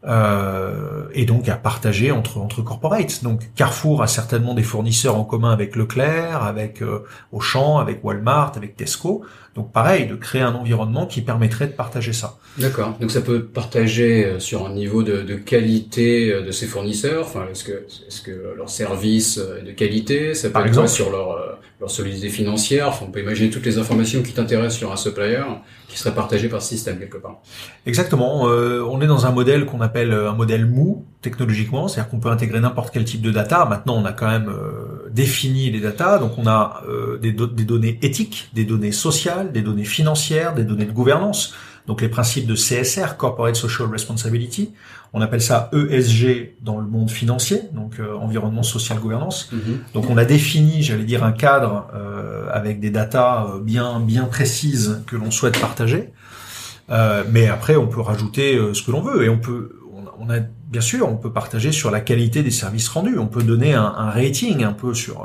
euh, 0.07 1.05
et 1.13 1.27
donc 1.27 1.49
à 1.49 1.57
partager 1.57 2.11
entre 2.11 2.39
entre 2.39 2.63
corporates. 2.63 3.23
Donc 3.23 3.51
Carrefour 3.55 4.03
a 4.03 4.07
certainement 4.07 4.55
des 4.55 4.63
fournisseurs 4.63 5.17
en 5.17 5.25
commun 5.25 5.53
avec 5.53 5.77
Leclerc, 5.77 6.43
avec 6.43 6.83
euh, 6.83 7.05
Auchan, 7.33 7.79
avec 7.79 8.03
Walmart, 8.05 8.53
avec 8.57 8.77
Tesco. 8.77 9.23
Donc 9.55 9.73
pareil, 9.73 10.07
de 10.07 10.15
créer 10.15 10.43
un 10.43 10.55
environnement 10.55 11.07
qui 11.07 11.21
permettrait 11.23 11.67
de 11.67 11.73
partager 11.73 12.13
ça. 12.13 12.39
D'accord. 12.57 12.97
Donc 13.01 13.11
ça 13.11 13.21
peut 13.21 13.45
partager 13.45 14.25
euh, 14.25 14.39
sur 14.39 14.65
un 14.67 14.73
niveau 14.73 15.03
de, 15.03 15.23
de 15.23 15.35
qualité 15.35 16.33
euh, 16.33 16.43
de 16.43 16.51
ses 16.51 16.67
fournisseurs. 16.67 17.27
Enfin, 17.27 17.47
est-ce 17.51 17.65
que 17.65 17.85
est-ce 18.07 18.23
que 18.23 18.55
leur 18.57 18.71
service 18.71 19.39
est 19.61 19.65
de 19.67 19.73
qualité? 19.73 20.35
Ça 20.35 20.49
peut 20.49 20.55
Par 20.55 20.67
exemple. 20.67 20.89
sur 20.89 21.11
leur 21.11 21.59
leur 21.81 21.91
solidité 21.91 22.29
financière. 22.29 22.89
Enfin, 22.89 23.07
on 23.09 23.11
peut 23.11 23.21
imaginer 23.21 23.51
toutes 23.51 23.65
les 23.65 23.79
informations 23.79 24.23
qui 24.23 24.33
t'intéressent 24.33 24.79
sur 24.79 24.93
un 24.93 24.97
supplier 24.97 25.43
qui 25.89 25.99
seraient 25.99 26.15
partagées 26.15 26.49
par 26.49 26.63
ce 26.63 26.69
système 26.69 26.99
quelque 26.99 27.17
part. 27.17 27.41
Exactement. 27.87 28.49
Euh, 28.49 28.85
on 28.89 29.01
est 29.01 29.07
dans 29.07 29.27
un 29.27 29.33
modèle 29.33 29.65
qu'on 29.65 29.81
appelle 29.81 30.13
un 30.13 30.35
modèle 30.35 30.67
mou 30.67 31.07
technologiquement, 31.23 31.89
c'est-à-dire 31.89 32.11
qu'on 32.11 32.21
peut 32.21 32.31
intégrer 32.31 32.61
n'importe 32.61 32.93
quel 32.93 33.05
type 33.05 33.23
de 33.23 33.31
data. 33.31 33.65
Maintenant, 33.65 33.97
on 33.97 34.05
a 34.05 34.13
quand 34.13 34.29
même 34.29 34.49
euh, 34.49 35.09
défini 35.11 35.71
les 35.71 35.81
data, 35.81 36.19
donc 36.19 36.39
on 36.39 36.47
a 36.47 36.83
euh, 36.89 37.19
des 37.19 37.33
données 37.33 37.99
éthiques, 38.03 38.51
des 38.55 38.65
données 38.65 38.93
sociales, 38.93 39.53
des 39.53 39.63
données 39.63 39.85
financières, 39.85 40.55
des 40.55 40.65
données 40.65 40.87
de 40.87 40.93
gouvernance. 40.93 41.55
Donc 41.87 42.03
les 42.03 42.09
principes 42.09 42.47
de 42.47 42.55
CSR, 42.55 43.17
Corporate 43.17 43.57
Social 43.57 43.89
Responsibility, 43.91 44.73
on 45.13 45.21
appelle 45.23 45.43
ça 45.43 45.71
ESG 45.73 46.53
dans 46.63 46.79
le 46.79 46.87
monde 46.87 47.11
financier, 47.11 47.63
donc 47.73 47.99
euh, 47.99 48.15
environnement 48.15 48.63
social 48.63 48.99
gouvernance. 49.01 49.51
Donc 49.95 50.09
on 50.09 50.17
a 50.17 50.25
défini, 50.25 50.83
j'allais 50.83 51.05
dire, 51.05 51.25
un 51.25 51.33
cadre 51.33 51.89
euh, 51.95 52.49
avec 52.53 52.79
des 52.81 52.91
datas 52.91 53.47
euh, 53.47 53.61
bien 53.61 53.99
bien 54.01 54.25
précises 54.25 55.03
que 55.07 55.17
l'on 55.17 55.31
souhaite 55.31 55.59
partager. 55.59 56.13
Euh, 56.91 57.25
mais 57.31 57.49
après, 57.49 57.77
on 57.77 57.87
peut 57.87 58.01
rajouter 58.01 58.59
ce 58.73 58.83
que 58.83 58.91
l'on 58.91 59.01
veut 59.01 59.25
et 59.25 59.29
on 59.29 59.39
peut, 59.39 59.79
on 59.93 60.07
a, 60.07 60.15
on 60.19 60.31
a- 60.31 60.41
bien 60.69 60.81
sûr, 60.81 61.09
on 61.09 61.17
peut 61.17 61.33
partager 61.33 61.73
sur 61.73 61.91
la 61.91 62.01
qualité 62.01 62.43
des 62.43 62.51
services 62.51 62.89
rendus. 62.89 63.19
On 63.19 63.27
peut 63.29 63.43
donner 63.43 63.75
un, 63.75 63.85
un 63.85 64.11
rating 64.11 64.65
un 64.65 64.73
peu 64.73 64.93
sur. 64.95 65.25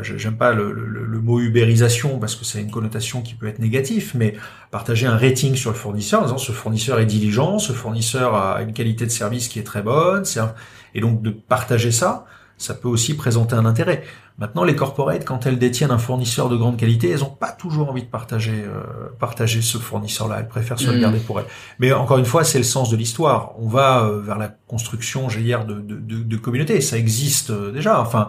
Je- 0.00 0.16
J'aime 0.16 0.36
pas 0.36 0.52
le, 0.52 0.72
le- 0.72 1.04
le 1.04 1.20
mot 1.20 1.40
ubérisation 1.40 2.18
parce 2.18 2.34
que 2.36 2.44
c'est 2.44 2.60
une 2.60 2.70
connotation 2.70 3.22
qui 3.22 3.34
peut 3.34 3.46
être 3.46 3.58
négative, 3.60 4.12
mais 4.14 4.34
partager 4.70 5.06
un 5.06 5.16
rating 5.16 5.54
sur 5.54 5.70
le 5.70 5.76
fournisseur 5.76 6.20
en 6.20 6.24
disant 6.24 6.38
ce 6.38 6.52
fournisseur 6.52 6.98
est 7.00 7.06
diligent, 7.06 7.58
ce 7.58 7.72
fournisseur 7.72 8.34
a 8.34 8.62
une 8.62 8.72
qualité 8.72 9.04
de 9.06 9.10
service 9.10 9.48
qui 9.48 9.58
est 9.58 9.64
très 9.64 9.82
bonne, 9.82 10.24
c'est 10.24 10.40
un- 10.40 10.54
et 10.94 11.00
donc 11.00 11.22
de 11.22 11.30
partager 11.30 11.92
ça, 11.92 12.24
ça 12.58 12.74
peut 12.74 12.88
aussi 12.88 13.14
présenter 13.16 13.54
un 13.56 13.66
intérêt. 13.66 14.04
Maintenant, 14.38 14.64
les 14.64 14.74
corporates, 14.74 15.24
quand 15.24 15.46
elles 15.46 15.58
détiennent 15.60 15.92
un 15.92 15.98
fournisseur 15.98 16.48
de 16.48 16.56
grande 16.56 16.76
qualité, 16.76 17.08
elles 17.10 17.20
n'ont 17.20 17.26
pas 17.26 17.52
toujours 17.52 17.88
envie 17.90 18.02
de 18.02 18.08
partager, 18.08 18.64
euh, 18.64 18.80
partager 19.20 19.62
ce 19.62 19.78
fournisseur-là. 19.78 20.38
Elles 20.40 20.48
préfèrent 20.48 20.78
se 20.80 20.86
le 20.88 20.94
Mhm. 20.96 21.00
garder 21.00 21.18
pour 21.20 21.38
elles. 21.38 21.46
Mais 21.78 21.92
encore 21.92 22.18
une 22.18 22.24
fois, 22.24 22.42
c'est 22.42 22.58
le 22.58 22.64
sens 22.64 22.90
de 22.90 22.96
l'histoire. 22.96 23.52
On 23.60 23.68
va 23.68 24.04
euh, 24.04 24.20
vers 24.20 24.38
la 24.38 24.48
construction, 24.66 25.28
j'allais 25.28 25.44
dire, 25.44 25.64
de, 25.64 25.74
de, 25.74 25.94
de, 25.96 26.22
de 26.24 26.36
communautés. 26.36 26.80
Ça 26.80 26.96
existe 26.98 27.50
euh, 27.50 27.70
déjà. 27.70 28.00
Enfin, 28.00 28.28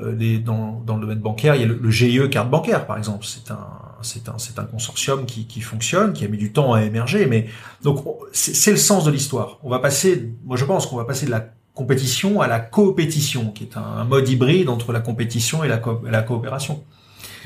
les- 0.00 0.38
dans, 0.38 0.82
dans 0.86 0.96
le 0.96 1.02
domaine 1.02 1.18
bancaire, 1.20 1.54
il 1.54 1.60
y 1.60 1.64
a 1.64 1.66
le, 1.66 1.78
le 1.80 1.90
GIE 1.90 2.20
carte 2.30 2.50
bancaire, 2.50 2.86
par 2.86 2.98
exemple. 2.98 3.24
C'est 3.26 3.50
un, 3.50 3.58
c'est 4.02 4.28
un, 4.28 4.38
c'est 4.38 4.58
un 4.58 4.64
consortium 4.64 5.26
qui, 5.26 5.46
qui 5.46 5.60
fonctionne, 5.60 6.12
qui 6.12 6.24
a 6.24 6.28
mis 6.28 6.38
du 6.38 6.52
temps 6.52 6.72
à 6.74 6.82
émerger. 6.84 7.26
Mais 7.26 7.46
donc, 7.82 8.06
on- 8.06 8.16
c'est 8.32 8.70
le 8.70 8.76
sens 8.76 9.04
de 9.04 9.10
l'histoire. 9.10 9.58
On 9.62 9.70
va 9.70 9.78
passer, 9.78 10.30
moi 10.44 10.56
je 10.56 10.64
pense 10.64 10.86
qu'on 10.86 10.96
va 10.96 11.04
passer 11.04 11.26
de 11.26 11.30
la 11.30 11.46
compétition 11.74 12.40
à 12.40 12.48
la 12.48 12.58
coopétition, 12.60 13.50
qui 13.52 13.64
est 13.64 13.76
un, 13.76 14.04
mode 14.04 14.28
hybride 14.28 14.68
entre 14.68 14.92
la 14.92 15.00
compétition 15.00 15.62
et 15.62 15.68
la, 15.68 15.78
co- 15.78 16.00
la 16.10 16.22
coopération. 16.22 16.82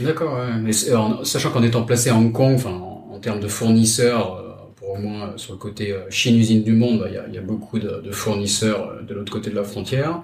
D'accord. 0.00 0.34
Ouais. 0.34 0.94
En- 0.94 1.22
sachant 1.24 1.50
qu'en 1.50 1.62
étant 1.62 1.82
placé 1.84 2.08
à 2.10 2.16
Hong 2.16 2.32
Kong, 2.32 2.54
enfin 2.54 2.70
en, 2.70 3.18
termes 3.20 3.40
de 3.40 3.46
fournisseurs, 3.48 4.34
euh, 4.36 4.88
au 4.94 4.96
moins 4.98 5.28
euh, 5.28 5.36
sur 5.36 5.52
le 5.52 5.58
côté 5.58 5.92
euh, 5.92 6.00
Chine 6.10 6.36
usine 6.36 6.64
du 6.64 6.72
monde, 6.72 6.98
bah, 7.00 7.06
il 7.08 7.14
y, 7.14 7.18
a, 7.18 7.24
il 7.28 7.34
y 7.34 7.38
a 7.38 7.42
beaucoup 7.42 7.78
de, 7.78 8.00
de 8.04 8.10
fournisseurs 8.10 8.88
euh, 8.88 9.02
de 9.02 9.14
l'autre 9.14 9.30
côté 9.32 9.50
de 9.50 9.54
la 9.54 9.62
frontière. 9.64 10.22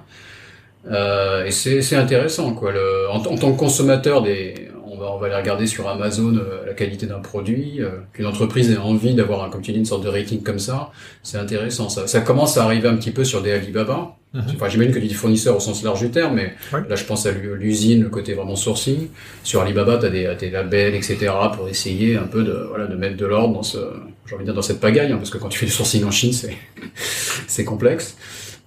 Euh, 0.90 1.44
et 1.44 1.50
c'est 1.50 1.82
c'est 1.82 1.96
intéressant 1.96 2.52
quoi. 2.54 2.72
Le, 2.72 3.08
en, 3.10 3.16
en 3.16 3.36
tant 3.36 3.52
que 3.52 3.58
consommateur, 3.58 4.22
des, 4.22 4.68
on 4.86 4.96
va 4.96 5.10
on 5.12 5.18
va 5.18 5.26
aller 5.26 5.36
regarder 5.36 5.66
sur 5.66 5.88
Amazon 5.88 6.34
euh, 6.36 6.64
la 6.66 6.72
qualité 6.74 7.06
d'un 7.06 7.18
produit, 7.18 7.82
euh, 7.82 7.90
qu'une 8.12 8.26
entreprise 8.26 8.70
ait 8.70 8.78
envie 8.78 9.14
d'avoir 9.14 9.44
un, 9.44 9.50
comme 9.50 9.60
tu 9.60 9.72
dis 9.72 9.78
une 9.78 9.84
sorte 9.84 10.04
de 10.04 10.08
rating 10.08 10.42
comme 10.42 10.58
ça, 10.60 10.90
c'est 11.22 11.36
intéressant. 11.38 11.88
Ça, 11.88 12.06
ça 12.06 12.20
commence 12.20 12.56
à 12.56 12.64
arriver 12.64 12.88
un 12.88 12.96
petit 12.96 13.10
peu 13.10 13.24
sur 13.24 13.42
des 13.42 13.52
Alibaba. 13.52 14.14
Mhm. 14.34 14.42
Enfin, 14.56 14.68
j'imagine 14.68 14.92
que 14.92 14.98
tu 14.98 15.06
dis 15.06 15.14
fournisseur 15.14 15.56
au 15.56 15.60
sens 15.60 15.82
large 15.82 16.00
du 16.00 16.10
terme, 16.10 16.34
mais 16.34 16.52
Ouais. 16.72 16.82
là, 16.88 16.96
je 16.96 17.04
pense 17.04 17.24
à 17.26 17.32
l'u- 17.32 17.56
l'usine, 17.56 18.02
le 18.02 18.10
côté 18.10 18.34
vraiment 18.34 18.56
sourcing. 18.56 19.08
Sur 19.42 19.62
Alibaba, 19.62 19.96
tu 19.98 20.04
as 20.06 20.10
des, 20.10 20.34
des 20.38 20.50
labels, 20.50 20.94
etc., 20.94 21.16
pour 21.56 21.66
essayer 21.68 22.16
un 22.16 22.26
peu 22.26 22.44
de, 22.44 22.66
voilà, 22.68 22.86
de 22.86 22.94
mettre 22.94 23.16
de 23.16 23.24
l'ordre 23.24 23.54
dans 23.54 23.62
ce, 23.62 23.78
j'ai 24.26 24.34
envie 24.34 24.44
de 24.44 24.48
dire, 24.50 24.54
dans 24.54 24.60
cette 24.62 24.80
pagaille, 24.80 25.12
hein, 25.12 25.16
parce 25.16 25.30
que 25.30 25.38
quand 25.38 25.48
tu 25.48 25.58
fais 25.58 25.64
du 25.66 25.72
sourcing 25.72 26.04
en 26.04 26.10
Chine, 26.10 26.34
c'est, 26.34 26.54
c'est 27.46 27.64
complexe. 27.64 28.16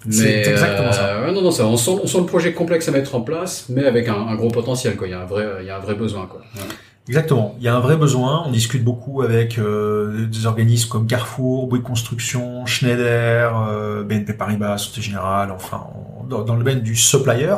C'est 0.10 0.48
exactement 0.50 0.92
ça. 0.92 1.06
euh, 1.18 1.32
non, 1.32 1.42
non, 1.42 1.52
ça, 1.52 1.66
on 1.66 1.78
sent, 1.78 1.92
on 2.04 2.08
sent 2.08 2.18
le 2.20 2.26
projet 2.26 2.54
complexe 2.54 2.88
à 2.88 2.92
mettre 2.92 3.14
en 3.16 3.22
place, 3.22 3.66
mais 3.70 3.86
avec 3.86 4.08
un, 4.08 4.16
un 4.16 4.36
gros 4.36 4.50
potentiel, 4.50 4.96
quoi. 4.96 5.08
Il 5.08 5.12
y 5.12 5.14
a 5.14 5.22
un 5.22 5.26
vrai, 5.26 5.46
il 5.62 5.68
y 5.68 5.70
a 5.70 5.78
un 5.78 5.80
vrai 5.80 5.94
besoin, 5.96 6.26
quoi. 6.26 6.42
Ouais. 6.56 6.62
Exactement. 7.08 7.56
Il 7.60 7.64
y 7.66 7.68
a 7.68 7.76
un 7.76 7.80
vrai 7.80 7.98
besoin. 7.98 8.44
On 8.48 8.52
discute 8.52 8.84
beaucoup 8.84 9.22
avec 9.22 9.58
euh, 9.58 10.26
des 10.28 10.46
organismes 10.46 10.90
comme 10.90 11.08
Carrefour, 11.08 11.68
Bouygues 11.68 11.84
Construction, 11.84 12.66
Schneider, 12.66 13.52
euh, 13.70 14.04
BNP 14.04 14.34
Paribas, 14.34 14.78
Société 14.78 15.02
Générale. 15.02 15.52
Enfin, 15.52 15.88
on- 16.20 16.24
dans, 16.26 16.44
dans 16.44 16.54
le 16.56 16.60
domaine 16.64 16.82
du 16.82 16.96
supplier, 16.96 17.56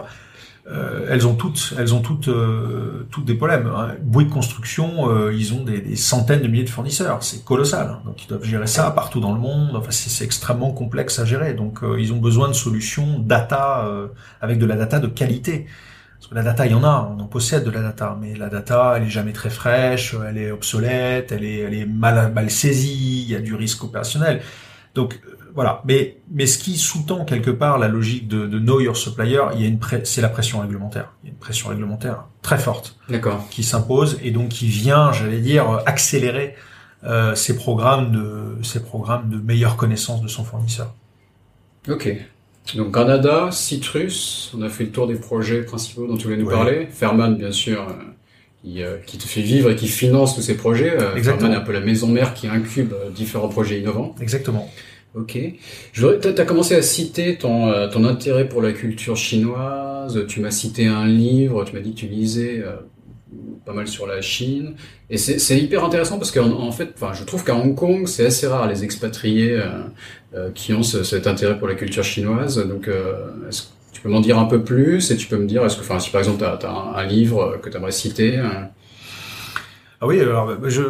euh, 0.71 1.07
elles 1.09 1.27
ont 1.27 1.35
toutes, 1.35 1.73
elles 1.77 1.93
ont 1.93 2.01
toutes, 2.01 2.29
euh, 2.29 3.05
toutes 3.11 3.25
des 3.25 3.35
problèmes. 3.35 3.67
hein. 3.67 3.95
Bouygues 4.01 4.29
Construction, 4.29 5.09
euh, 5.09 5.33
ils 5.33 5.53
ont 5.53 5.63
des, 5.63 5.81
des 5.81 5.95
centaines 5.97 6.41
de 6.41 6.47
milliers 6.47 6.63
de 6.63 6.69
fournisseurs. 6.69 7.21
C'est 7.21 7.43
colossal. 7.43 7.87
hein. 7.89 8.01
Donc 8.05 8.23
ils 8.23 8.27
doivent 8.27 8.45
gérer 8.45 8.67
ça 8.67 8.89
partout 8.91 9.19
dans 9.19 9.33
le 9.33 9.39
monde. 9.39 9.75
Enfin, 9.75 9.91
c'est 9.91 10.23
extrêmement 10.23 10.71
complexe 10.71 11.19
à 11.19 11.25
gérer. 11.25 11.53
Donc 11.53 11.83
euh, 11.83 11.99
ils 11.99 12.13
ont 12.13 12.17
besoin 12.19 12.47
de 12.47 12.53
solutions 12.53 13.19
data 13.19 13.85
euh, 13.87 14.07
avec 14.39 14.57
de 14.57 14.65
la 14.65 14.75
data 14.77 14.99
de 14.99 15.07
qualité. 15.07 15.65
Parce 16.17 16.29
que 16.29 16.35
la 16.35 16.43
data, 16.43 16.65
il 16.65 16.71
y 16.71 16.75
en 16.75 16.85
a, 16.85 17.13
on 17.13 17.19
en 17.21 17.27
possède 17.27 17.65
de 17.65 17.69
la 17.69 17.81
data, 17.81 18.17
mais 18.21 18.33
la 18.35 18.47
data, 18.47 18.93
elle 18.95 19.03
est 19.03 19.09
jamais 19.09 19.33
très 19.33 19.49
fraîche, 19.49 20.15
elle 20.25 20.37
est 20.37 20.51
obsolète, 20.51 21.33
elle 21.33 21.43
est, 21.43 21.57
elle 21.57 21.73
est 21.73 21.85
mal, 21.85 22.31
mal 22.31 22.49
saisie, 22.49 23.23
il 23.23 23.29
y 23.29 23.35
a 23.35 23.41
du 23.41 23.53
risque 23.55 23.83
opérationnel. 23.83 24.41
Donc 24.95 25.19
voilà. 25.55 25.81
Mais, 25.85 26.17
mais 26.31 26.45
ce 26.45 26.57
qui 26.57 26.77
sous-tend 26.77 27.25
quelque 27.25 27.51
part 27.51 27.77
la 27.77 27.87
logique 27.87 28.27
de, 28.27 28.47
de 28.47 28.59
know 28.59 28.79
your 28.79 28.97
supplier, 28.97 29.41
il 29.55 29.61
y 29.61 29.65
a 29.65 29.67
une 29.67 29.79
c'est 30.03 30.21
la 30.21 30.29
pression 30.29 30.59
réglementaire. 30.59 31.13
Il 31.23 31.27
y 31.27 31.29
a 31.29 31.33
une 31.33 31.39
pression 31.39 31.69
réglementaire 31.69 32.25
très 32.41 32.57
forte 32.57 32.97
D'accord. 33.09 33.47
qui 33.49 33.63
s'impose 33.63 34.19
et 34.23 34.31
donc 34.31 34.49
qui 34.49 34.67
vient, 34.67 35.11
j'allais 35.11 35.39
dire, 35.39 35.81
accélérer 35.85 36.55
euh, 37.03 37.35
ces 37.35 37.55
programmes 37.55 38.11
de, 38.11 38.63
ces 38.63 38.81
programmes 38.81 39.29
de 39.29 39.37
meilleure 39.37 39.75
connaissance 39.77 40.21
de 40.21 40.27
son 40.27 40.43
fournisseur. 40.43 40.93
Ok. 41.89 42.09
Donc 42.75 42.93
Canada, 42.93 43.49
Citrus, 43.51 44.53
on 44.57 44.61
a 44.61 44.69
fait 44.69 44.85
le 44.85 44.91
tour 44.91 45.05
des 45.07 45.15
projets 45.15 45.63
principaux 45.63 46.07
dont 46.07 46.15
tu 46.15 46.23
voulais 46.25 46.37
nous 46.37 46.45
Ouais. 46.47 46.53
parler. 46.53 46.87
Ferman, 46.89 47.35
bien 47.37 47.51
sûr, 47.51 47.81
euh, 47.81 47.93
qui, 48.63 48.81
euh, 48.81 48.97
qui 49.05 49.17
te 49.17 49.27
fait 49.27 49.41
vivre 49.41 49.69
et 49.69 49.75
qui 49.75 49.89
finance 49.89 50.35
tous 50.35 50.41
ces 50.41 50.55
projets. 50.55 50.91
Euh, 50.97 51.15
Exactement. 51.15 51.49
Ferman 51.49 51.57
est 51.59 51.61
un 51.61 51.65
peu 51.65 51.73
la 51.73 51.81
maison 51.81 52.07
mère 52.07 52.33
qui 52.33 52.47
incube 52.47 52.93
euh, 52.93 53.09
différents 53.09 53.49
projets 53.49 53.79
innovants. 53.81 54.15
Exactement. 54.21 54.71
Ok. 55.15 55.37
T'as 56.21 56.41
as 56.41 56.45
commencé 56.45 56.75
à 56.75 56.81
citer 56.81 57.37
ton, 57.37 57.67
euh, 57.69 57.87
ton 57.87 58.03
intérêt 58.03 58.47
pour 58.49 58.61
la 58.61 58.71
culture 58.73 59.15
chinoise. 59.15 60.25
Tu 60.27 60.39
m'as 60.39 60.49
cité 60.51 60.87
un 60.87 61.05
livre. 61.05 61.63
Tu 61.65 61.73
m'as 61.75 61.81
dit 61.81 61.93
que 61.93 61.99
tu 61.99 62.07
lisais 62.07 62.61
euh, 62.63 62.77
pas 63.65 63.73
mal 63.73 63.87
sur 63.87 64.07
la 64.07 64.21
Chine. 64.21 64.73
Et 65.11 65.17
c'est 65.17 65.59
hyper 65.59 65.83
intéressant 65.83 66.17
parce 66.17 66.31
qu'en 66.31 66.49
en 66.51 66.71
fait, 66.71 66.89
enfin, 66.95 67.13
je 67.13 67.23
trouve 67.23 67.43
qu'à 67.43 67.55
Hong 67.55 67.75
Kong, 67.75 68.07
c'est 68.07 68.25
assez 68.25 68.47
rare 68.47 68.67
les 68.67 68.83
expatriés 68.83 69.51
euh, 69.51 69.65
euh, 70.35 70.49
qui 70.55 70.73
ont 70.73 70.81
ce- 70.83 71.03
cet 71.03 71.27
intérêt 71.27 71.59
pour 71.59 71.67
la 71.67 71.75
culture 71.75 72.03
chinoise. 72.03 72.57
Donc, 72.67 72.87
euh, 72.87 73.13
est-ce 73.47 73.61
que 73.63 73.67
tu 73.91 74.01
peux 74.01 74.09
m'en 74.09 74.21
dire 74.21 74.39
un 74.39 74.45
peu 74.45 74.63
plus 74.63 75.11
et 75.11 75.15
tu 75.17 75.27
peux 75.27 75.37
me 75.37 75.45
dire, 75.45 75.63
est-ce 75.63 75.75
que, 75.77 75.81
enfin, 75.81 75.99
si 75.99 76.09
par 76.09 76.19
exemple, 76.21 76.39
tu 76.39 76.65
as, 76.65 76.69
un, 76.71 76.95
un 76.95 77.05
livre 77.05 77.59
que 77.61 77.69
tu 77.69 77.77
aimerais 77.77 77.91
citer. 77.91 78.39
Ah 80.01 80.07
oui, 80.07 80.19
alors 80.19 80.57
je 80.69 80.81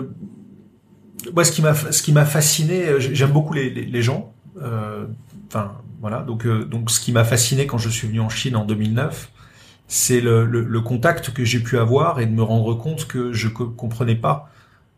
moi 1.34 1.44
ce 1.44 1.52
qui 1.52 1.62
m'a 1.62 1.74
ce 1.76 2.02
qui 2.04 2.12
m'a 2.14 2.26
fasciné, 2.26 2.88
euh, 2.88 3.00
j'aime 3.00 3.32
beaucoup 3.32 3.54
les, 3.54 3.70
les, 3.70 3.86
les 3.86 4.02
gens. 4.02 4.34
Euh, 4.62 5.06
Enfin 5.48 5.74
voilà, 6.02 6.20
donc 6.22 6.46
euh, 6.48 6.66
donc 6.66 6.90
ce 6.90 7.00
qui 7.00 7.12
m'a 7.12 7.24
fasciné 7.24 7.68
quand 7.68 7.78
je 7.78 7.88
suis 7.90 8.08
venu 8.08 8.20
en 8.20 8.30
Chine 8.30 8.56
en 8.56 8.66
2009, 8.66 9.30
c'est 9.88 10.20
le, 10.20 10.46
le, 10.46 10.64
le 10.64 10.82
contact 10.82 11.32
que 11.32 11.46
j'ai 11.46 11.60
pu 11.60 11.78
avoir 11.78 12.20
et 12.20 12.26
de 12.26 12.32
me 12.32 12.42
rendre 12.42 12.74
compte 12.74 13.06
que 13.08 13.34
je 13.34 13.50
co- 13.50 13.68
comprenais 13.70 14.16
pas. 14.16 14.50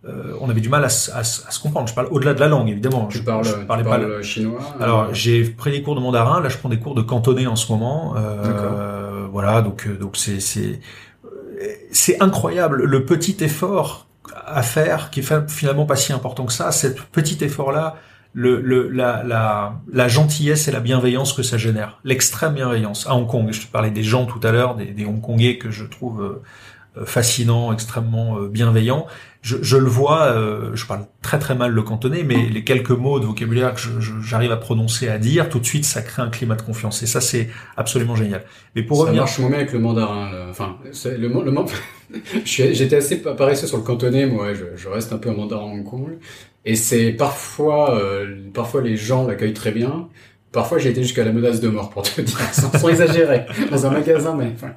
Euh, 0.07 0.33
on 0.39 0.49
avait 0.49 0.61
du 0.61 0.69
mal 0.69 0.85
à, 0.85 0.89
se- 0.89 1.11
à, 1.11 1.19
à 1.19 1.23
se 1.23 1.59
comprendre. 1.59 1.89
Je 1.89 1.93
parle 1.93 2.07
au-delà 2.11 2.33
de 2.33 2.39
la 2.39 2.47
langue 2.47 2.69
évidemment. 2.69 3.07
Tu 3.07 3.17
je, 3.17 3.23
parles, 3.23 3.43
je 3.43 3.51
tu 3.53 3.65
parlais 3.65 3.83
pas 3.83 3.97
parles 3.97 4.23
chinois 4.23 4.59
alors 4.79 5.13
j'ai 5.13 5.43
pris 5.43 5.71
des 5.71 5.81
cours 5.81 5.95
de 5.95 5.99
mandarin, 6.01 6.39
là 6.41 6.47
je 6.47 6.57
prends 6.57 6.69
des 6.69 6.79
cours 6.79 6.95
de 6.95 7.01
cantonais 7.01 7.47
en 7.47 7.55
ce 7.57 7.69
moment. 7.71 8.15
Euh, 8.17 9.27
voilà, 9.31 9.61
donc 9.61 9.87
donc 9.99 10.15
c'est 10.15 10.39
c'est 10.39 10.79
c'est 11.91 12.21
incroyable 12.21 12.83
le 12.83 13.05
petit 13.05 13.37
effort 13.43 14.07
à 14.45 14.61
faire 14.63 15.09
qui 15.09 15.21
est 15.21 15.49
finalement 15.49 15.85
pas 15.85 15.95
si 15.95 16.13
important 16.13 16.45
que 16.45 16.53
ça. 16.53 16.71
Cet 16.71 17.01
petit 17.01 17.43
effort-là, 17.43 17.95
le, 18.33 18.61
le, 18.61 18.89
la, 18.89 19.23
la, 19.23 19.75
la, 19.91 20.07
gentillesse 20.07 20.67
et 20.67 20.71
la 20.71 20.81
bienveillance 20.81 21.31
que 21.33 21.43
ça 21.43 21.57
génère, 21.57 21.99
l'extrême 22.03 22.53
bienveillance. 22.53 23.07
À 23.07 23.15
Hong 23.15 23.27
Kong, 23.27 23.47
je 23.51 23.61
te 23.61 23.67
parlais 23.71 23.91
des 23.91 24.03
gens 24.03 24.25
tout 24.25 24.41
à 24.43 24.51
l'heure, 24.51 24.75
des, 24.75 24.87
des 24.87 25.05
Hongkongais 25.05 25.57
que 25.57 25.71
je 25.71 25.85
trouve 25.85 26.41
fascinants, 27.03 27.73
extrêmement 27.73 28.37
euh, 28.37 28.47
bienveillants 28.47 29.07
je, 29.45 29.57
je, 29.61 29.77
le 29.77 29.85
vois, 29.85 30.23
euh, 30.23 30.71
je 30.73 30.87
parle 30.87 31.05
très 31.21 31.37
très 31.37 31.53
mal 31.53 31.71
le 31.71 31.83
cantonais, 31.83 32.23
mais 32.23 32.49
les 32.49 32.63
quelques 32.63 32.89
mots 32.89 33.19
de 33.19 33.27
vocabulaire 33.27 33.75
que 33.75 33.79
j'arrive 34.23 34.51
à 34.51 34.57
prononcer, 34.57 35.07
à 35.07 35.19
dire, 35.19 35.49
tout 35.49 35.59
de 35.59 35.65
suite, 35.65 35.85
ça 35.85 36.01
crée 36.01 36.23
un 36.23 36.31
climat 36.31 36.55
de 36.55 36.63
confiance. 36.63 37.03
Et 37.03 37.05
ça, 37.05 37.21
c'est 37.21 37.49
absolument 37.77 38.15
génial. 38.15 38.43
Mais 38.75 38.81
pour 38.81 38.97
ça 38.97 39.03
revenir, 39.03 39.21
marche 39.21 39.37
moins 39.37 39.49
bien 39.49 39.59
avec 39.59 39.71
le 39.71 39.77
mandarin. 39.77 40.31
Enfin, 40.49 40.77
le, 41.05 41.27
le, 41.27 41.55
j'étais 42.43 42.95
assez 42.95 43.21
paresseux 43.21 43.67
sur 43.67 43.77
le 43.77 43.83
cantonais, 43.83 44.25
moi. 44.25 44.55
Je, 44.55 44.65
je, 44.75 44.89
reste 44.89 45.13
un 45.13 45.17
peu 45.17 45.29
en 45.29 45.35
mandarin 45.35 45.65
Hong 45.65 45.83
Kong, 45.83 46.17
et 46.65 46.75
c'est 46.75 47.11
parfois, 47.11 47.95
euh, 47.99 48.35
parfois 48.51 48.81
les 48.81 48.97
gens 48.97 49.27
l'accueillent 49.27 49.53
très 49.53 49.71
bien. 49.71 50.09
Parfois, 50.55 50.77
j'ai 50.77 50.91
été 50.91 51.03
jusqu'à 51.03 51.25
la 51.25 51.33
menace 51.33 51.59
de 51.59 51.67
mort, 51.67 51.89
pour 51.89 52.03
te 52.03 52.21
dire, 52.21 52.39
sans, 52.53 52.87
exagérer, 52.87 53.41
dans 53.69 53.85
un 53.87 53.89
magasin, 53.89 54.33
mais, 54.37 54.53
enfin, 54.55 54.71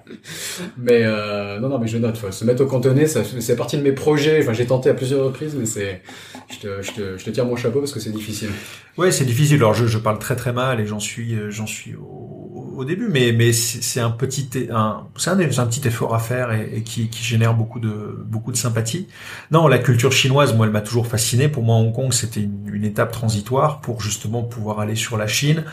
mais 0.76 1.03
euh, 1.05 1.61
non, 1.61 1.68
non, 1.68 1.79
mais 1.79 1.87
je 1.87 1.99
note, 1.99 2.16
faut 2.16 2.33
se 2.33 2.45
mettre 2.45 2.64
au 2.64 2.66
cantonné, 2.66 3.07
c'est 3.07 3.55
partie 3.55 3.79
de 3.79 3.83
mes 3.83 3.93
projets. 3.93 4.41
Enfin, 4.43 4.55
j'ai 4.55 4.66
tenté 4.66 4.91
à 4.91 4.95
plusieurs 4.95 5.24
reprises, 5.24 5.55
mais 5.57 5.66
c'est, 5.66 6.03
je 6.51 6.59
te, 6.59 6.83
je 6.83 6.91
te, 6.91 7.18
je 7.18 7.24
te 7.24 7.31
tire 7.31 7.47
mon 7.47 7.55
chapeau 7.55 7.79
parce 7.79 7.93
que 7.93 8.01
c'est 8.01 8.11
difficile. 8.11 8.49
Ouais, 8.97 9.12
c'est 9.12 9.24
difficile. 9.24 9.59
Alors, 9.59 9.72
je, 9.72 9.87
je 9.87 9.99
parle 9.99 10.18
très 10.18 10.35
très 10.35 10.53
mal 10.53 10.81
et 10.81 10.87
j'en 10.87 10.99
suis, 10.99 11.37
euh, 11.37 11.49
j'en 11.49 11.68
suis 11.68 11.95
au, 11.95 12.48
au, 12.79 12.85
début, 12.85 13.09
mais 13.09 13.33
mais 13.33 13.53
c'est 13.53 14.01
un 14.01 14.11
petit, 14.11 14.49
un, 14.72 15.07
c'est 15.16 15.31
un, 15.31 15.66
petit 15.66 15.87
effort 15.87 16.14
à 16.14 16.18
faire 16.18 16.53
et, 16.53 16.70
et, 16.76 16.83
qui, 16.83 17.09
qui 17.09 17.22
génère 17.22 17.55
beaucoup 17.55 17.81
de 17.81 18.24
beaucoup 18.24 18.53
de 18.53 18.57
sympathie. 18.57 19.09
Non, 19.51 19.68
la 19.68 19.79
culture 19.79 20.12
chinoise, 20.12 20.55
moi, 20.55 20.66
elle 20.66 20.72
m'a 20.72 20.81
toujours 20.81 21.07
fasciné. 21.07 21.49
Pour 21.49 21.62
moi, 21.62 21.76
Hong 21.76 21.93
Kong, 21.93 22.12
c'était 22.12 22.41
une, 22.41 22.68
une 22.72 22.85
étape 22.85 23.12
transitoire 23.12 23.81
pour 23.81 24.01
justement 24.01 24.43
pouvoir 24.43 24.81
aller 24.81 24.97
sur 24.97 25.16
la 25.16 25.26
Chine 25.26 25.64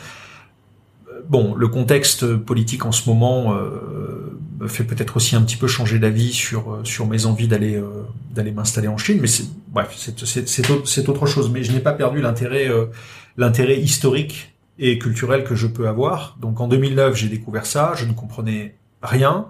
bon, 1.28 1.54
le 1.54 1.68
contexte 1.68 2.36
politique 2.36 2.84
en 2.84 2.92
ce 2.92 3.08
moment 3.08 3.54
euh, 3.54 4.38
me 4.60 4.68
fait 4.68 4.84
peut-être 4.84 5.16
aussi 5.16 5.36
un 5.36 5.42
petit 5.42 5.56
peu 5.56 5.66
changer 5.66 5.98
d'avis 5.98 6.32
sur 6.32 6.72
euh, 6.72 6.84
sur 6.84 7.06
mes 7.06 7.26
envies 7.26 7.48
d'aller 7.48 7.76
euh, 7.76 8.06
d'aller 8.34 8.52
m'installer 8.52 8.88
en 8.88 8.98
Chine, 8.98 9.18
mais 9.20 9.26
c'est 9.26 9.44
bref, 9.68 9.94
c'est 9.96 11.08
autre 11.08 11.26
chose. 11.26 11.50
Mais 11.50 11.62
je 11.62 11.72
n'ai 11.72 11.80
pas 11.80 11.92
perdu 11.92 12.20
l'intérêt 12.20 12.68
l'intérêt 13.36 13.78
historique 13.78 14.55
et 14.78 14.98
culturel 14.98 15.44
que 15.44 15.54
je 15.54 15.66
peux 15.66 15.88
avoir. 15.88 16.36
Donc 16.40 16.60
en 16.60 16.68
2009, 16.68 17.14
j'ai 17.14 17.28
découvert 17.28 17.66
ça, 17.66 17.92
je 17.96 18.04
ne 18.04 18.12
comprenais 18.12 18.76
rien. 19.02 19.46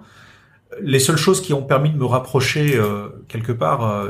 Les 0.81 0.99
seules 0.99 1.17
choses 1.17 1.41
qui 1.41 1.53
ont 1.53 1.63
permis 1.63 1.89
de 1.89 1.97
me 1.97 2.05
rapprocher 2.05 2.79
quelque 3.27 3.53
part, 3.53 4.09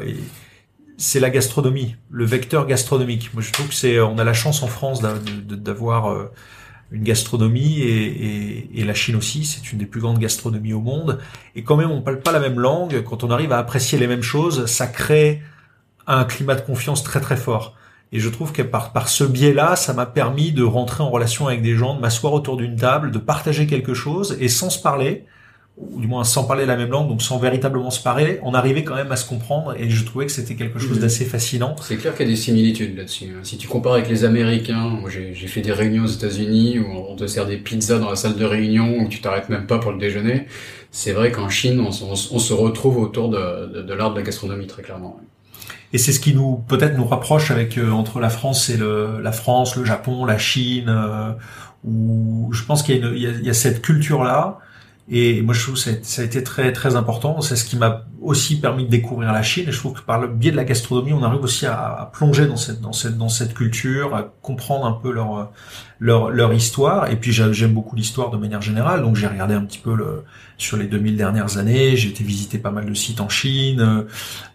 c'est 0.98 1.20
la 1.20 1.30
gastronomie, 1.30 1.96
le 2.10 2.26
vecteur 2.26 2.66
gastronomique. 2.66 3.32
Moi, 3.34 3.44
je 3.44 3.52
trouve 3.52 3.68
que 3.68 3.76
c'est, 3.76 4.00
on 4.00 4.18
a 4.18 4.24
la 4.24 4.34
chance 4.34 4.64
en 4.64 4.68
France 4.68 5.02
d'avoir 5.02 6.30
une 6.92 7.04
gastronomie 7.04 7.82
et, 7.82 8.80
et, 8.80 8.84
la 8.84 8.94
Chine 8.94 9.16
aussi, 9.16 9.46
c'est 9.46 9.72
une 9.72 9.78
des 9.78 9.86
plus 9.86 10.02
grandes 10.02 10.20
gastronomies 10.20 10.74
au 10.74 10.80
monde. 10.80 11.20
Et 11.56 11.64
quand 11.64 11.76
même, 11.76 11.92
on 11.92 12.02
parle 12.02 12.22
pas 12.22 12.32
la 12.32 12.40
même 12.40 12.60
langue. 12.60 13.04
Quand 13.04 13.24
on 13.24 13.32
arrive 13.32 13.52
à 13.52 13.58
apprécier 13.58 14.00
les 14.00 14.08
mêmes 14.08 14.22
choses, 14.22 14.66
ça 14.66 14.88
crée 14.88 15.42
un 16.08 16.24
climat 16.24 16.56
de 16.56 16.62
confiance 16.62 17.04
très 17.04 17.20
très 17.20 17.38
fort. 17.38 17.76
Et 18.12 18.20
je 18.20 18.30
trouve 18.30 18.54
que 18.54 18.62
par, 18.62 18.94
par 18.94 19.10
ce 19.10 19.24
biais-là, 19.24 19.76
ça 19.76 19.94
m'a 19.94 20.06
permis 20.06 20.52
de 20.52 20.64
rentrer 20.64 21.04
en 21.04 21.10
relation 21.10 21.48
avec 21.48 21.62
des 21.62 21.76
gens, 21.76 21.96
de 21.96 22.00
m'asseoir 22.00 22.34
autour 22.34 22.58
d'une 22.58 22.76
table, 22.76 23.12
de 23.12 23.20
partager 23.20 23.68
quelque 23.68 23.94
chose 23.94 24.38
et 24.40 24.48
sans 24.48 24.70
se 24.70 24.82
parler, 24.82 25.26
ou 25.78 26.02
du 26.02 26.08
moins 26.08 26.24
sans 26.24 26.46
parler 26.46 26.66
la 26.66 26.76
même 26.76 26.90
langue, 26.90 27.08
donc 27.08 27.22
sans 27.22 27.38
véritablement 27.38 27.92
se 27.92 28.02
parler, 28.02 28.40
on 28.42 28.54
arrivait 28.54 28.84
quand 28.84 28.96
même 28.96 29.12
à 29.12 29.16
se 29.16 29.28
comprendre 29.28 29.76
et 29.78 29.90
je 29.90 30.06
trouvais 30.06 30.26
que 30.26 30.32
c'était 30.32 30.56
quelque 30.56 30.80
chose 30.80 30.96
mhm. 30.96 31.02
d'assez 31.02 31.26
fascinant. 31.26 31.76
C'est 31.82 31.98
clair 31.98 32.16
qu'il 32.16 32.26
y 32.26 32.30
a 32.30 32.32
des 32.32 32.38
similitudes 32.38 32.98
là-dessus. 32.98 33.26
Hein. 33.26 33.42
Si 33.44 33.58
tu 33.58 33.68
compares 33.68 33.94
avec 33.94 34.10
les 34.10 34.24
Américains, 34.24 34.90
moi 34.90 35.10
j'ai 35.10 35.34
fait 35.48 35.62
des 35.62 35.72
réunions 35.72 36.06
aux 36.06 36.08
États-Unis 36.08 36.80
où 36.80 36.88
on 37.10 37.16
te 37.16 37.28
sert 37.28 37.46
des 37.46 37.58
pizzas 37.58 38.00
dans 38.00 38.10
la 38.10 38.16
salle 38.16 38.36
de 38.36 38.46
réunion 38.46 38.98
où 39.00 39.08
tu 39.08 39.22
t'arrêtes 39.22 39.50
même 39.50 39.68
pas 39.68 39.78
pour 39.78 39.92
le 39.92 40.00
déjeuner. 40.00 40.48
C'est 40.90 41.12
vrai 41.12 41.32
qu'en 41.32 41.50
Chine, 41.50 41.80
on, 41.80 41.92
se 41.92 42.54
retrouve 42.54 42.98
autour 42.98 43.30
de, 43.30 43.84
de, 43.84 43.94
l'art 43.94 44.12
de 44.12 44.16
la 44.18 44.24
gastronomie 44.24 44.66
très 44.66 44.82
clairement. 44.82 45.20
Et 45.94 45.98
c'est 45.98 46.12
ce 46.12 46.20
qui 46.20 46.34
nous 46.34 46.58
peut-être 46.68 46.98
nous 46.98 47.06
rapproche 47.06 47.52
avec 47.52 47.78
euh, 47.78 47.92
entre 47.92 48.20
la 48.20 48.30
France 48.30 48.70
et 48.70 48.78
le, 48.78 49.22
la 49.22 49.32
France, 49.32 49.76
le 49.76 49.86
Japon, 49.86 50.26
la 50.26 50.38
Chine, 50.38 50.90
euh, 50.90 51.32
où 51.84 52.50
je 52.52 52.64
pense 52.64 52.84
qu'il 52.84 52.96
y, 52.96 53.20
y, 53.20 53.46
y, 53.46 53.50
a 53.50 53.54
cette 53.54 53.82
culture 53.82 54.24
là 54.24 54.60
et 55.10 55.42
moi, 55.42 55.54
je 55.54 55.64
trouve 55.64 55.76
que 55.76 56.04
ça 56.04 56.22
a 56.22 56.26
été 56.26 56.44
très 56.44 56.74
très 56.74 56.98
important. 56.98 57.40
C'est 57.40 57.56
ce 57.56 57.64
qui 57.64 57.78
m'a 57.78 58.04
aussi 58.22 58.60
permis 58.60 58.84
de 58.84 58.90
découvrir 58.90 59.32
la 59.32 59.42
Chine. 59.42 59.66
Et 59.70 59.72
je 59.72 59.78
trouve 59.78 59.94
que 59.94 60.02
par 60.02 60.20
le 60.20 60.28
biais 60.28 60.52
de 60.52 60.58
la 60.58 60.66
gastronomie, 60.66 61.14
on 61.14 61.24
arrive 61.24 61.42
aussi 61.42 61.66
à, 61.66 61.80
à, 61.80 62.06
plonger 62.08 62.46
dans 62.46 62.58
cette 62.58 62.82
dans 62.82 62.92
cette 62.92 63.18
dans 63.18 63.30
cette 63.30 63.54
culture, 63.54 64.14
à 64.16 64.34
comprendre 64.42 64.86
un 64.86 64.92
peu 64.92 65.12
leur 65.12 65.52
leur 66.00 66.30
leur 66.30 66.54
histoire. 66.54 67.10
Et 67.10 67.16
puis 67.16 67.32
j'aime 67.32 67.74
beaucoup 67.74 67.96
l'histoire 67.96 68.32
de 68.32 68.38
manière 68.38 68.62
générale. 68.62 69.02
Donc 69.02 69.16
j'ai 69.16 69.28
regardé 69.28 69.54
un 69.54 69.64
petit 69.64 69.80
peu 69.80 69.96
le, 69.96 70.26
sur 70.58 70.78
les 70.78 70.86
2000 70.86 71.18
dernières 71.18 71.58
années. 71.58 71.96
J'ai 71.96 72.10
été 72.10 72.24
visiter 72.24 72.58
pas 72.58 72.72
mal 72.72 72.86
de 72.86 72.94
sites 72.94 73.22
en 73.22 73.30
Chine. 73.30 74.06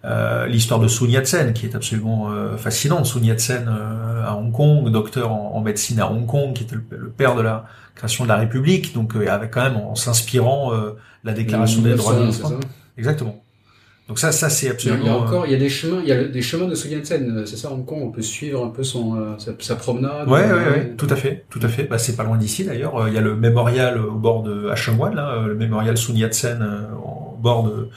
Euh, 0.04 0.46
l'histoire 0.46 0.80
de 0.80 0.88
Sun 0.88 1.10
Yat-sen 1.10 1.52
qui 1.52 1.66
est 1.66 1.74
absolument 1.74 2.30
euh, 2.30 2.56
fascinante. 2.56 3.06
Sun 3.06 3.24
Yat-sen 3.24 3.68
euh, 3.68 4.24
à 4.26 4.36
Hong 4.36 4.52
Kong, 4.52 4.90
docteur 4.90 5.32
en, 5.32 5.54
en, 5.54 5.60
médecine 5.60 6.00
à 6.00 6.10
Hong 6.10 6.26
Kong, 6.26 6.52
qui 6.54 6.64
était 6.64 6.76
le, 6.76 6.84
le 6.90 7.10
père 7.10 7.34
de 7.34 7.42
la 7.42 7.66
création 7.94 8.24
de 8.24 8.28
la 8.28 8.36
République, 8.36 8.94
donc 8.94 9.16
euh, 9.16 9.28
avec 9.28 9.50
quand 9.52 9.62
même 9.62 9.76
en, 9.76 9.94
s'inspirant 9.94 10.72
euh, 10.72 10.96
la 11.24 11.32
Déclaration 11.32 11.82
des 11.82 11.94
droits 11.94 12.14
de 12.14 12.20
l'homme. 12.20 12.60
Exactement. 12.96 13.42
Donc 14.12 14.18
ça, 14.18 14.30
ça 14.30 14.50
c'est 14.50 14.68
absolument. 14.68 15.00
Il 15.02 15.06
y 15.06 15.08
a 15.08 15.16
encore, 15.16 15.46
il 15.46 15.52
y 15.52 15.54
a 15.54 15.58
des 15.58 15.70
chemins, 15.70 16.00
il 16.02 16.06
y 16.06 16.12
a 16.12 16.22
des 16.22 16.42
chemins 16.42 16.66
de 16.66 16.74
Sun 16.74 16.90
Yat-sen, 16.90 17.46
c'est 17.46 17.56
ça 17.56 17.72
Hong 17.72 17.86
Kong, 17.86 18.00
on 18.02 18.10
peut 18.10 18.20
suivre 18.20 18.62
un 18.62 18.68
peu 18.68 18.82
son 18.82 19.16
euh, 19.16 19.36
sa, 19.58 19.74
promenade. 19.74 20.28
Ouais, 20.28 20.44
ouais, 20.44 20.52
ouais, 20.52 20.94
tout 20.98 21.06
à 21.08 21.16
fait, 21.16 21.46
tout 21.48 21.60
à 21.62 21.68
fait. 21.68 21.84
Bah, 21.84 21.96
c'est 21.96 22.14
pas 22.14 22.22
loin 22.22 22.36
d'ici 22.36 22.62
d'ailleurs. 22.62 23.08
Il 23.08 23.14
y 23.14 23.16
a 23.16 23.22
le 23.22 23.34
mémorial 23.36 23.98
au 23.98 24.12
bord 24.12 24.42
de 24.42 24.68
à 24.68 24.76
Shangwan, 24.76 25.14
là, 25.14 25.46
le 25.46 25.54
mémorial 25.54 25.96
Sun 25.96 26.14
Yat-sen 26.14 26.62
au 27.02 27.38
bord 27.38 27.62
de 27.62 27.88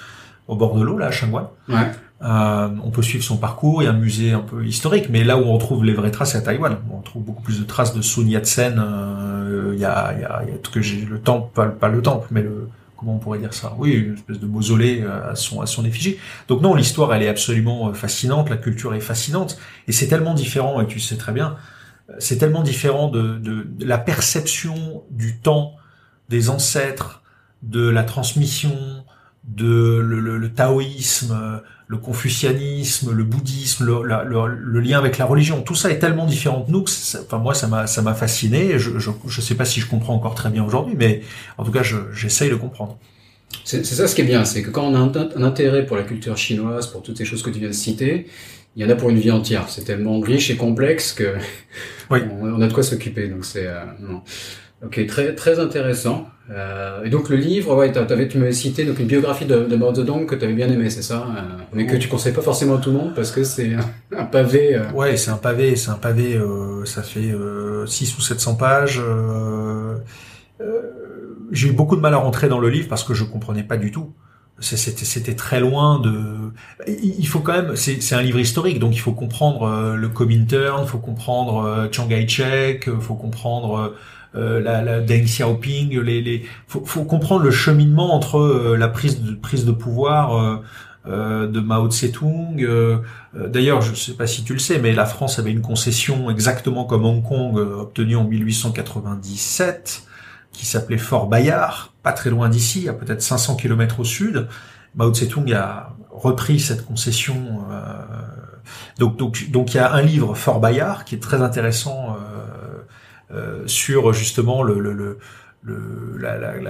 au 0.48 0.56
bord 0.56 0.78
de 0.78 0.84
l'eau 0.84 0.98
là 0.98 1.08
à 1.08 1.12
Shangwan. 1.12 1.48
Ouais. 1.68 1.92
Euh, 2.24 2.70
on 2.82 2.92
peut 2.92 3.02
suivre 3.02 3.26
son 3.26 3.36
parcours, 3.36 3.84
il 3.84 3.86
y 3.88 3.90
a 3.90 3.92
un 3.92 4.00
musée 4.00 4.32
un 4.32 4.40
peu 4.40 4.66
historique, 4.66 5.10
mais 5.10 5.26
là 5.26 5.38
où 5.38 5.42
on 5.42 5.58
trouve 5.58 5.84
les 5.84 5.94
vraies 5.94 6.12
traces, 6.12 6.32
c'est 6.32 6.38
à 6.38 6.42
Taïwan. 6.42 6.78
On 6.94 7.02
trouve 7.02 7.24
beaucoup 7.24 7.44
plus 7.44 7.60
de 7.60 7.66
traces 7.66 7.94
de 7.94 8.02
Sun 8.02 8.30
Yat-sen. 8.30 8.80
Euh, 8.80 9.72
il 9.74 9.82
y, 9.82 9.84
a, 9.84 10.14
il 10.14 10.22
y, 10.22 10.24
a, 10.24 10.44
il 10.48 10.54
y 10.54 10.54
a 10.54 10.58
que 10.72 10.82
j'ai 10.82 11.04
le 11.06 11.20
temple, 11.20 11.52
pas, 11.54 11.66
pas, 11.66 11.90
le 11.90 12.02
temple, 12.02 12.28
mais 12.32 12.42
le 12.42 12.70
comment 12.98 13.16
on 13.16 13.20
pourrait 13.20 13.40
dire 13.40 13.54
ça 13.54 13.76
Oui, 13.78 13.94
une 13.94 14.14
espèce 14.16 14.40
de 14.40 14.46
mausolée 14.46 15.02
euh, 15.02 15.32
à 15.32 15.36
son 15.36 15.62
à 15.62 15.66
son 15.66 15.86
effigie. 15.86 16.18
Donc 16.48 16.62
non, 16.62 16.76
l'histoire 16.76 17.14
elle 17.14 17.24
est 17.24 17.28
absolument 17.28 17.90
euh, 17.90 17.94
fascinante, 17.94 18.50
la 18.50 18.58
culture 18.58 18.94
est 18.94 19.00
fascinante, 19.02 19.58
et 19.88 19.92
c'est 19.92 20.08
tellement 20.08 20.34
différent, 20.34 20.82
et 20.82 20.88
tu 20.88 21.00
sais 21.00 21.18
très 21.18 21.32
bien, 21.32 21.56
c'est 22.20 22.38
tellement 22.38 22.64
différent 22.64 23.10
de, 23.10 23.38
de, 23.38 23.64
de 23.64 23.86
la 23.86 23.98
perception 23.98 25.04
du 25.10 25.38
temps 25.38 25.76
des 26.30 26.50
ancêtres, 26.50 27.24
de 27.64 27.88
la 27.88 28.04
transmission, 28.04 28.76
de 29.44 30.00
le, 30.00 30.20
le, 30.20 30.38
le 30.38 30.54
taoïsme 30.54 31.62
le 31.88 31.98
confucianisme, 31.98 33.12
le 33.12 33.24
bouddhisme, 33.24 33.86
le, 33.86 34.48
le, 34.48 34.80
lien 34.80 34.98
avec 34.98 35.18
la 35.18 35.26
religion, 35.26 35.62
tout 35.62 35.76
ça 35.76 35.92
est 35.92 36.00
tellement 36.00 36.26
différent 36.26 36.66
de 36.68 36.72
nous 36.72 36.84
que, 36.84 36.92
enfin 37.22 37.38
moi, 37.38 37.54
ça 37.54 37.68
m'a 37.68 37.86
ça 37.86 38.02
m'a 38.02 38.16
fasciné. 38.16 38.80
Je, 38.80 38.98
je 38.98 39.12
je 39.28 39.42
sais 39.42 39.56
pas 39.56 39.66
si 39.66 39.80
je 39.80 39.88
comprends 39.88 40.16
encore 40.16 40.34
très 40.34 40.50
bien 40.50 40.64
aujourd'hui, 40.64 40.96
mais 40.98 41.22
en 41.58 41.64
tout 41.64 41.72
cas, 41.72 41.84
j'essaye 42.14 42.50
de 42.50 42.56
comprendre. 42.56 42.98
C'est 43.64 43.84
ça 43.86 44.08
ce 44.08 44.16
qui 44.16 44.22
est 44.22 44.26
bien, 44.26 44.46
c'est 44.46 44.62
que 44.62 44.70
quand 44.70 44.84
on 44.84 44.96
a 44.96 45.00
un, 45.00 45.44
intérêt 45.44 45.86
pour 45.86 45.98
la 45.98 46.04
culture 46.04 46.38
chinoise, 46.38 46.88
pour 46.88 47.02
toutes 47.02 47.18
ces 47.18 47.26
choses 47.26 47.42
que 47.42 47.50
tu 47.50 47.60
viens 47.60 47.70
de 47.70 47.74
citer, 47.74 48.28
il 48.76 48.84
y 48.84 48.86
en 48.86 48.90
a 48.90 48.96
pour 48.96 49.10
une 49.10 49.20
vie 49.20 49.32
entière. 49.32 49.70
C'est 49.70 49.86
tellement 49.86 50.20
riche 50.20 50.50
et 50.50 50.56
complexe 50.56 51.14
que 51.14 51.36
oui. 52.10 52.20
on, 52.42 52.62
a 52.62 52.68
de 52.68 52.74
quoi 52.74 52.84
s'occuper. 52.84 53.28
Donc 53.28 53.46
c'est 53.46 53.68
euh, 53.68 53.86
Ok, 54.84 55.06
très 55.08 55.36
très 55.36 55.60
intéressant. 55.60 56.28
Euh, 56.52 57.04
et 57.04 57.10
donc 57.10 57.30
le 57.30 57.38
livre, 57.38 57.76
ouais, 57.76 57.98
avais, 57.98 58.28
tu 58.28 58.38
m'avais 58.38 58.52
cité 58.52 58.86
donc 58.86 59.00
une 59.00 59.08
biographie 59.08 59.46
de, 59.46 59.64
de 59.64 59.76
Mao 59.76 59.96
Zedong 59.96 60.28
que 60.28 60.36
tu 60.36 60.46
avais 60.46 60.54
bien 60.54 60.70
aimé, 60.70 60.90
c'est 60.90 61.02
ça 61.02 61.28
euh, 61.36 61.42
Mais 61.74 61.88
que 61.88 61.96
tu 61.96 62.08
conseilles 62.08 62.34
pas 62.34 62.42
forcément 62.42 62.76
à 62.76 62.78
tout 62.78 62.92
le 62.92 62.98
monde 62.98 63.16
parce 63.16 63.32
que 63.32 63.44
c'est 63.44 63.72
un, 64.16 64.26
pavé. 64.26 64.76
Euh... 64.76 64.92
Ouais, 64.92 65.18
c'est 65.18 65.32
un 65.32 65.38
pavé, 65.38 65.76
c'est 65.76 65.90
un 65.90 65.96
pavé. 65.96 66.36
Euh, 66.36 66.86
ça 66.86 67.02
fait 67.02 67.34
6 67.86 68.18
ou 68.18 68.22
700 68.22 68.56
pages. 68.56 69.02
J'ai 71.52 71.70
eu 71.70 71.72
beaucoup 71.72 71.96
de 71.96 72.02
mal 72.02 72.14
à 72.14 72.18
rentrer 72.18 72.48
dans 72.48 72.60
le 72.60 72.70
livre 72.70 72.88
parce 72.90 73.04
que 73.04 73.14
je 73.14 73.24
comprenais 73.24 73.64
pas 73.64 73.78
du 73.78 73.92
tout. 73.92 74.14
C'était 74.60 75.36
très 75.36 75.60
loin 75.60 76.00
de. 76.00 76.52
Il 76.88 77.28
faut 77.28 77.40
quand 77.40 77.54
même. 77.54 77.76
C'est 77.76 78.16
un 78.16 78.22
livre 78.22 78.40
historique, 78.40 78.80
donc 78.80 78.96
il 78.96 79.00
faut 79.00 79.14
comprendre 79.14 79.96
le 79.96 80.10
Comintern, 80.10 80.84
il 80.84 80.88
faut 80.88 81.00
comprendre 81.00 81.90
Chiang 81.92 82.08
Kai-shek, 82.08 82.86
il 82.88 83.02
faut 83.02 83.16
comprendre 83.16 83.96
euh, 84.36 84.60
la, 84.60 84.82
la, 84.82 85.00
Deng 85.00 85.24
Xiaoping, 85.24 85.98
les, 86.00 86.22
les 86.22 86.46
faut, 86.68 86.84
faut 86.86 87.06
comprendre 87.06 87.44
le 87.44 87.52
cheminement 87.52 88.14
entre 88.14 88.40
euh, 88.40 88.76
la 88.78 88.90
prise 88.90 89.22
de 89.22 89.34
prise 89.34 89.66
de 89.66 89.72
pouvoir 89.72 90.62
euh, 91.08 91.48
de 91.48 91.60
Mao 91.60 91.90
Tse-tung. 91.90 92.68
D'ailleurs, 93.34 93.82
je 93.82 93.92
ne 93.92 93.96
sais 93.96 94.14
pas 94.14 94.28
si 94.28 94.44
tu 94.44 94.54
le 94.54 94.60
sais, 94.60 94.80
mais 94.80 94.92
la 94.92 95.06
France 95.06 95.40
avait 95.40 95.52
une 95.52 95.62
concession 95.62 96.30
exactement 96.32 96.84
comme 96.84 97.06
Hong 97.06 97.24
Kong 97.24 97.58
obtenue 97.58 98.16
en 98.16 98.24
1897, 98.24 100.04
qui 100.52 100.66
s'appelait 100.66 100.98
Fort 100.98 101.28
Bayard, 101.28 101.94
pas 102.02 102.12
très 102.12 102.32
loin 102.32 102.50
d'ici, 102.50 102.90
à 102.90 102.94
peut-être 102.94 103.22
500 103.22 103.56
km 103.56 104.00
au 104.00 104.04
sud. 104.04 104.48
Mao 104.96 105.14
Tse-tung 105.14 105.54
a 105.54 105.94
repris 106.10 106.60
cette 106.60 106.84
concession. 106.86 107.60
donc, 108.98 109.18
donc, 109.18 109.52
donc, 109.52 109.76
il 109.76 109.78
y 109.78 109.80
a 109.80 109.94
un 109.94 110.02
livre 110.02 110.34
Fort 110.34 110.60
Bayard 110.60 111.06
qui 111.06 111.14
est 111.14 111.22
très 111.22 111.44
intéressant 111.44 112.18
sur 113.66 114.14
justement 114.14 114.64
le, 114.64 114.80
le, 114.80 114.94
le 114.94 115.18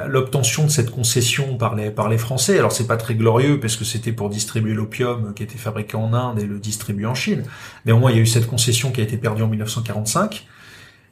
l'obtention 0.08 0.64
de 0.64 0.70
cette 0.70 0.90
concession 0.90 1.58
par 1.58 1.76
les 1.76 1.92
par 1.92 2.10
les 2.10 2.18
Français. 2.18 2.58
Alors 2.58 2.72
c'est 2.72 2.88
pas 2.88 2.98
très 2.98 3.16
glorieux 3.16 3.60
parce 3.60 3.76
que 3.76 3.84
c'était 3.84 4.14
pour 4.14 4.30
distribuer 4.30 4.74
l'opium 4.74 5.34
qui 5.34 5.44
était 5.44 5.58
fabriqué 5.58 5.98
en 5.98 6.14
Inde 6.14 6.40
et 6.40 6.46
le 6.46 6.60
distribuer 6.60 7.06
en 7.06 7.16
Chine. 7.16 7.44
Néanmoins, 7.86 8.12
il 8.12 8.18
y 8.18 8.20
a 8.20 8.24
eu 8.24 8.28
cette 8.28 8.48
concession 8.48 8.92
qui 8.92 9.02
a 9.02 9.04
été 9.04 9.18
perdue 9.18 9.44
en 9.44 9.48
1945. 9.48 10.48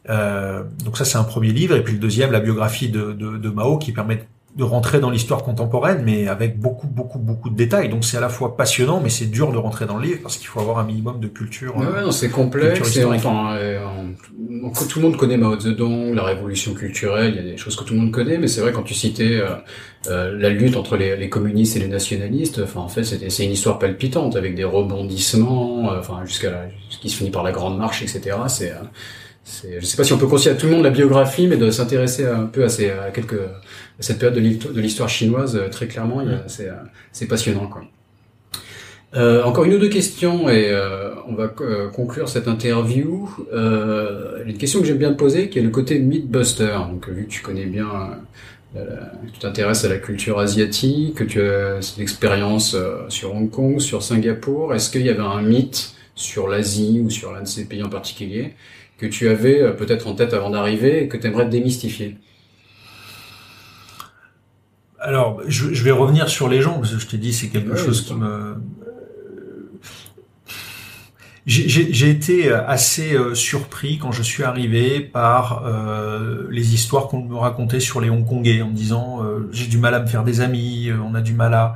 Euh, 0.10 0.64
donc 0.84 0.98
ça 0.98 1.06
c'est 1.06 1.18
un 1.18 1.24
premier 1.24 1.54
livre 1.54 1.76
et 1.76 1.84
puis 1.84 1.94
le 1.94 2.00
deuxième, 2.00 2.32
la 2.32 2.42
biographie 2.42 2.90
de, 2.90 3.14
de, 3.14 3.38
de 3.38 3.50
Mao 3.50 3.78
qui 3.78 3.94
permet 3.94 4.18
de 4.18 4.24
rentrer 4.62 5.00
dans 5.00 5.10
l'histoire 5.10 5.44
contemporaine, 5.44 6.04
mais 6.06 6.28
avec 6.28 6.60
beaucoup, 6.60 6.86
beaucoup, 6.86 7.18
beaucoup 7.18 7.50
de 7.50 7.56
détails. 7.56 7.90
Donc 7.90 8.06
c'est 8.06 8.18
à 8.18 8.22
la 8.22 8.30
fois 8.30 8.56
passionnant, 8.56 9.00
mais 9.02 9.10
c'est 9.10 9.26
dur 9.26 9.52
de 9.52 9.58
rentrer 9.58 9.88
dans 9.88 9.98
le 9.98 10.04
livre 10.04 10.20
parce 10.22 10.38
qu'il 10.38 10.48
faut 10.48 10.60
avoir 10.60 10.78
un 10.78 10.84
minimum 10.84 11.20
de 11.20 11.28
culture. 11.28 11.76
Ouais, 11.76 12.04
non, 12.04 12.12
c'est 12.12 12.30
complexe. 12.30 12.96
Et 12.98 13.04
enfin, 13.04 13.56
euh, 13.56 13.80
tout 14.88 15.00
le 15.00 15.02
monde 15.02 15.18
connaît 15.18 15.38
Mao 15.38 15.60
Zedong, 15.60 16.14
la 16.14 16.24
révolution 16.24 16.76
culturelle. 16.76 17.34
Il 17.36 17.36
y 17.38 17.40
a 17.40 17.52
des 17.52 17.58
choses 17.58 17.76
que 17.76 17.84
tout 17.84 17.96
le 17.96 18.02
monde 18.02 18.12
connaît, 18.12 18.38
mais 18.38 18.48
c'est 18.48 18.62
vrai 18.62 18.72
quand 18.72 18.84
tu 18.84 18.94
citais 18.94 19.38
euh, 19.38 19.48
euh, 20.08 20.38
la 20.38 20.50
lutte 20.50 20.76
entre 20.76 20.98
les, 20.98 21.18
les, 21.18 21.30
communistes 21.30 21.76
et 21.76 21.80
les 21.80 21.88
nationalistes. 21.88 22.62
Enfin, 22.64 22.82
en 22.82 22.90
fait, 22.90 23.04
c'est 23.04 23.46
une 23.46 23.52
histoire 23.52 23.80
palpitante 23.80 24.36
avec 24.36 24.54
des 24.54 24.66
rebondissements. 24.66 25.86
enfin, 25.98 26.26
jusqu'à 26.26 26.68
ce 26.90 27.00
qui 27.00 27.10
se 27.10 27.18
finit 27.18 27.32
par 27.32 27.44
la 27.44 27.52
grande 27.52 27.80
marche, 27.80 28.04
etc. 28.04 28.38
C'est 28.48 28.74
je 29.46 29.76
ne 29.76 29.82
sais 29.82 29.98
pas 29.98 30.04
si 30.04 30.14
on 30.14 30.18
peut 30.18 30.28
conseiller 30.28 30.56
à 30.56 30.60
tout 30.60 30.68
le 30.68 30.72
monde 30.72 30.84
la 30.84 30.90
biographie, 30.90 31.48
mais 31.48 31.58
de 31.58 31.70
s'intéresser 31.70 32.26
un 32.26 32.46
peu 32.46 32.64
à, 32.64 32.70
ces, 32.70 32.90
à 32.90 33.12
quelques, 33.12 33.34
à 33.34 34.02
cette 34.02 34.20
période 34.20 34.42
de 34.42 34.82
l'histoire 34.82 35.10
chinoise, 35.10 35.56
euh, 35.56 35.70
très 35.70 35.88
clairement, 35.88 36.22
euh, 36.22 36.38
c'est 37.12 37.28
passionnant. 37.28 37.68
Quoi. 37.68 37.84
Euh, 39.16 39.44
encore 39.44 39.66
une 39.66 39.76
ou 39.76 39.78
deux 39.78 39.90
questions 39.90 40.50
et 40.50 40.72
euh, 40.72 41.14
on 41.28 41.36
va 41.36 41.48
conclure 41.48 42.28
cette 42.28 42.48
interview. 42.48 43.30
Euh, 43.54 44.44
une 44.46 44.58
question 44.58 44.80
que 44.80 44.88
j'aime 44.88 44.98
bien 44.98 45.12
te 45.12 45.18
poser, 45.18 45.50
qui 45.50 45.60
est 45.60 45.62
le 45.62 45.70
côté 45.70 46.00
Mythbuster. 46.00 46.78
Donc 46.90 47.08
vu 47.10 47.26
que 47.26 47.30
tu 47.30 47.42
connais 47.42 47.66
bien, 47.66 47.88
tu 48.76 49.40
t'intéresses 49.40 49.86
à 49.86 49.90
la 49.90 49.98
culture 49.98 50.40
asiatique, 50.40 51.16
que 51.16 51.24
tu 51.24 51.42
as 51.42 51.82
cette 51.82 52.00
expérience 52.00 52.76
sur 53.10 53.36
Hong 53.36 53.52
Kong, 53.52 53.80
sur 53.80 54.02
Singapour, 54.02 54.74
est-ce 54.74 54.90
qu'il 54.90 55.06
y 55.06 55.10
avait 55.10 55.20
un 55.20 55.44
mythe 55.44 55.94
sur 56.16 56.48
l'Asie 56.48 57.00
ou 57.04 57.10
sur 57.12 57.34
l'un 57.34 57.42
de 57.42 57.48
ces 57.48 57.66
pays 57.66 57.84
en 57.84 57.90
particulier 57.90 58.54
que 59.04 59.08
tu 59.14 59.28
avais 59.28 59.62
euh, 59.62 59.72
peut-être 59.74 60.08
en 60.08 60.16
tête 60.16 60.34
avant 60.34 60.50
d'arriver 60.50 61.04
et 61.04 61.08
que 61.10 61.18
tu 61.18 61.28
aimerais 61.28 61.48
démystifier 61.48 62.18
Alors, 64.98 65.42
je, 65.46 65.84
vais 65.84 65.92
revenir 65.92 66.30
sur 66.30 66.48
les 66.48 66.62
gens, 66.62 66.80
parce 66.80 66.94
que 66.94 67.00
je 67.00 67.08
t'ai 67.08 67.18
dit, 67.18 67.34
c'est 67.34 67.50
quelque 67.50 67.76
chose 67.76 68.06
qui 68.06 68.14
me... 68.14 68.56
J'ai 71.46 72.10
été 72.10 72.54
assez 72.54 73.16
euh, 73.16 73.36
surpris 73.36 73.98
quand 73.98 74.14
je 74.14 74.24
suis 74.24 74.44
arrivé 74.44 75.02
par 75.02 75.66
euh, 75.66 76.48
les 76.50 76.74
histoires 76.74 77.10
qu'on 77.10 77.26
me 77.26 77.36
racontait 77.36 77.82
sur 77.82 78.00
les 78.00 78.10
Hongkongais 78.10 78.62
en 78.62 78.70
me 78.70 78.74
disant 78.74 79.20
j'ai 79.52 79.68
du 79.68 79.78
mal 79.78 79.94
à 79.94 80.00
me 80.00 80.08
faire 80.08 80.24
des 80.24 80.40
amis, 80.40 80.90
on 81.06 81.14
a 81.16 81.20
du 81.20 81.34
mal 81.34 81.54
à, 81.54 81.76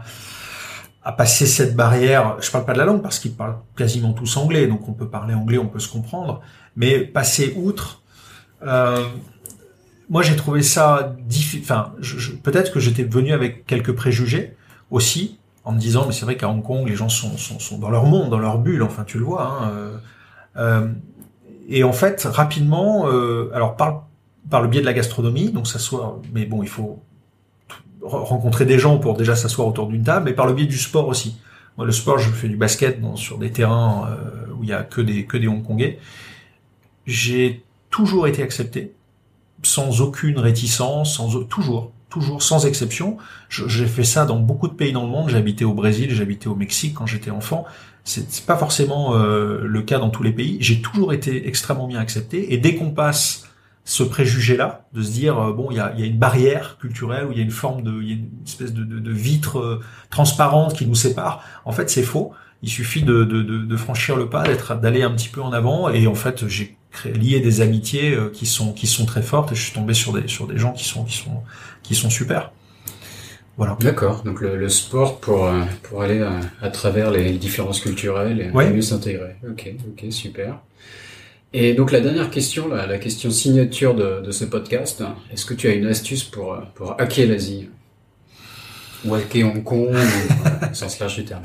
à 1.03 1.11
passer 1.11 1.45
cette 1.45 1.75
barrière. 1.75 2.37
Je 2.39 2.49
parle 2.49 2.63
pas 2.63 2.71
de 2.71 2.77
la 2.77 2.85
langue 2.85 3.01
parce 3.01 3.19
qu'ils 3.19 3.33
parlent 3.33 3.57
quasiment 3.75 4.13
tous 4.13 4.37
anglais, 4.37 4.67
donc 4.67 4.87
on 4.87 4.93
peut 4.93 5.09
parler 5.09 5.33
anglais, 5.33 5.57
on 5.57 5.67
peut 5.67 5.79
se 5.79 5.89
comprendre. 5.89 6.41
Mais 6.77 6.99
passer 6.99 7.53
outre, 7.57 8.01
euh, 8.65 9.05
moi 10.09 10.21
j'ai 10.21 10.37
trouvé 10.37 10.61
ça 10.61 11.15
difficile. 11.25 11.61
Enfin, 11.63 11.91
peut-être 12.43 12.71
que 12.71 12.79
j'étais 12.79 13.03
venu 13.03 13.33
avec 13.33 13.65
quelques 13.65 13.93
préjugés 13.93 14.55
aussi, 14.89 15.39
en 15.65 15.73
me 15.73 15.79
disant 15.79 16.05
mais 16.07 16.13
c'est 16.13 16.23
vrai 16.23 16.37
qu'à 16.37 16.47
Hong 16.47 16.63
Kong 16.63 16.87
les 16.87 16.95
gens 16.95 17.09
sont, 17.09 17.35
sont, 17.37 17.59
sont, 17.59 17.77
dans 17.77 17.89
leur 17.89 18.05
monde, 18.05 18.29
dans 18.29 18.39
leur 18.39 18.59
bulle. 18.59 18.83
Enfin, 18.83 19.03
tu 19.03 19.17
le 19.17 19.25
vois. 19.25 19.43
Hein, 19.43 19.71
euh, 19.73 19.97
euh, 20.57 20.87
et 21.67 21.83
en 21.83 21.93
fait, 21.93 22.23
rapidement, 22.23 23.07
euh, 23.07 23.51
alors 23.53 23.75
par, 23.75 24.07
par 24.49 24.61
le 24.61 24.67
biais 24.69 24.81
de 24.81 24.85
la 24.85 24.93
gastronomie, 24.93 25.51
donc 25.51 25.67
ça 25.67 25.79
soit, 25.79 26.21
mais 26.33 26.45
bon, 26.45 26.63
il 26.63 26.69
faut 26.69 27.03
rencontrer 28.01 28.65
des 28.65 28.79
gens 28.79 28.97
pour 28.99 29.17
déjà 29.17 29.35
s'asseoir 29.35 29.67
autour 29.67 29.87
d'une 29.87 30.03
table, 30.03 30.25
mais 30.25 30.33
par 30.33 30.47
le 30.47 30.53
biais 30.53 30.65
du 30.65 30.77
sport 30.77 31.07
aussi. 31.07 31.37
Moi, 31.75 31.85
le 31.85 31.91
sport, 31.91 32.17
je 32.17 32.29
fais 32.29 32.47
du 32.47 32.55
basket 32.55 32.99
sur 33.15 33.37
des 33.37 33.51
terrains 33.51 34.07
euh, 34.09 34.53
où 34.57 34.63
il 34.63 34.69
y 34.69 34.73
a 34.73 34.83
que 34.83 35.01
des 35.01 35.25
que 35.25 35.37
des 35.37 35.47
Hongkongais 35.47 35.99
j'ai 37.07 37.63
toujours 37.89 38.27
été 38.27 38.43
accepté, 38.43 38.93
sans 39.63 40.01
aucune 40.01 40.37
réticence, 40.37 41.15
sans 41.15 41.43
toujours, 41.45 41.91
toujours, 42.09 42.43
sans 42.43 42.65
exception. 42.65 43.17
J'ai 43.49 43.87
fait 43.87 44.03
ça 44.03 44.25
dans 44.25 44.37
beaucoup 44.37 44.67
de 44.67 44.73
pays 44.73 44.91
dans 44.91 45.03
le 45.03 45.09
monde. 45.09 45.29
J'habitais 45.29 45.65
au 45.65 45.73
Brésil, 45.73 46.09
j'habitais 46.11 46.47
au 46.47 46.55
Mexique 46.55 46.93
quand 46.93 47.05
j'étais 47.05 47.31
enfant. 47.31 47.65
C'est 48.03 48.45
pas 48.45 48.57
forcément 48.57 49.15
euh, 49.15 49.63
le 49.63 49.81
cas 49.81 49.99
dans 49.99 50.09
tous 50.09 50.23
les 50.23 50.31
pays. 50.31 50.57
J'ai 50.61 50.81
toujours 50.81 51.11
été 51.11 51.47
extrêmement 51.47 51.87
bien 51.87 51.99
accepté. 51.99 52.53
Et 52.53 52.57
dès 52.57 52.75
qu'on 52.75 52.91
passe 52.91 53.49
ce 53.83 54.03
préjugé-là, 54.03 54.85
de 54.93 55.01
se 55.01 55.11
dire 55.11 55.37
euh, 55.39 55.53
bon, 55.53 55.69
il 55.71 55.77
y 55.77 55.79
a, 55.79 55.93
une 55.97 56.17
barrière 56.17 56.77
culturelle 56.77 57.25
ou 57.25 57.31
il 57.31 57.37
y 57.37 57.41
a 57.41 57.43
une 57.43 57.51
forme 57.51 57.83
de, 57.83 58.01
il 58.01 58.07
y 58.07 58.11
a 58.11 58.15
une 58.15 58.29
espèce 58.45 58.73
de 58.73 59.11
vitre 59.11 59.59
euh, 59.59 59.81
transparente 60.09 60.73
qui 60.73 60.85
nous 60.85 60.95
sépare. 60.95 61.43
En 61.65 61.73
fait, 61.73 61.89
c'est 61.89 62.03
faux. 62.03 62.33
Il 62.63 62.69
suffit 62.69 63.03
de, 63.03 63.23
de, 63.23 63.41
de 63.43 63.77
franchir 63.77 64.15
le 64.15 64.29
pas, 64.29 64.43
d'être, 64.43 64.79
d'aller 64.79 65.03
un 65.03 65.11
petit 65.11 65.29
peu 65.29 65.41
en 65.41 65.53
avant. 65.53 65.89
Et 65.89 66.07
en 66.07 66.15
fait, 66.15 66.47
j'ai 66.47 66.77
lié 67.05 67.39
des 67.39 67.61
amitiés 67.61 68.13
euh, 68.13 68.29
qui 68.29 68.45
sont 68.45 68.73
qui 68.73 68.87
sont 68.87 69.05
très 69.05 69.21
fortes 69.21 69.51
et 69.51 69.55
je 69.55 69.61
suis 69.61 69.73
tombé 69.73 69.93
sur 69.93 70.13
des 70.13 70.27
sur 70.27 70.47
des 70.47 70.57
gens 70.57 70.73
qui 70.73 70.83
sont 70.83 71.03
qui 71.03 71.17
sont 71.17 71.43
qui 71.83 71.95
sont 71.95 72.09
super. 72.09 72.51
Voilà. 73.57 73.75
D'accord. 73.79 74.23
Donc 74.23 74.41
le, 74.41 74.69
sport 74.69 75.19
pour 75.19 75.45
euh, 75.45 75.63
pour 75.83 76.03
aller 76.03 76.21
à, 76.21 76.39
à 76.61 76.69
travers 76.69 77.09
les, 77.09 77.31
différences 77.33 77.79
culturelles 77.79 78.39
et 78.39 78.51
mieux 78.51 78.81
s'intégrer. 78.81 79.35
Ok, 79.49 79.71
ok, 79.89 80.11
super. 80.11 80.59
Et 81.53 81.73
donc 81.73 81.91
la 81.91 82.01
dernière 82.01 82.29
question, 82.29 82.67
la, 82.67 82.85
la 82.85 82.97
question 82.99 83.31
signature 83.31 83.95
de, 83.95 84.21
de 84.21 84.31
ce 84.31 84.45
podcast, 84.45 85.03
est-ce 85.31 85.45
que 85.45 85.53
tu 85.53 85.67
as 85.67 85.73
une 85.73 85.87
astuce 85.87 86.23
pour 86.23 86.57
pour 86.75 86.99
hacker 86.99 87.27
l'Asie? 87.27 87.69
Ou 89.05 89.13
hacker 89.15 89.47
Hong 89.47 89.63
Kong, 89.63 89.95
ou, 89.95 90.73
sens 90.73 90.99
large 90.99 91.15
du 91.15 91.25
terme 91.25 91.43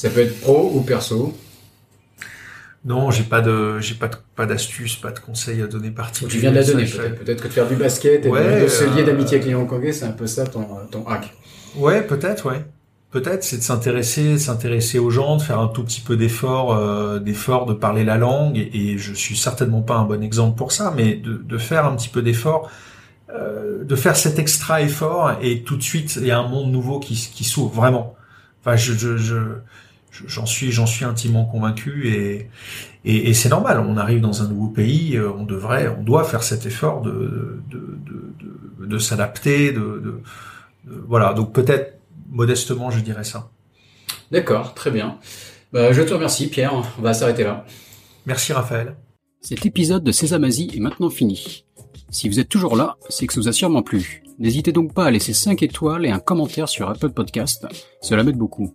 Ça 0.00 0.08
peut 0.08 0.20
être 0.20 0.40
pro 0.40 0.72
ou 0.74 0.80
perso. 0.80 1.36
Non, 2.86 3.10
j'ai 3.10 3.22
pas 3.22 3.42
de, 3.42 3.80
j'ai 3.80 3.94
pas 3.94 4.08
de, 4.08 4.16
pas 4.34 4.46
d'astuce, 4.46 4.96
pas 4.96 5.10
de 5.10 5.18
conseils 5.18 5.60
à 5.60 5.66
donner 5.66 5.90
particulier. 5.90 6.32
Tu 6.32 6.38
viens 6.38 6.52
de 6.52 6.56
la 6.56 6.64
donner, 6.64 6.86
peut-être. 6.86 7.18
Peut-être 7.22 7.42
que 7.42 7.48
de 7.48 7.52
faire 7.52 7.68
du 7.68 7.76
basket 7.76 8.24
et 8.24 8.30
de, 8.30 8.68
se 8.68 8.96
lier 8.96 9.04
d'amitié 9.04 9.36
avec 9.36 9.46
les 9.46 9.54
Hongkongais, 9.54 9.92
c'est 9.92 10.06
un 10.06 10.12
peu 10.12 10.26
ça 10.26 10.46
ton, 10.46 10.66
ton 10.90 11.06
hack. 11.06 11.34
Ouais, 11.76 12.00
peut-être, 12.00 12.46
ouais. 12.46 12.64
Peut-être, 13.10 13.44
c'est 13.44 13.58
de 13.58 13.62
s'intéresser, 13.62 14.38
s'intéresser 14.38 14.98
aux 14.98 15.10
gens, 15.10 15.36
de 15.36 15.42
faire 15.42 15.60
un 15.60 15.68
tout 15.68 15.84
petit 15.84 16.00
peu 16.00 16.16
d'effort, 16.16 16.74
euh, 16.74 17.18
d'effort 17.18 17.66
de 17.66 17.74
parler 17.74 18.02
la 18.02 18.16
langue. 18.16 18.56
Et, 18.56 18.96
je 18.96 19.12
suis 19.12 19.36
certainement 19.36 19.82
pas 19.82 19.96
un 19.96 20.04
bon 20.04 20.22
exemple 20.22 20.56
pour 20.56 20.72
ça, 20.72 20.94
mais 20.96 21.16
de, 21.16 21.34
de 21.34 21.58
faire 21.58 21.84
un 21.84 21.94
petit 21.94 22.08
peu 22.08 22.22
d'effort, 22.22 22.70
euh, 23.34 23.84
de 23.84 23.96
faire 23.96 24.16
cet 24.16 24.38
extra 24.38 24.80
effort, 24.80 25.32
et 25.42 25.60
tout 25.62 25.76
de 25.76 25.82
suite, 25.82 26.16
il 26.16 26.26
y 26.26 26.30
a 26.30 26.38
un 26.38 26.48
monde 26.48 26.72
nouveau 26.72 27.00
qui, 27.00 27.16
qui 27.34 27.44
s'ouvre 27.44 27.74
vraiment. 27.74 28.16
Enfin, 28.62 28.76
je, 28.76 28.94
je, 28.94 29.18
je 29.18 29.36
j'en 30.10 30.46
suis 30.46 30.72
j'en 30.72 30.86
suis 30.86 31.04
intimement 31.04 31.44
convaincu 31.44 32.08
et 32.08 32.48
et, 33.04 33.30
et 33.30 33.34
c'est 33.34 33.48
normal. 33.48 33.80
On 33.80 33.96
arrive 33.96 34.20
dans 34.20 34.42
un 34.42 34.48
nouveau 34.48 34.68
pays 34.68 35.16
euh, 35.16 35.30
on 35.30 35.44
devrait 35.44 35.88
on 35.88 36.02
doit 36.02 36.24
faire 36.24 36.42
cet 36.42 36.66
effort 36.66 37.02
de 37.02 37.60
de 37.70 37.98
de, 38.06 38.34
de, 38.80 38.86
de 38.86 38.98
s'adapter 38.98 39.72
de, 39.72 39.78
de, 39.78 40.20
voilà. 41.06 41.32
Donc 41.34 41.52
peut-être 41.52 41.98
modestement 42.30 42.90
je 42.90 43.00
dirais 43.00 43.24
ça. 43.24 43.50
D'accord 44.30 44.74
très 44.74 44.90
bien. 44.90 45.18
Bah, 45.72 45.92
je 45.92 46.02
te 46.02 46.12
remercie 46.12 46.48
Pierre. 46.48 46.74
On 46.98 47.02
va 47.02 47.14
s'arrêter 47.14 47.44
là. 47.44 47.64
Merci 48.26 48.52
Raphaël. 48.52 48.96
Cet 49.40 49.64
épisode 49.64 50.04
de 50.04 50.12
Sésamazie 50.12 50.70
est 50.74 50.80
maintenant 50.80 51.08
fini. 51.08 51.64
Si 52.10 52.28
vous 52.28 52.40
êtes 52.40 52.48
toujours 52.48 52.76
là, 52.76 52.96
c'est 53.08 53.26
que 53.26 53.32
ça 53.32 53.40
vous 53.40 53.48
a 53.48 53.52
sûrement 53.52 53.82
plu. 53.82 54.22
N'hésitez 54.38 54.72
donc 54.72 54.92
pas 54.94 55.04
à 55.04 55.10
laisser 55.10 55.32
5 55.32 55.62
étoiles 55.62 56.04
et 56.04 56.10
un 56.10 56.18
commentaire 56.18 56.68
sur 56.68 56.90
Apple 56.90 57.10
Podcast, 57.10 57.66
cela 58.02 58.24
m'aide 58.24 58.36
beaucoup. 58.36 58.74